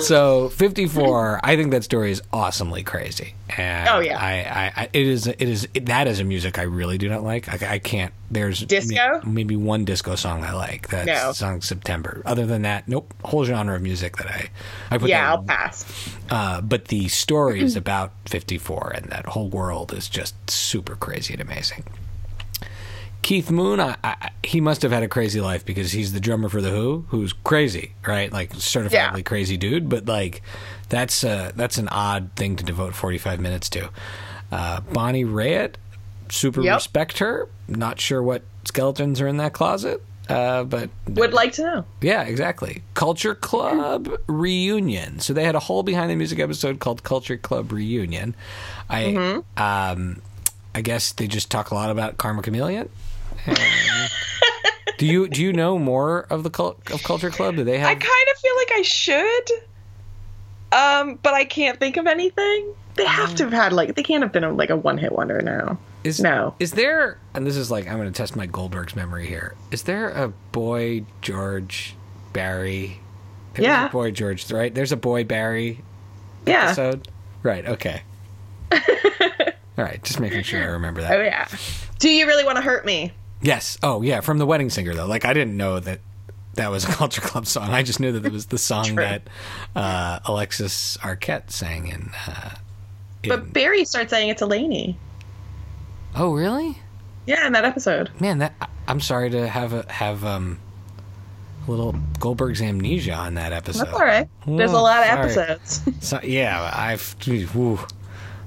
So 0.03 0.49
54 0.51 1.41
i 1.43 1.57
think 1.57 1.71
that 1.73 1.85
story 1.85 2.11
is 2.11 2.23
awesomely 2.33 2.83
crazy 2.83 3.35
and 3.57 3.89
Oh, 3.89 4.01
yeah. 4.01 4.19
I, 4.19 4.33
I, 4.33 4.73
I 4.83 4.89
it 4.93 5.07
is 5.07 5.27
it 5.27 5.41
is 5.43 5.69
it, 5.75 5.87
that 5.87 6.07
is 6.07 6.21
a 6.21 6.25
music 6.25 6.59
i 6.59 6.63
really 6.63 6.99
do 6.99 7.09
not 7.09 7.23
like 7.23 7.49
i, 7.63 7.75
I 7.75 7.79
can't 7.79 8.13
there's 8.31 8.61
Disco? 8.61 9.21
may- 9.25 9.33
maybe 9.33 9.57
one 9.57 9.85
disco 9.85 10.15
song 10.15 10.45
i 10.45 10.53
like 10.53 10.89
that's 10.89 11.07
No. 11.07 11.33
song 11.33 11.61
september 11.63 12.23
other 12.27 12.47
than 12.47 12.63
that 12.63 12.87
nope 12.89 13.13
whole 13.25 13.45
genre 13.45 13.77
of 13.77 13.83
music 13.83 14.17
that 14.19 14.27
i 14.29 14.49
i 14.91 14.99
put 14.99 15.09
yeah, 15.09 15.23
that 15.23 15.29
I'll 15.39 15.43
pass. 15.45 16.11
uh, 16.31 16.61
but 16.61 16.87
the 16.87 17.09
story 17.09 17.61
is 17.61 17.77
about 17.85 18.13
54 18.27 18.93
and 18.97 19.07
that 19.07 19.27
whole 19.27 19.49
world 19.49 19.93
is 19.93 20.09
just 20.09 20.35
super 20.51 20.95
crazy 20.97 21.33
and 21.35 21.43
amazing 21.43 21.85
Keith 23.23 23.51
Moon, 23.51 23.79
I, 23.81 23.97
I, 24.03 24.31
he 24.45 24.61
must 24.61 24.83
have 24.83 24.93
had 24.93 25.03
a 25.03 25.09
crazy 25.09 25.41
life 25.41 25.65
because 25.67 25.93
he's 25.93 26.13
the 26.13 26.21
drummer 26.21 26.49
for 26.49 26.63
the 26.63 26.71
Who, 26.71 27.05
who's 27.09 27.33
crazy, 27.33 27.93
right? 28.07 28.33
Like 28.33 28.53
certifiably 28.55 28.91
Yeah. 28.93 29.21
crazy 29.23 29.57
dude. 29.57 29.89
But 29.89 30.07
like, 30.07 30.41
that's 30.89 31.25
uh, 31.25 31.53
that's 31.55 31.77
an 31.79 31.89
odd 31.89 32.31
thing 32.37 32.57
to 32.57 32.65
devote 32.65 32.95
forty 32.95 33.19
five 33.19 33.41
minutes 33.41 33.69
to. 33.71 33.91
Uh, 34.51 34.81
Bonnie 34.93 35.25
Raitt, 35.27 35.75
super 36.31 36.63
Yep. 36.63 36.75
respect 36.77 37.19
her. 37.19 37.49
Not 37.69 38.01
sure 38.01 38.23
what 38.23 38.43
skeletons 38.65 39.21
are 39.21 39.27
in 39.29 39.37
that 39.39 39.53
closet, 39.53 40.03
uh, 40.31 40.65
but 40.65 40.89
Would 41.09 41.35
like 41.35 41.53
to 41.55 41.63
know. 41.63 41.85
yeah, 42.01 42.23
exactly. 42.23 42.83
Culture 42.95 43.35
Club 43.35 44.09
reunion. 44.27 45.21
So 45.21 45.35
they 45.35 45.45
had 45.45 45.55
a 45.55 45.61
whole 45.61 45.83
behind 45.83 46.11
the 46.11 46.17
music 46.17 46.39
episode 46.39 46.79
called 46.81 47.03
Culture 47.03 47.37
Club 47.37 47.73
reunion. 47.73 48.35
I 48.89 49.05
Mm-hmm. 49.05 49.63
um, 49.63 50.23
I 50.75 50.81
guess 50.81 51.13
they 51.13 51.27
just 51.27 51.51
talk 51.51 51.71
a 51.71 51.75
lot 51.75 51.91
about 51.91 52.17
Karma 52.19 52.41
Chameleon. 52.41 52.89
Do 54.99 55.07
you 55.07 55.29
do 55.29 55.43
you 55.43 55.53
know 55.53 55.79
more 55.79 56.23
of 56.31 56.43
the 56.43 56.51
cult, 56.51 56.91
of 56.91 57.03
Culture 57.05 57.31
Club? 57.31 57.55
Do 57.57 57.65
they 57.65 57.79
have? 57.79 57.89
I 57.89 57.95
kind 57.95 58.05
of 58.35 58.39
feel 58.41 58.57
like 58.57 58.71
I 58.75 58.83
should. 58.83 59.51
Um, 60.73 61.19
but 61.23 61.35
I 61.35 61.45
can't 61.45 61.79
think 61.79 61.97
of 61.97 62.07
anything. 62.07 62.75
They 62.97 63.07
have 63.07 63.35
to 63.37 63.45
have 63.45 63.53
had 63.53 63.73
like 63.73 63.95
they 63.95 64.03
can't 64.03 64.23
have 64.25 64.33
been 64.33 64.43
a, 64.45 64.53
like 64.53 64.71
a 64.71 64.77
one 64.77 64.99
hit 64.99 65.13
wonder 65.13 65.41
now. 65.41 65.79
Is 66.03 66.21
no. 66.21 66.55
Is 66.59 66.73
there? 66.73 67.19
And 67.35 67.47
this 67.47 67.57
is 67.57 67.71
like 67.71 67.87
I'm 67.87 67.97
going 67.97 68.11
to 68.13 68.17
test 68.17 68.35
my 68.35 68.47
Goldberg's 68.47 68.97
memory 68.97 69.27
here. 69.27 69.55
Is 69.71 69.85
there 69.85 70.11
a 70.11 70.29
boy 70.29 71.05
George 71.23 71.95
Barry? 72.33 72.99
There's 73.55 73.67
Yeah. 73.67 73.89
boy 73.89 74.11
George, 74.11 74.51
right? 74.51 74.75
There's 74.75 74.91
a 74.93 74.97
boy 74.97 75.23
Barry 75.25 75.81
Yeah. 76.45 76.65
episode. 76.67 77.09
Right. 77.45 77.65
Okay. 77.67 78.03
All 78.73 78.79
right. 79.85 80.03
Just 80.03 80.19
making 80.19 80.43
sure 80.43 80.61
I 80.61 80.67
remember 80.67 81.03
that. 81.03 81.13
Oh 81.19 81.23
yeah. 81.23 81.47
Do 82.01 82.09
you 82.11 82.27
really 82.27 82.45
want 82.45 82.57
to 82.57 82.63
hurt 82.63 82.85
me? 82.85 83.13
Yes. 83.41 83.79
Oh, 83.83 84.03
yeah. 84.03 84.21
From 84.21 84.39
the 84.39 84.47
Wedding 84.47 84.71
Singer, 84.71 84.95
though. 84.95 85.07
Like, 85.07 85.25
I 85.25 85.33
didn't 85.33 85.57
know 85.57 85.79
that 85.81 86.01
that 86.55 86.71
was 86.71 86.85
a 86.85 86.89
Culture 86.93 87.21
Club 87.21 87.47
song. 87.47 87.71
I 87.71 87.83
just 87.83 88.01
knew 88.01 88.13
that 88.13 88.25
it 88.27 88.33
was 88.33 88.47
the 88.47 88.59
song 88.59 88.97
that 88.97 89.23
uh, 89.77 90.21
Alexis 90.25 90.97
Arquette 90.99 91.51
sang 91.51 91.87
in. 91.89 92.11
Uh, 92.27 92.51
in- 93.23 93.29
But 93.31 93.53
Barry 93.53 93.85
starts 93.85 94.11
saying 94.11 94.29
it's 94.31 94.43
Elaney. 94.43 94.97
oh, 96.17 96.33
really? 96.35 96.79
Yeah, 97.27 97.47
in 97.47 97.53
that 97.53 97.65
episode. 97.65 98.11
Man, 98.21 98.39
that 98.39 98.55
I- 98.61 98.67
I'm 98.89 99.01
sorry 99.01 99.29
to 99.31 99.47
have 99.47 99.73
a, 99.75 99.91
have 99.93 100.25
um 100.25 100.59
a 101.67 101.71
little 101.71 101.95
Goldberg's 102.19 102.63
amnesia 102.63 103.13
on 103.13 103.35
that 103.35 103.53
episode. 103.53 103.85
That's 103.85 103.93
all 103.99 104.05
right. 104.07 104.27
There's 104.47 104.73
a 104.73 104.79
lot 104.79 105.01
of 105.03 105.31
sorry. 105.33 105.49
episodes. 105.51 105.83
So, 106.01 106.21
yeah, 106.23 106.73
I've. 106.75 107.15
geez. 107.19 107.55
All 107.55 107.77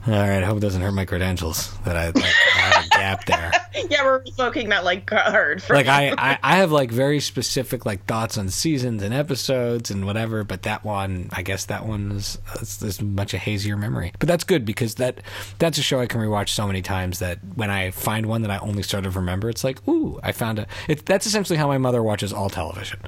right. 0.07 0.41
I 0.41 0.45
hope 0.45 0.57
it 0.57 0.61
doesn't 0.61 0.81
hurt 0.81 0.93
my 0.93 1.05
credentials 1.05 1.77
that 1.85 1.95
I, 1.95 2.07
like, 2.07 2.17
I 2.25 2.59
have 2.59 2.85
a 2.85 2.89
gap 2.89 3.25
there. 3.25 3.51
Yeah, 3.89 4.03
we're 4.03 4.19
revoking 4.19 4.69
that 4.69 4.83
like 4.83 5.05
card. 5.05 5.61
For 5.63 5.73
like 5.75 5.87
I, 5.87 6.13
I 6.17 6.39
I 6.43 6.55
have 6.57 6.71
like 6.71 6.91
very 6.91 7.19
specific 7.19 7.85
like 7.85 8.05
thoughts 8.05 8.37
on 8.37 8.49
seasons 8.49 9.01
and 9.03 9.13
episodes 9.13 9.91
and 9.91 10.05
whatever 10.05 10.43
but 10.43 10.63
that 10.63 10.83
one 10.83 11.29
i 11.33 11.41
guess 11.41 11.65
that 11.65 11.85
one 11.85 12.11
is 12.11 12.37
it's, 12.55 12.81
it's 12.81 13.01
much 13.01 13.33
a 13.33 13.37
hazier 13.37 13.75
memory 13.77 14.11
but 14.19 14.27
that's 14.27 14.43
good 14.43 14.65
because 14.65 14.95
that 14.95 15.21
that's 15.59 15.77
a 15.77 15.81
show 15.81 15.99
i 15.99 16.05
can 16.05 16.19
rewatch 16.21 16.49
so 16.49 16.67
many 16.67 16.81
times 16.81 17.19
that 17.19 17.39
when 17.55 17.69
i 17.69 17.91
find 17.91 18.25
one 18.25 18.41
that 18.41 18.51
i 18.51 18.57
only 18.59 18.83
sort 18.83 19.05
of 19.05 19.15
remember 19.15 19.49
it's 19.49 19.63
like 19.63 19.85
ooh 19.87 20.19
i 20.23 20.31
found 20.31 20.59
a 20.59 20.67
it, 20.87 21.05
that's 21.05 21.25
essentially 21.25 21.57
how 21.57 21.67
my 21.67 21.77
mother 21.77 22.01
watches 22.03 22.31
all 22.33 22.49
television 22.49 22.99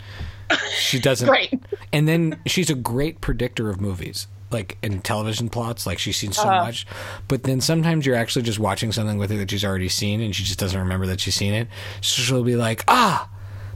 she 0.78 1.00
doesn't 1.00 1.30
Right. 1.34 1.60
and 1.92 2.08
then 2.08 2.40
she's 2.46 2.70
a 2.70 2.76
great 2.76 3.22
predictor 3.22 3.70
of 3.70 3.80
movies 3.82 4.28
like 4.54 4.78
in 4.84 5.02
television 5.02 5.50
plots 5.50 5.86
like 5.86 6.00
she's 6.00 6.16
seen 6.18 6.32
so 6.32 6.44
Uh-huh. 6.44 6.66
much 6.66 6.86
but 7.28 7.44
then 7.44 7.60
sometimes 7.62 8.06
you're 8.06 8.16
actually 8.16 8.44
just 8.44 8.60
watching 8.60 8.92
something 8.92 9.18
with 9.18 9.32
her 9.32 9.38
that 9.38 9.50
she's 9.52 9.66
already 9.66 9.90
seen 9.90 10.22
and 10.22 10.36
she 10.36 10.44
just 10.44 10.60
doesn't 10.60 10.80
remember 10.80 11.06
that 11.08 11.20
she's 11.20 11.36
seen 11.36 11.54
it 11.54 11.68
so 12.02 12.22
she'll 12.22 12.44
be 12.44 12.56
like 12.56 12.84
ah 12.88 13.28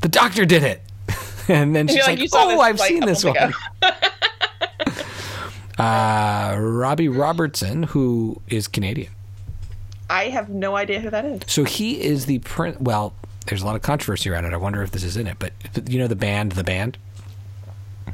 the 0.01 0.07
doctor 0.07 0.45
did 0.45 0.63
it 0.63 0.81
and 1.49 1.75
then 1.75 1.87
she's 1.87 1.97
You're 1.97 2.05
like, 2.05 2.19
"You 2.19 2.27
oh 2.33 2.59
i've 2.61 2.77
like, 2.79 2.87
seen 2.89 3.05
this 3.05 3.23
one 3.23 3.35
ago." 3.37 3.51
uh, 5.77 6.55
robbie 6.59 7.07
robertson 7.09 7.83
who 7.83 8.41
is 8.47 8.67
canadian 8.67 9.11
I 10.09 10.29
have 10.29 10.47
no 10.47 10.77
idea 10.77 11.01
who 11.01 11.09
that 11.09 11.25
is. 11.25 11.41
so 11.47 11.65
he 11.65 12.01
is 12.01 12.27
the 12.27 12.39
print 12.39 12.81
well 12.81 13.13
there's 13.47 13.61
a 13.61 13.65
lot 13.65 13.75
of 13.75 13.81
controversy 13.81 14.29
around 14.29 14.45
it 14.45 14.53
i 14.53 14.57
wonder 14.57 14.81
if 14.81 14.91
this 14.91 15.03
is 15.03 15.17
in 15.17 15.27
it 15.27 15.37
but 15.37 15.51
you 15.89 15.99
know 15.99 16.07
the 16.07 16.15
band 16.15 16.53
the 16.53 16.63
band 16.63 16.97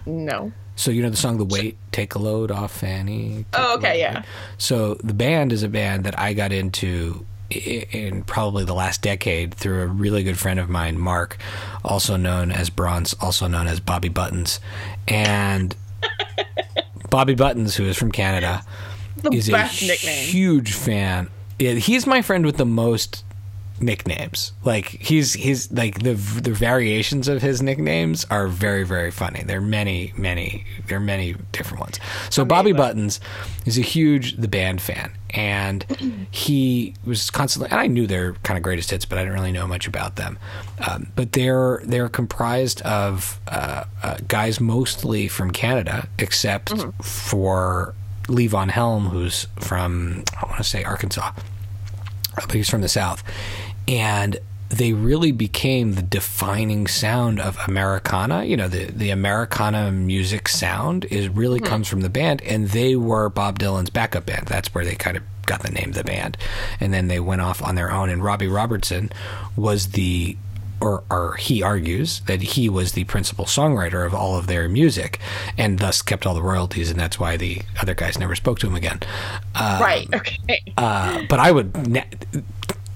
No. 0.05 0.51
So 0.75 0.89
you 0.91 1.01
know 1.03 1.09
the 1.09 1.17
song 1.17 1.37
"The 1.37 1.45
Weight," 1.45 1.77
take 1.91 2.15
a 2.15 2.19
load 2.19 2.49
off 2.51 2.71
Fanny. 2.71 3.45
Oh, 3.53 3.75
okay, 3.77 3.99
yeah. 3.99 4.23
So 4.57 4.95
the 4.95 5.13
band 5.13 5.53
is 5.53 5.63
a 5.63 5.69
band 5.69 6.03
that 6.05 6.17
I 6.19 6.33
got 6.33 6.51
into 6.51 7.25
in 7.51 8.23
probably 8.23 8.65
the 8.65 8.73
last 8.73 9.01
decade 9.03 9.53
through 9.53 9.81
a 9.83 9.85
really 9.87 10.23
good 10.23 10.39
friend 10.39 10.59
of 10.59 10.69
mine, 10.69 10.97
Mark, 10.97 11.37
also 11.83 12.15
known 12.17 12.51
as 12.51 12.71
Bronze, 12.71 13.13
also 13.21 13.47
known 13.47 13.67
as 13.67 13.79
Bobby 13.79 14.09
Buttons, 14.09 14.59
and 15.07 15.75
Bobby 17.11 17.35
Buttons, 17.35 17.75
who 17.75 17.85
is 17.85 17.95
from 17.97 18.11
Canada, 18.11 18.63
The 19.17 19.31
is 19.33 19.49
a 19.49 19.51
nickname. 19.85 20.25
huge 20.25 20.73
fan. 20.73 21.29
Yeah, 21.59 21.73
he's 21.73 22.07
my 22.07 22.21
friend 22.23 22.45
with 22.45 22.57
the 22.57 22.65
most 22.65 23.23
nicknames. 23.83 24.53
Like 24.63 24.87
he's 24.87 25.33
he's 25.33 25.71
like 25.71 26.03
the 26.03 26.13
the 26.13 26.51
variations 26.51 27.27
of 27.27 27.41
his 27.41 27.61
nicknames 27.61 28.25
are 28.29 28.47
very 28.47 28.83
very 28.83 29.11
funny. 29.11 29.43
There 29.43 29.57
are 29.57 29.61
many 29.61 30.13
many 30.15 30.65
there 30.87 30.97
are 30.97 31.01
many 31.01 31.35
different 31.51 31.81
ones. 31.81 31.99
So 32.29 32.45
Bobby 32.45 32.71
Buttons 32.71 33.19
is 33.65 33.77
a 33.77 33.81
huge 33.81 34.37
the 34.37 34.47
band 34.47 34.81
fan, 34.81 35.11
and 35.31 36.27
he 36.31 36.95
was 37.05 37.29
constantly. 37.29 37.69
And 37.71 37.79
I 37.79 37.87
knew 37.87 38.07
their 38.07 38.33
kind 38.43 38.57
of 38.57 38.63
greatest 38.63 38.91
hits, 38.91 39.05
but 39.05 39.17
I 39.17 39.21
didn't 39.21 39.35
really 39.35 39.51
know 39.51 39.67
much 39.67 39.87
about 39.87 40.15
them. 40.15 40.39
Um, 40.87 41.11
but 41.15 41.33
they're 41.33 41.81
they're 41.85 42.09
comprised 42.09 42.81
of 42.83 43.39
uh, 43.47 43.83
uh, 44.01 44.17
guys 44.27 44.59
mostly 44.59 45.27
from 45.27 45.51
Canada, 45.51 46.07
except 46.17 46.73
for 47.01 47.93
Levon 48.27 48.71
Helm, 48.71 49.07
who's 49.07 49.47
from 49.59 50.23
I 50.41 50.45
want 50.45 50.57
to 50.57 50.63
say 50.63 50.83
Arkansas 50.83 51.31
but 52.35 52.53
he's 52.53 52.69
from 52.69 52.81
the 52.81 52.89
south 52.89 53.23
and 53.87 54.39
they 54.69 54.93
really 54.93 55.31
became 55.31 55.93
the 55.93 56.01
defining 56.01 56.87
sound 56.87 57.39
of 57.39 57.57
Americana. 57.67 58.43
You 58.43 58.57
know, 58.57 58.67
the 58.67 58.85
the 58.85 59.11
Americana 59.11 59.91
music 59.91 60.47
sound 60.47 61.05
is 61.05 61.29
really 61.29 61.59
comes 61.59 61.87
from 61.87 62.01
the 62.01 62.09
band, 62.09 62.41
and 62.43 62.69
they 62.69 62.95
were 62.95 63.29
Bob 63.29 63.59
Dylan's 63.59 63.89
backup 63.89 64.25
band. 64.25 64.47
That's 64.47 64.73
where 64.73 64.83
they 64.83 64.95
kind 64.95 65.17
of 65.17 65.23
got 65.45 65.61
the 65.61 65.71
name 65.71 65.89
of 65.89 65.95
the 65.95 66.03
band, 66.03 66.37
and 66.79 66.93
then 66.93 67.07
they 67.07 67.19
went 67.19 67.41
off 67.41 67.61
on 67.61 67.75
their 67.75 67.91
own. 67.91 68.09
And 68.09 68.23
Robbie 68.23 68.47
Robertson 68.47 69.11
was 69.55 69.89
the 69.89 70.37
or, 70.81 71.03
or 71.09 71.35
he 71.35 71.63
argues 71.63 72.19
that 72.21 72.41
he 72.41 72.67
was 72.67 72.91
the 72.91 73.05
principal 73.05 73.45
songwriter 73.45 74.05
of 74.05 74.13
all 74.13 74.37
of 74.37 74.47
their 74.47 74.67
music 74.67 75.17
and 75.57 75.79
thus 75.79 76.01
kept 76.01 76.25
all 76.25 76.33
the 76.33 76.41
royalties 76.41 76.91
and 76.91 76.99
that's 76.99 77.17
why 77.17 77.37
the 77.37 77.61
other 77.79 77.93
guys 77.93 78.19
never 78.19 78.35
spoke 78.35 78.59
to 78.59 78.67
him 78.67 78.75
again 78.75 78.99
uh, 79.55 79.79
right. 79.81 80.13
Okay. 80.13 80.59
uh, 80.77 81.23
but 81.29 81.39
I 81.39 81.51
would. 81.51 82.03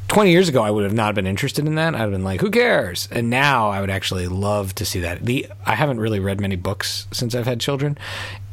Ne- 0.10 0.14
20 0.14 0.32
years 0.32 0.50
ago, 0.50 0.62
I 0.64 0.72
would 0.72 0.84
have 0.84 0.94
not 0.94 1.16
been 1.16 1.28
interested 1.28 1.66
in 1.68 1.76
that. 1.76 1.94
I'd 1.96 2.00
have 2.00 2.12
been 2.12 2.24
like, 2.24 2.42
who 2.42 2.50
cares? 2.52 3.08
And 3.12 3.30
now 3.30 3.70
I 3.70 3.82
would 3.82 3.90
actually 3.90 4.28
love 4.28 4.74
to 4.76 4.86
see 4.86 5.00
that. 5.02 5.26
The 5.26 5.48
I 5.66 5.76
haven't 5.76 6.00
really 6.00 6.20
read 6.20 6.40
many 6.42 6.56
books 6.56 7.08
since 7.12 7.36
I've 7.36 7.46
had 7.46 7.60
children. 7.60 7.98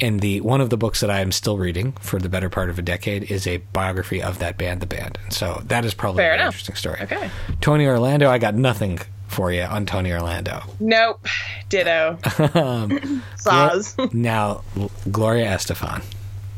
And 0.00 0.20
the 0.20 0.40
one 0.40 0.60
of 0.60 0.70
the 0.70 0.76
books 0.76 1.00
that 1.00 1.10
I 1.10 1.20
am 1.20 1.32
still 1.32 1.56
reading 1.56 1.92
for 2.00 2.18
the 2.18 2.28
better 2.28 2.50
part 2.50 2.70
of 2.70 2.78
a 2.78 2.82
decade 2.82 3.30
is 3.30 3.46
a 3.46 3.58
biography 3.72 4.22
of 4.22 4.38
that 4.40 4.58
band, 4.58 4.80
the 4.80 4.86
band. 4.86 5.18
And 5.24 5.32
so 5.32 5.62
that 5.66 5.84
is 5.84 5.94
probably 5.94 6.22
Fair 6.22 6.32
an 6.34 6.40
enough. 6.40 6.54
interesting 6.54 6.74
story. 6.76 6.98
Okay. 7.02 7.30
Tony 7.60 7.86
Orlando, 7.86 8.28
I 8.30 8.38
got 8.38 8.54
nothing 8.54 8.98
for 9.28 9.50
you 9.50 9.62
on 9.62 9.84
Tony 9.86 10.12
Orlando. 10.12 10.62
Nope. 10.80 11.26
Ditto. 11.68 12.18
Saws. 13.36 13.96
Now, 14.12 14.62
Gloria 15.10 15.46
Estefan. 15.46 16.04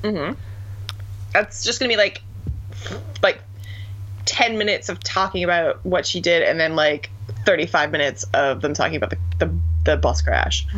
Mm-hmm. 0.03 0.35
That's 1.33 1.65
just 1.65 1.81
gonna 1.81 1.89
be 1.89 1.97
like, 1.97 2.23
like, 3.23 3.41
ten 4.27 4.59
minutes 4.59 4.89
of 4.89 5.01
talking 5.01 5.43
about 5.43 5.85
what 5.85 6.07
she 6.07 6.21
did, 6.21 6.43
and 6.43 6.61
then 6.61 6.77
like 6.77 7.11
thirty-five 7.47 7.91
minutes 7.91 8.25
of 8.35 8.61
them 8.61 8.75
talking 8.75 8.97
about 8.97 9.11
the 9.11 9.19
the, 9.39 9.59
the 9.85 9.97
bus 9.97 10.21
crash. 10.21 10.67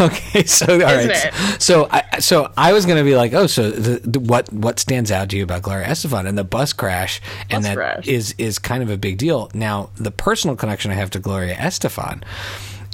Okay, 0.00 0.44
so 0.44 0.74
all 0.74 0.78
right. 0.78 1.10
Isn't 1.10 1.60
So 1.60 1.88
I 1.90 2.20
so 2.20 2.52
I 2.56 2.72
was 2.72 2.86
gonna 2.86 3.02
be 3.02 3.16
like, 3.16 3.32
oh, 3.34 3.48
so 3.48 3.70
the, 3.70 3.98
the, 4.08 4.20
what 4.20 4.52
what 4.52 4.78
stands 4.78 5.10
out 5.10 5.28
to 5.30 5.36
you 5.36 5.42
about 5.42 5.62
Gloria 5.62 5.88
Estefan 5.88 6.28
and 6.28 6.38
the 6.38 6.44
bus 6.44 6.72
crash, 6.72 7.20
and 7.50 7.62
Bus 7.62 7.64
that 7.64 7.76
crash. 7.76 8.06
is 8.06 8.32
is 8.38 8.60
kind 8.60 8.84
of 8.84 8.90
a 8.90 8.96
big 8.96 9.18
deal. 9.18 9.50
Now, 9.54 9.90
the 9.96 10.12
personal 10.12 10.54
connection 10.54 10.92
I 10.92 10.94
have 10.94 11.10
to 11.10 11.18
Gloria 11.18 11.56
Estefan 11.56 12.22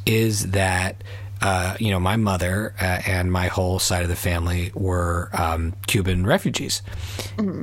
is 0.06 0.52
that. 0.52 1.04
Uh, 1.46 1.76
you 1.78 1.90
know, 1.90 2.00
my 2.00 2.16
mother 2.16 2.74
uh, 2.80 3.02
and 3.06 3.30
my 3.30 3.48
whole 3.48 3.78
side 3.78 4.02
of 4.02 4.08
the 4.08 4.16
family 4.16 4.72
were 4.74 5.28
um, 5.34 5.74
Cuban 5.86 6.24
refugees, 6.24 6.80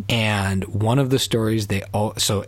and 0.08 0.64
one 0.66 1.00
of 1.00 1.10
the 1.10 1.18
stories 1.18 1.66
they 1.66 1.82
all 1.92 2.14
so 2.16 2.46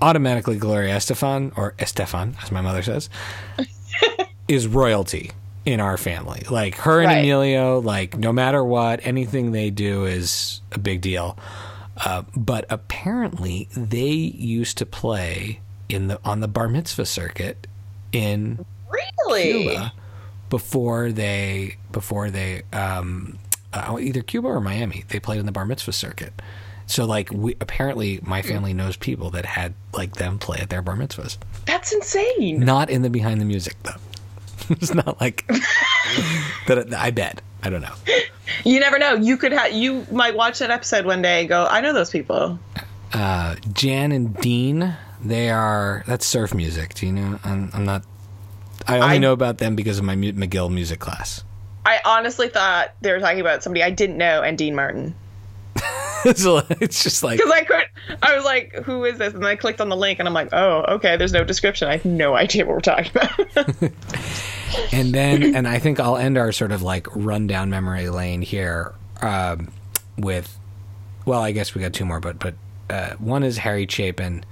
automatically 0.00 0.56
Gloria 0.58 0.94
Estefan 0.94 1.50
or 1.58 1.72
Estefan, 1.80 2.40
as 2.40 2.52
my 2.52 2.60
mother 2.60 2.82
says, 2.82 3.10
is 4.48 4.68
royalty 4.68 5.32
in 5.64 5.80
our 5.80 5.96
family. 5.96 6.44
Like 6.48 6.76
her 6.76 7.00
and 7.00 7.08
Right. 7.08 7.18
Emilio, 7.18 7.80
like 7.80 8.16
no 8.16 8.32
matter 8.32 8.62
what, 8.62 9.00
anything 9.02 9.50
they 9.50 9.70
do 9.70 10.04
is 10.04 10.60
a 10.70 10.78
big 10.78 11.00
deal. 11.00 11.36
Uh, 11.96 12.22
but 12.36 12.64
apparently, 12.70 13.68
they 13.76 14.06
used 14.12 14.78
to 14.78 14.86
play 14.86 15.58
in 15.88 16.06
the 16.06 16.20
on 16.24 16.38
the 16.38 16.48
bar 16.48 16.68
mitzvah 16.68 17.06
circuit 17.06 17.66
in 18.12 18.64
Really? 18.88 19.64
Cuba 19.64 19.92
before 20.48 21.12
they 21.12 21.76
before 21.92 22.30
they 22.30 22.62
um, 22.72 23.38
uh, 23.72 23.96
either 24.00 24.22
Cuba 24.22 24.48
or 24.48 24.60
Miami. 24.60 25.04
They 25.08 25.20
played 25.20 25.40
in 25.40 25.46
the 25.46 25.52
bar 25.52 25.64
mitzvah 25.64 25.92
circuit. 25.92 26.32
So 26.86 27.04
like 27.04 27.30
we 27.32 27.56
apparently 27.60 28.20
my 28.22 28.42
family 28.42 28.72
knows 28.72 28.96
people 28.96 29.30
that 29.30 29.44
had 29.44 29.74
like 29.92 30.14
them 30.16 30.38
play 30.38 30.58
at 30.58 30.70
their 30.70 30.82
bar 30.82 30.96
mitzvahs. 30.96 31.36
That's 31.66 31.92
insane. 31.92 32.60
Not 32.60 32.90
in 32.90 33.02
the 33.02 33.10
behind 33.10 33.40
the 33.40 33.44
music 33.44 33.74
though. 33.82 34.00
it's 34.70 34.94
not 34.94 35.20
like 35.20 35.46
that. 36.66 36.94
I 36.96 37.10
bet. 37.10 37.42
I 37.62 37.70
don't 37.70 37.80
know. 37.80 37.94
You 38.64 38.78
never 38.78 38.98
know. 38.98 39.14
You 39.14 39.36
could 39.36 39.52
have. 39.52 39.72
You 39.72 40.06
might 40.12 40.36
watch 40.36 40.60
that 40.60 40.70
episode 40.70 41.04
one 41.04 41.22
day 41.22 41.40
and 41.40 41.48
go, 41.48 41.66
"I 41.68 41.80
know 41.80 41.92
those 41.92 42.10
people." 42.10 42.58
Uh, 43.12 43.56
Jan 43.72 44.12
and 44.12 44.36
Dean. 44.36 44.96
They 45.24 45.50
are 45.50 46.04
that's 46.06 46.24
surf 46.24 46.54
music. 46.54 46.94
Do 46.94 47.06
you 47.06 47.12
know? 47.12 47.40
I'm, 47.44 47.70
I'm 47.74 47.84
not. 47.84 48.04
I 48.86 48.96
only 48.96 49.16
I- 49.16 49.18
know 49.18 49.32
about 49.32 49.58
them 49.58 49.76
because 49.76 49.98
of 49.98 50.04
my 50.04 50.16
McGill 50.16 50.72
music 50.72 51.00
class. 51.00 51.42
I 51.84 52.00
honestly 52.04 52.48
thought 52.48 52.94
they 53.00 53.12
were 53.12 53.20
talking 53.20 53.40
about 53.40 53.62
somebody 53.62 53.84
I 53.84 53.90
didn't 53.90 54.18
know 54.18 54.42
and 54.42 54.58
Dean 54.58 54.74
Martin. 54.74 55.14
so 56.34 56.62
it's 56.80 57.04
just 57.04 57.22
like 57.22 57.38
Because 57.38 57.52
I 57.52 57.62
could, 57.62 57.84
I 58.22 58.34
was 58.34 58.44
like, 58.44 58.74
"Who 58.84 59.04
is 59.04 59.18
this?" 59.18 59.34
And 59.34 59.42
then 59.42 59.48
I 59.48 59.54
clicked 59.54 59.80
on 59.80 59.88
the 59.88 59.96
link, 59.96 60.18
and 60.18 60.26
I'm 60.26 60.34
like, 60.34 60.48
"Oh, 60.52 60.84
okay." 60.96 61.16
There's 61.16 61.32
no 61.32 61.44
description. 61.44 61.86
I 61.86 61.92
have 61.92 62.04
no 62.04 62.34
idea 62.34 62.66
what 62.66 62.74
we're 62.74 62.80
talking 62.80 63.12
about. 63.14 63.92
and 64.92 65.12
then 65.14 65.54
and 65.54 65.68
I 65.68 65.78
think 65.78 66.00
I'll 66.00 66.16
end 66.16 66.38
our 66.38 66.52
sort 66.52 66.72
of 66.72 66.82
like 66.82 67.06
rundown 67.14 67.70
memory 67.70 68.08
lane 68.08 68.42
here 68.42 68.94
um, 69.22 69.72
with 70.16 70.58
well 71.24 71.40
I 71.40 71.52
guess 71.52 71.74
we 71.74 71.82
got 71.82 71.92
two 71.92 72.04
more 72.04 72.20
but 72.20 72.38
but 72.38 72.54
uh, 72.90 73.14
one 73.14 73.42
is 73.42 73.58
Harry 73.58 73.86
Chapin 73.88 74.44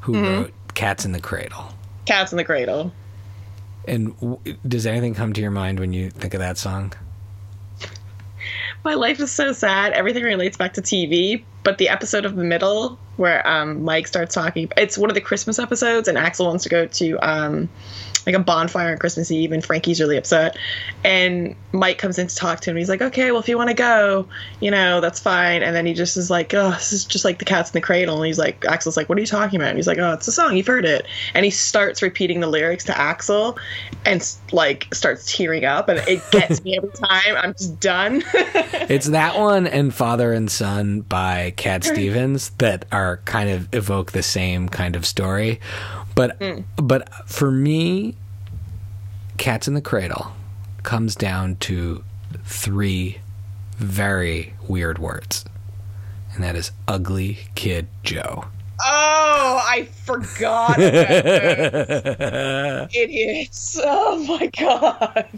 who 0.00 0.22
wrote 0.22 0.52
Cats 0.74 1.04
in 1.04 1.12
the 1.12 1.20
Cradle 1.20 1.74
Cats 2.06 2.32
in 2.32 2.38
the 2.38 2.44
Cradle. 2.44 2.92
And 3.86 4.18
w- 4.20 4.38
does 4.66 4.86
anything 4.86 5.14
come 5.14 5.32
to 5.32 5.40
your 5.40 5.50
mind 5.50 5.80
when 5.80 5.92
you 5.92 6.10
think 6.10 6.34
of 6.34 6.40
that 6.40 6.58
song 6.58 6.92
My 8.84 8.94
life 8.94 9.20
is 9.20 9.30
so 9.30 9.52
sad. 9.52 9.92
Everything 9.92 10.22
relates 10.22 10.56
back 10.56 10.74
to 10.74 10.82
TV, 10.82 11.42
but 11.62 11.78
the 11.78 11.88
episode 11.88 12.24
of 12.24 12.36
the 12.36 12.44
middle 12.44 12.98
where 13.16 13.46
um, 13.46 13.82
Mike 13.84 14.06
starts 14.06 14.34
talking, 14.34 14.70
it's 14.76 14.96
one 14.96 15.10
of 15.10 15.14
the 15.14 15.20
Christmas 15.20 15.58
episodes, 15.58 16.08
and 16.08 16.16
Axl 16.16 16.46
wants 16.46 16.64
to 16.64 16.70
go 16.70 16.86
to 16.86 17.18
um, 17.18 17.68
like 18.26 18.34
a 18.34 18.38
bonfire 18.38 18.92
on 18.92 18.98
Christmas 18.98 19.30
Eve, 19.30 19.52
and 19.52 19.64
Frankie's 19.64 20.00
really 20.00 20.16
upset. 20.16 20.56
And 21.04 21.54
Mike 21.72 21.98
comes 21.98 22.18
in 22.18 22.26
to 22.26 22.34
talk 22.34 22.60
to 22.60 22.70
him. 22.70 22.76
He's 22.76 22.88
like, 22.88 23.02
"Okay, 23.02 23.30
well, 23.30 23.40
if 23.40 23.48
you 23.48 23.56
want 23.56 23.68
to 23.68 23.74
go, 23.74 24.26
you 24.60 24.70
know, 24.70 25.00
that's 25.00 25.20
fine." 25.20 25.62
And 25.62 25.74
then 25.74 25.86
he 25.86 25.94
just 25.94 26.16
is 26.16 26.30
like, 26.30 26.52
"Oh, 26.54 26.70
this 26.70 26.92
is 26.92 27.04
just 27.04 27.24
like 27.24 27.38
the 27.38 27.44
Cats 27.44 27.70
in 27.70 27.74
the 27.74 27.80
Cradle." 27.80 28.16
And 28.16 28.26
he's 28.26 28.38
like, 28.38 28.60
Axl's 28.60 28.96
like, 28.96 29.08
"What 29.08 29.18
are 29.18 29.20
you 29.20 29.26
talking 29.26 29.60
about?" 29.60 29.68
And 29.70 29.78
he's 29.78 29.86
like, 29.86 29.98
"Oh, 29.98 30.12
it's 30.12 30.28
a 30.28 30.32
song. 30.32 30.56
You've 30.56 30.66
heard 30.66 30.84
it." 30.84 31.06
And 31.34 31.44
he 31.44 31.50
starts 31.50 32.02
repeating 32.02 32.40
the 32.40 32.46
lyrics 32.46 32.84
to 32.84 32.92
Axl, 32.92 33.58
and 34.04 34.26
like 34.52 34.92
starts 34.94 35.30
tearing 35.30 35.64
up, 35.64 35.88
and 35.88 36.00
it 36.08 36.22
gets 36.30 36.62
me 36.62 36.76
every 36.76 36.90
time. 36.94 37.36
I'm 37.36 37.52
just 37.54 37.80
done. 37.80 38.22
it's 38.34 39.06
that 39.06 39.38
one 39.38 39.66
and 39.66 39.94
Father 39.94 40.32
and 40.32 40.50
Son 40.50 41.00
by 41.02 41.52
Cat 41.56 41.84
Stevens 41.84 42.50
that 42.58 42.84
are 42.92 43.18
kind 43.24 43.50
of 43.50 43.72
evoke 43.74 44.12
the 44.12 44.22
same 44.22 44.68
kind 44.68 44.96
of 44.96 45.06
story 45.06 45.60
but 46.14 46.36
hmm. 46.40 46.60
but 46.76 47.12
for 47.28 47.50
me 47.50 48.14
Cats 49.36 49.66
in 49.66 49.74
the 49.74 49.80
Cradle 49.80 50.32
comes 50.82 51.14
down 51.14 51.56
to 51.56 52.04
three 52.44 53.18
very 53.76 54.54
weird 54.68 54.98
words 54.98 55.44
and 56.34 56.44
that 56.44 56.56
is 56.56 56.72
ugly 56.86 57.38
kid 57.54 57.88
Joe 58.02 58.44
Oh, 58.82 59.62
I 59.68 59.84
forgot. 60.04 60.78
About. 60.78 62.94
Idiots. 62.94 63.78
Oh 63.92 64.24
my 64.26 64.46
god. 64.46 65.28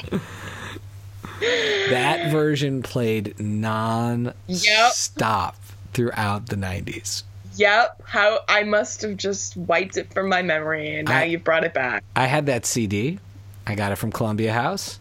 that 1.91 2.31
version 2.31 2.83
played 2.83 3.39
non-stop 3.41 5.57
throughout 5.93 6.47
the 6.49 6.57
90s 6.57 7.23
Yep. 7.57 8.03
How 8.07 8.41
I 8.49 8.63
must 8.63 9.03
have 9.03 9.17
just 9.17 9.57
wiped 9.57 9.97
it 9.97 10.13
from 10.13 10.29
my 10.29 10.43
memory, 10.43 10.97
and 10.97 11.09
now 11.09 11.19
I- 11.19 11.25
you've 11.25 11.45
brought 11.45 11.65
it 11.65 11.75
back. 11.75 12.03
I 12.17 12.27
had 12.27 12.47
that 12.47 12.65
CD. 12.67 13.19
I 13.67 13.75
got 13.75 13.93
it 13.93 13.97
from 13.97 14.11
Columbia 14.13 14.53
House. 14.53 14.99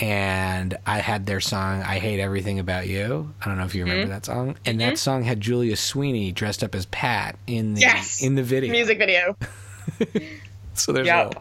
And 0.00 0.76
I 0.84 0.98
had 0.98 1.24
their 1.26 1.38
song 1.40 1.80
"I 1.82 2.00
Hate 2.00 2.18
Everything 2.18 2.58
About 2.58 2.88
You." 2.88 3.32
I 3.40 3.44
don't 3.48 3.58
know 3.58 3.64
if 3.64 3.76
you 3.76 3.84
remember 3.84 4.08
that 4.08 4.26
song. 4.26 4.56
And 4.66 4.80
that 4.80 4.98
song 4.98 5.22
had 5.22 5.40
Julia 5.40 5.76
Sweeney 5.76 6.32
dressed 6.32 6.64
up 6.64 6.74
as 6.74 6.86
Pat 6.86 7.38
in 7.46 7.74
the 7.74 7.80
Yes. 7.82 8.20
in 8.20 8.34
the 8.34 8.42
video. 8.42 8.72
Music 8.72 8.98
video. 8.98 9.36
So 10.76 10.90
there's 10.90 11.06
Yep. 11.06 11.40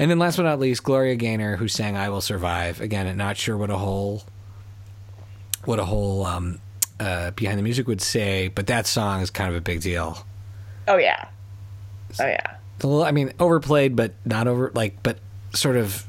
And 0.00 0.10
then 0.10 0.18
last 0.18 0.36
but 0.36 0.42
not 0.42 0.58
least, 0.58 0.82
Gloria 0.82 1.14
Gaynor, 1.14 1.54
who 1.58 1.68
sang 1.68 1.96
"I 1.96 2.08
Will 2.08 2.20
Survive." 2.20 2.80
Again, 2.80 3.16
not 3.16 3.36
sure 3.36 3.56
what 3.56 3.70
a 3.70 3.78
whole 3.78 4.24
what 5.64 5.78
a 5.78 5.84
whole 5.84 6.26
um, 6.26 6.58
uh, 7.00 7.30
behind 7.32 7.58
the 7.58 7.62
music 7.62 7.86
would 7.86 8.00
say, 8.00 8.48
but 8.48 8.66
that 8.68 8.86
song 8.86 9.20
is 9.20 9.30
kind 9.30 9.50
of 9.50 9.56
a 9.56 9.60
big 9.60 9.80
deal. 9.80 10.24
Oh 10.86 10.96
yeah. 10.96 11.28
Oh 12.20 12.26
yeah. 12.26 12.56
a 12.82 12.86
little, 12.86 13.02
I 13.04 13.10
mean, 13.10 13.32
overplayed, 13.38 13.94
but 13.96 14.12
not 14.24 14.46
over 14.48 14.70
like, 14.74 15.02
but 15.02 15.18
sort 15.54 15.76
of 15.76 16.04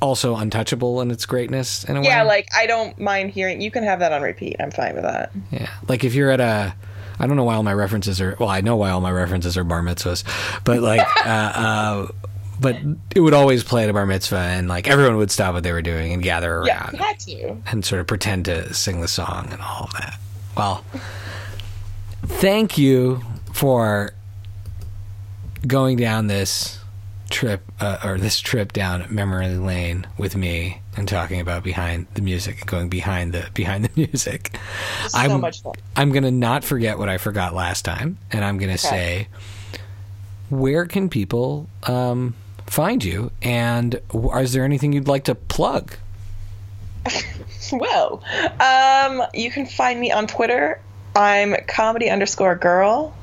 also 0.00 0.34
untouchable 0.36 1.00
in 1.00 1.10
its 1.12 1.26
greatness 1.26 1.84
in 1.84 1.96
a 1.96 2.02
Yeah, 2.02 2.22
way. 2.22 2.28
like 2.28 2.48
I 2.56 2.66
don't 2.66 2.98
mind 2.98 3.30
hearing. 3.30 3.60
You 3.60 3.70
can 3.70 3.84
have 3.84 4.00
that 4.00 4.12
on 4.12 4.22
repeat. 4.22 4.56
I'm 4.58 4.70
fine 4.72 4.94
with 4.94 5.04
that. 5.04 5.30
yeah, 5.52 5.70
like 5.88 6.02
if 6.04 6.14
you're 6.14 6.30
at 6.30 6.40
a, 6.40 6.74
I 7.20 7.26
don't 7.28 7.36
know 7.36 7.44
why 7.44 7.54
all 7.54 7.62
my 7.62 7.72
references 7.74 8.20
are. 8.20 8.36
Well, 8.40 8.48
I 8.48 8.62
know 8.62 8.74
why 8.76 8.90
all 8.90 9.00
my 9.00 9.12
references 9.12 9.56
are 9.56 9.62
bar 9.64 9.80
mitzvahs, 9.82 10.24
but 10.64 10.80
like, 10.80 11.06
uh, 11.24 11.28
uh, 11.28 12.08
but 12.62 12.76
it 13.14 13.20
would 13.20 13.34
always 13.34 13.62
play 13.64 13.84
at 13.84 13.90
a 13.90 13.92
bar 13.92 14.06
mitzvah, 14.06 14.36
and 14.38 14.68
like 14.68 14.88
everyone 14.88 15.16
would 15.16 15.30
stop 15.30 15.52
what 15.54 15.62
they 15.62 15.72
were 15.72 15.82
doing 15.82 16.12
and 16.12 16.22
gather 16.22 16.54
around 16.54 16.66
Yeah, 16.66 16.90
you 16.92 16.98
had 16.98 17.20
to. 17.20 17.56
and 17.66 17.84
sort 17.84 18.00
of 18.00 18.06
pretend 18.06 18.44
to 18.46 18.72
sing 18.72 19.00
the 19.00 19.08
song 19.08 19.48
and 19.52 19.60
all 19.60 19.84
of 19.84 19.92
that. 19.94 20.18
Well, 20.56 20.84
thank 22.24 22.78
you 22.78 23.20
for 23.52 24.12
going 25.66 25.96
down 25.96 26.26
this 26.28 26.78
trip 27.30 27.62
uh, 27.80 27.98
or 28.04 28.18
this 28.18 28.40
trip 28.40 28.72
down 28.72 29.06
memory 29.08 29.48
lane 29.48 30.06
with 30.18 30.36
me 30.36 30.80
and 30.96 31.08
talking 31.08 31.40
about 31.40 31.62
behind 31.62 32.06
the 32.14 32.20
music 32.20 32.60
and 32.60 32.66
going 32.68 32.88
behind 32.90 33.32
the 33.32 33.48
behind 33.54 33.84
the 33.84 33.90
music. 33.96 34.54
so 35.08 35.18
I'm 35.18 35.40
much 35.40 35.62
fun. 35.62 35.72
I'm 35.96 36.12
gonna 36.12 36.30
not 36.30 36.62
forget 36.64 36.98
what 36.98 37.08
I 37.08 37.16
forgot 37.18 37.54
last 37.54 37.84
time, 37.84 38.18
and 38.30 38.44
I'm 38.44 38.58
gonna 38.58 38.76
say, 38.78 39.28
where 40.50 40.84
can 40.84 41.08
people 41.08 41.68
um, 41.84 42.34
find 42.72 43.04
you, 43.04 43.30
and 43.42 44.00
is 44.14 44.52
there 44.54 44.64
anything 44.64 44.92
you'd 44.92 45.08
like 45.08 45.24
to 45.24 45.34
plug? 45.34 45.94
Well, 47.72 48.22
um, 48.60 49.22
you 49.32 49.50
can 49.50 49.64
find 49.64 49.98
me 49.98 50.12
on 50.12 50.26
Twitter. 50.26 50.78
I'm 51.16 51.54
comedy 51.66 52.10
underscore 52.10 52.54
girl. 52.54 53.14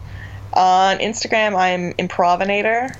On 0.54 0.98
Instagram, 0.98 1.56
I'm 1.56 1.94
improvinator. 1.94 2.96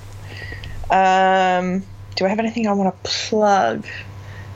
Um, 0.90 1.82
do 2.14 2.24
I 2.24 2.28
have 2.28 2.38
anything 2.38 2.68
I 2.68 2.72
want 2.74 2.94
to 2.94 3.10
plug? 3.10 3.84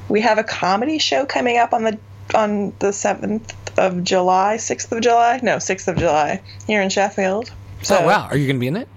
We 0.09 0.21
have 0.21 0.39
a 0.39 0.45
comedy 0.45 0.99
show 0.99 1.27
coming 1.27 1.57
up 1.57 1.73
on 1.73 1.83
the 1.83 1.99
on 2.33 2.75
the 2.79 2.93
seventh 2.93 3.77
of 3.77 4.05
July, 4.05 4.59
sixth 4.59 4.93
of 4.93 5.01
July, 5.01 5.41
no, 5.43 5.59
sixth 5.59 5.89
of 5.89 5.97
July 5.97 6.43
here 6.69 6.81
in 6.81 6.91
Sheffield. 6.91 7.51
So, 7.83 7.99
oh 7.99 8.07
wow, 8.07 8.29
are 8.31 8.37
you 8.37 8.47
gonna 8.47 8.61
be 8.61 8.69
in 8.69 8.77
it? 8.77 8.89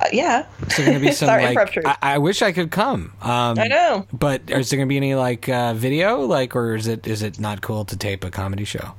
Uh, 0.00 0.08
yeah. 0.12 0.46
Is 0.66 0.76
there 0.76 0.86
gonna 0.86 1.00
be 1.00 1.12
some 1.12 1.26
Sorry, 1.26 1.54
like? 1.54 1.86
I, 1.86 1.96
I 2.02 2.18
wish 2.18 2.42
I 2.42 2.52
could 2.52 2.70
come. 2.70 3.12
Um, 3.20 3.58
I 3.58 3.68
know. 3.68 4.06
But 4.12 4.42
is 4.48 4.70
there 4.70 4.76
gonna 4.78 4.86
be 4.88 4.96
any 4.96 5.14
like 5.14 5.48
uh, 5.48 5.74
video, 5.74 6.20
like, 6.20 6.54
or 6.54 6.74
is 6.74 6.86
it 6.86 7.06
is 7.06 7.22
it 7.22 7.40
not 7.40 7.62
cool 7.62 7.84
to 7.86 7.96
tape 7.96 8.24
a 8.24 8.30
comedy 8.30 8.64
show? 8.64 8.94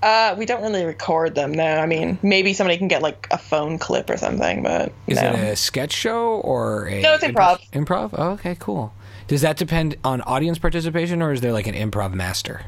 Uh, 0.00 0.34
we 0.38 0.46
don't 0.46 0.62
really 0.62 0.84
record 0.84 1.34
them. 1.34 1.52
No, 1.52 1.64
I 1.64 1.86
mean 1.86 2.18
maybe 2.22 2.52
somebody 2.52 2.78
can 2.78 2.86
get 2.88 3.02
like 3.02 3.26
a 3.32 3.38
phone 3.38 3.78
clip 3.78 4.08
or 4.08 4.16
something, 4.16 4.62
but 4.62 4.92
Is 5.08 5.20
no. 5.20 5.30
it 5.30 5.34
a 5.34 5.56
sketch 5.56 5.92
show 5.92 6.36
or 6.36 6.86
a 6.86 7.00
No, 7.02 7.14
it's 7.14 7.24
improv. 7.24 7.58
Improv. 7.72 8.10
Oh, 8.12 8.30
okay, 8.30 8.56
cool. 8.60 8.92
Does 9.26 9.40
that 9.42 9.56
depend 9.56 9.96
on 10.04 10.22
audience 10.22 10.58
participation, 10.58 11.20
or 11.20 11.32
is 11.32 11.40
there 11.40 11.52
like 11.52 11.66
an 11.66 11.74
improv 11.74 12.14
master, 12.14 12.62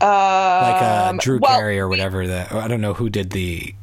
like 0.00 0.82
uh, 0.82 1.06
Um, 1.10 1.18
Drew 1.18 1.38
well, 1.38 1.58
Carey 1.58 1.78
or 1.78 1.88
whatever? 1.88 2.26
That 2.26 2.52
I 2.52 2.68
don't 2.68 2.80
know 2.80 2.94
who 2.94 3.10
did 3.10 3.30
the 3.30 3.74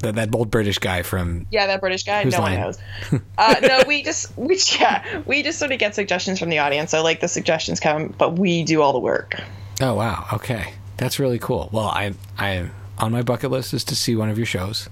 that, 0.00 0.14
that 0.16 0.34
old 0.34 0.50
British 0.50 0.78
guy 0.78 1.02
from. 1.02 1.46
Yeah, 1.50 1.66
that 1.66 1.80
British 1.80 2.04
guy. 2.04 2.24
No 2.24 2.38
line? 2.38 2.52
one 2.52 2.60
knows. 2.60 2.78
uh, 3.38 3.54
no, 3.62 3.82
we 3.86 4.02
just 4.02 4.36
we 4.36 4.58
yeah 4.78 5.22
we 5.26 5.42
just 5.42 5.58
sort 5.58 5.72
of 5.72 5.78
get 5.78 5.94
suggestions 5.94 6.38
from 6.38 6.50
the 6.50 6.58
audience. 6.58 6.90
So 6.90 7.02
like 7.02 7.20
the 7.20 7.28
suggestions 7.28 7.80
come, 7.80 8.14
but 8.16 8.38
we 8.38 8.62
do 8.64 8.82
all 8.82 8.92
the 8.92 8.98
work. 8.98 9.40
Oh 9.80 9.94
wow, 9.94 10.26
okay, 10.34 10.74
that's 10.96 11.18
really 11.18 11.38
cool. 11.38 11.68
Well, 11.72 11.86
I 11.86 12.14
I 12.38 12.68
on 12.98 13.12
my 13.12 13.22
bucket 13.22 13.50
list 13.50 13.72
is 13.72 13.84
to 13.84 13.96
see 13.96 14.16
one 14.16 14.28
of 14.28 14.36
your 14.36 14.46
shows. 14.46 14.88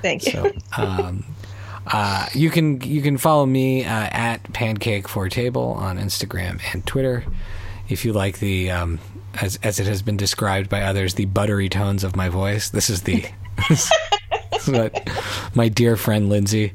Thank 0.00 0.26
you. 0.26 0.32
So, 0.32 0.52
um, 0.76 1.24
uh, 1.86 2.26
you 2.34 2.50
can 2.50 2.80
you 2.80 3.02
can 3.02 3.18
follow 3.18 3.46
me 3.46 3.84
uh, 3.84 4.08
at 4.10 4.52
Pancake 4.52 5.08
for 5.08 5.28
Table 5.28 5.72
on 5.78 5.98
Instagram 5.98 6.60
and 6.72 6.86
Twitter. 6.86 7.24
If 7.88 8.04
you 8.04 8.12
like 8.12 8.38
the 8.38 8.70
um, 8.70 9.00
as 9.40 9.58
as 9.62 9.80
it 9.80 9.86
has 9.86 10.02
been 10.02 10.16
described 10.16 10.68
by 10.68 10.82
others, 10.82 11.14
the 11.14 11.26
buttery 11.26 11.68
tones 11.68 12.04
of 12.04 12.16
my 12.16 12.28
voice. 12.28 12.70
This 12.70 12.90
is 12.90 13.02
the 13.02 13.26
what 14.66 15.08
my 15.54 15.68
dear 15.68 15.96
friend 15.96 16.28
Lindsay, 16.28 16.72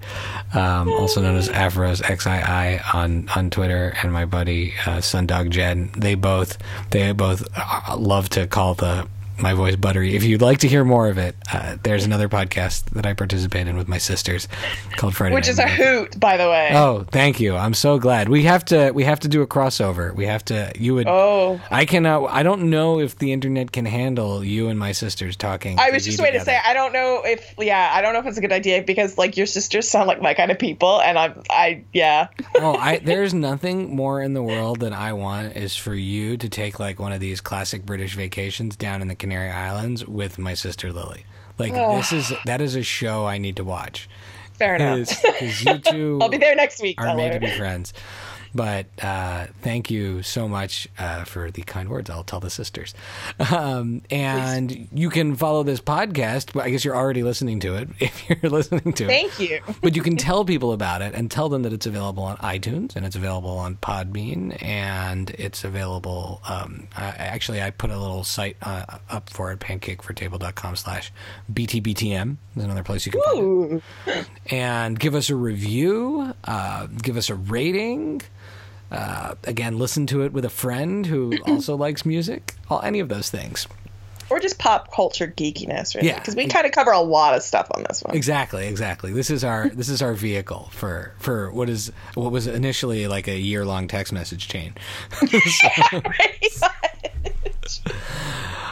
um, 0.53 0.89
also 0.89 1.21
known 1.21 1.35
as 1.35 1.49
Afros 1.49 2.05
XII 2.05 2.81
on 2.93 3.29
on 3.35 3.49
Twitter, 3.49 3.95
and 4.01 4.11
my 4.11 4.25
buddy 4.25 4.73
uh, 4.85 4.97
Sundog 4.97 5.49
Jen. 5.49 5.91
They 5.97 6.15
both 6.15 6.57
they 6.91 7.11
both 7.11 7.47
uh, 7.55 7.95
love 7.97 8.29
to 8.29 8.47
call 8.47 8.73
the 8.73 9.07
my 9.39 9.53
voice 9.53 9.75
buttery. 9.75 10.15
If 10.15 10.23
you'd 10.23 10.41
like 10.41 10.59
to 10.59 10.67
hear 10.67 10.83
more 10.83 11.07
of 11.09 11.17
it, 11.17 11.35
uh, 11.51 11.77
there's 11.83 12.05
another 12.05 12.29
podcast 12.29 12.85
that 12.91 13.05
I 13.05 13.13
participate 13.13 13.67
in 13.67 13.77
with 13.77 13.87
my 13.87 13.97
sisters 13.97 14.47
called 14.95 15.15
Friday. 15.15 15.35
Which 15.35 15.45
Night 15.45 15.51
is 15.51 15.59
a 15.59 15.67
hoot, 15.67 16.19
by 16.19 16.37
the 16.37 16.49
way. 16.49 16.71
Oh, 16.73 17.05
thank 17.11 17.39
you. 17.39 17.55
I'm 17.55 17.73
so 17.73 17.99
glad. 17.99 18.29
We 18.29 18.43
have 18.43 18.65
to 18.65 18.91
we 18.91 19.03
have 19.03 19.19
to 19.21 19.27
do 19.27 19.41
a 19.41 19.47
crossover. 19.47 20.15
We 20.15 20.25
have 20.25 20.43
to 20.45 20.71
you 20.77 20.95
would 20.95 21.07
Oh. 21.07 21.61
I 21.69 21.85
cannot 21.85 22.25
I 22.31 22.43
don't 22.43 22.69
know 22.69 22.99
if 22.99 23.17
the 23.17 23.31
internet 23.33 23.71
can 23.71 23.85
handle 23.85 24.43
you 24.43 24.69
and 24.69 24.79
my 24.79 24.91
sisters 24.91 25.35
talking. 25.35 25.79
I 25.79 25.91
was 25.91 26.03
just 26.05 26.19
waiting 26.19 26.39
to 26.39 26.45
say. 26.45 26.59
I 26.63 26.73
don't 26.73 26.93
know 26.93 27.21
if 27.23 27.53
yeah 27.59 27.91
I 27.93 28.01
don't 28.01 28.13
know 28.13 28.19
if 28.19 28.25
it's 28.25 28.37
a 28.37 28.41
good 28.41 28.51
idea 28.51 28.81
because 28.81 29.17
like 29.17 29.37
your 29.37 29.45
sisters 29.45 29.87
sound 29.87 30.07
like 30.07 30.21
my 30.21 30.33
kind 30.33 30.51
of 30.51 30.59
people 30.59 31.01
and 31.01 31.17
I'm 31.17 31.43
I 31.49 31.83
yeah 31.93 32.27
oh, 32.55 32.75
I 32.75 32.97
there's 32.99 33.33
nothing 33.33 33.95
more 33.95 34.21
in 34.21 34.33
the 34.33 34.43
world 34.43 34.79
that 34.79 34.93
I 34.93 35.13
want 35.13 35.55
is 35.55 35.75
for 35.75 35.93
you 35.93 36.37
to 36.37 36.49
take 36.49 36.79
like 36.79 36.99
one 36.99 37.11
of 37.11 37.19
these 37.19 37.41
classic 37.41 37.85
British 37.85 38.15
vacations 38.15 38.75
down 38.75 39.01
in 39.01 39.07
the 39.07 39.15
Canary 39.27 39.49
Islands 39.49 40.07
with 40.07 40.37
my 40.39 40.53
sister 40.53 40.93
Lily. 40.93 41.25
Like 41.59 41.73
this 41.73 42.13
is 42.13 42.31
that 42.45 42.61
is 42.61 42.75
a 42.75 42.83
show 42.83 43.25
I 43.25 43.37
need 43.37 43.57
to 43.57 43.63
watch. 43.65 44.07
fair 44.53 44.75
enough. 44.75 45.09
Because 45.21 45.65
you 45.65 45.79
two 45.79 46.19
I'll 46.21 46.29
be 46.29 46.37
there 46.37 46.55
next 46.55 46.81
week. 46.81 47.01
are 47.01 47.13
made 47.13 47.33
to 47.33 47.39
be 47.41 47.51
friends. 47.51 47.91
But 48.53 48.87
uh, 49.01 49.47
thank 49.61 49.91
you 49.91 50.23
so 50.23 50.47
much 50.47 50.87
uh, 50.97 51.23
for 51.23 51.51
the 51.51 51.61
kind 51.61 51.89
words. 51.89 52.09
I'll 52.09 52.23
tell 52.23 52.39
the 52.39 52.49
sisters. 52.49 52.93
Um, 53.51 54.01
and 54.09 54.87
you 54.91 55.09
can 55.09 55.35
follow 55.35 55.63
this 55.63 55.79
podcast. 55.79 56.59
I 56.59 56.69
guess 56.69 56.83
you're 56.83 56.95
already 56.95 57.23
listening 57.23 57.59
to 57.61 57.75
it 57.75 57.89
if 57.99 58.29
you're 58.29 58.51
listening 58.51 58.93
to 58.93 59.05
it. 59.05 59.07
Thank 59.07 59.39
you. 59.39 59.61
But 59.81 59.95
you 59.95 60.01
can 60.01 60.17
tell 60.17 60.45
people 60.45 60.73
about 60.73 61.01
it 61.01 61.13
and 61.13 61.29
tell 61.29 61.49
them 61.49 61.63
that 61.63 61.73
it's 61.73 61.85
available 61.85 62.23
on 62.23 62.37
iTunes 62.37 62.95
and 62.95 63.05
it's 63.05 63.15
available 63.15 63.57
on 63.57 63.75
Podbean 63.77 64.61
and 64.61 65.29
it's 65.31 65.63
available. 65.63 66.41
Um, 66.47 66.87
I, 66.95 67.07
actually, 67.07 67.61
I 67.61 67.71
put 67.71 67.89
a 67.89 67.97
little 67.97 68.23
site 68.23 68.57
uh, 68.61 68.97
up 69.09 69.29
for 69.29 69.51
it, 69.51 69.59
pancakefortable.com 69.59 70.75
slash 70.75 71.11
BTBTM. 71.51 72.37
There's 72.55 72.65
another 72.65 72.83
place 72.83 73.05
you 73.05 73.11
can 73.11 73.21
find 73.21 73.81
it 74.07 74.27
and 74.51 74.99
give 74.99 75.15
us 75.15 75.29
a 75.29 75.35
review, 75.35 76.33
uh, 76.45 76.87
give 76.87 77.17
us 77.17 77.29
a 77.29 77.35
rating. 77.35 78.21
Uh, 78.91 79.35
again, 79.43 79.77
listen 79.77 80.07
to 80.07 80.23
it 80.23 80.33
with 80.33 80.45
a 80.45 80.49
friend 80.49 81.05
who 81.05 81.37
also 81.47 81.75
likes 81.75 82.05
music. 82.05 82.55
All, 82.69 82.81
any 82.81 82.99
of 82.99 83.09
those 83.09 83.29
things. 83.29 83.67
Or 84.29 84.39
just 84.39 84.59
pop 84.59 84.93
culture 84.93 85.27
geekiness, 85.27 85.95
really. 85.95 86.09
Yeah. 86.09 86.19
Because 86.19 86.35
we 86.35 86.47
kind 86.47 86.65
of 86.65 86.73
cover 86.73 86.91
a 86.91 86.99
lot 86.99 87.33
of 87.33 87.43
stuff 87.43 87.69
on 87.73 87.85
this 87.87 88.03
one. 88.03 88.13
Exactly, 88.13 88.67
exactly. 88.67 89.13
This 89.13 89.29
is 89.29 89.45
our 89.45 89.69
this 89.69 89.87
is 89.87 90.01
our 90.01 90.13
vehicle 90.13 90.67
for 90.73 91.13
for 91.17 91.49
what 91.51 91.69
is 91.69 91.93
what 92.13 92.33
was 92.33 92.45
initially 92.45 93.07
like 93.07 93.29
a 93.29 93.39
year 93.39 93.63
long 93.63 93.87
text 93.87 94.11
message 94.11 94.49
chain. 94.49 94.73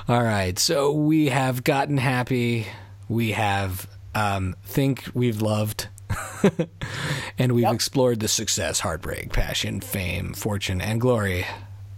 All 0.07 0.21
right, 0.21 0.59
so 0.59 0.91
we 0.91 1.29
have 1.29 1.63
gotten 1.63 1.97
happy. 1.97 2.67
We 3.07 3.31
have 3.31 3.87
um, 4.13 4.55
think 4.65 5.05
we've 5.13 5.41
loved. 5.41 5.87
and 7.37 7.53
we've 7.53 7.71
explored 7.71 8.19
the 8.19 8.27
success, 8.27 8.79
heartbreak, 8.79 9.31
passion, 9.31 9.81
fame, 9.81 10.33
fortune, 10.33 10.81
and 10.81 11.01
glory 11.01 11.45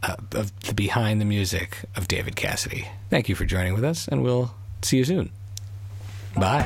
uh, 0.03 0.16
of 0.34 0.58
the 0.62 0.74
behind 0.74 1.20
the 1.20 1.26
music 1.26 1.80
of 1.95 2.08
David 2.08 2.36
Cassidy. 2.36 2.88
Thank 3.10 3.30
you 3.30 3.36
for 3.36 3.45
joining 3.45 3.74
with 3.74 3.84
us, 3.84 4.08
and 4.08 4.24
we'll 4.24 4.53
see 4.82 4.97
you 4.97 5.05
soon. 5.05 5.32
Bye. 6.36 6.66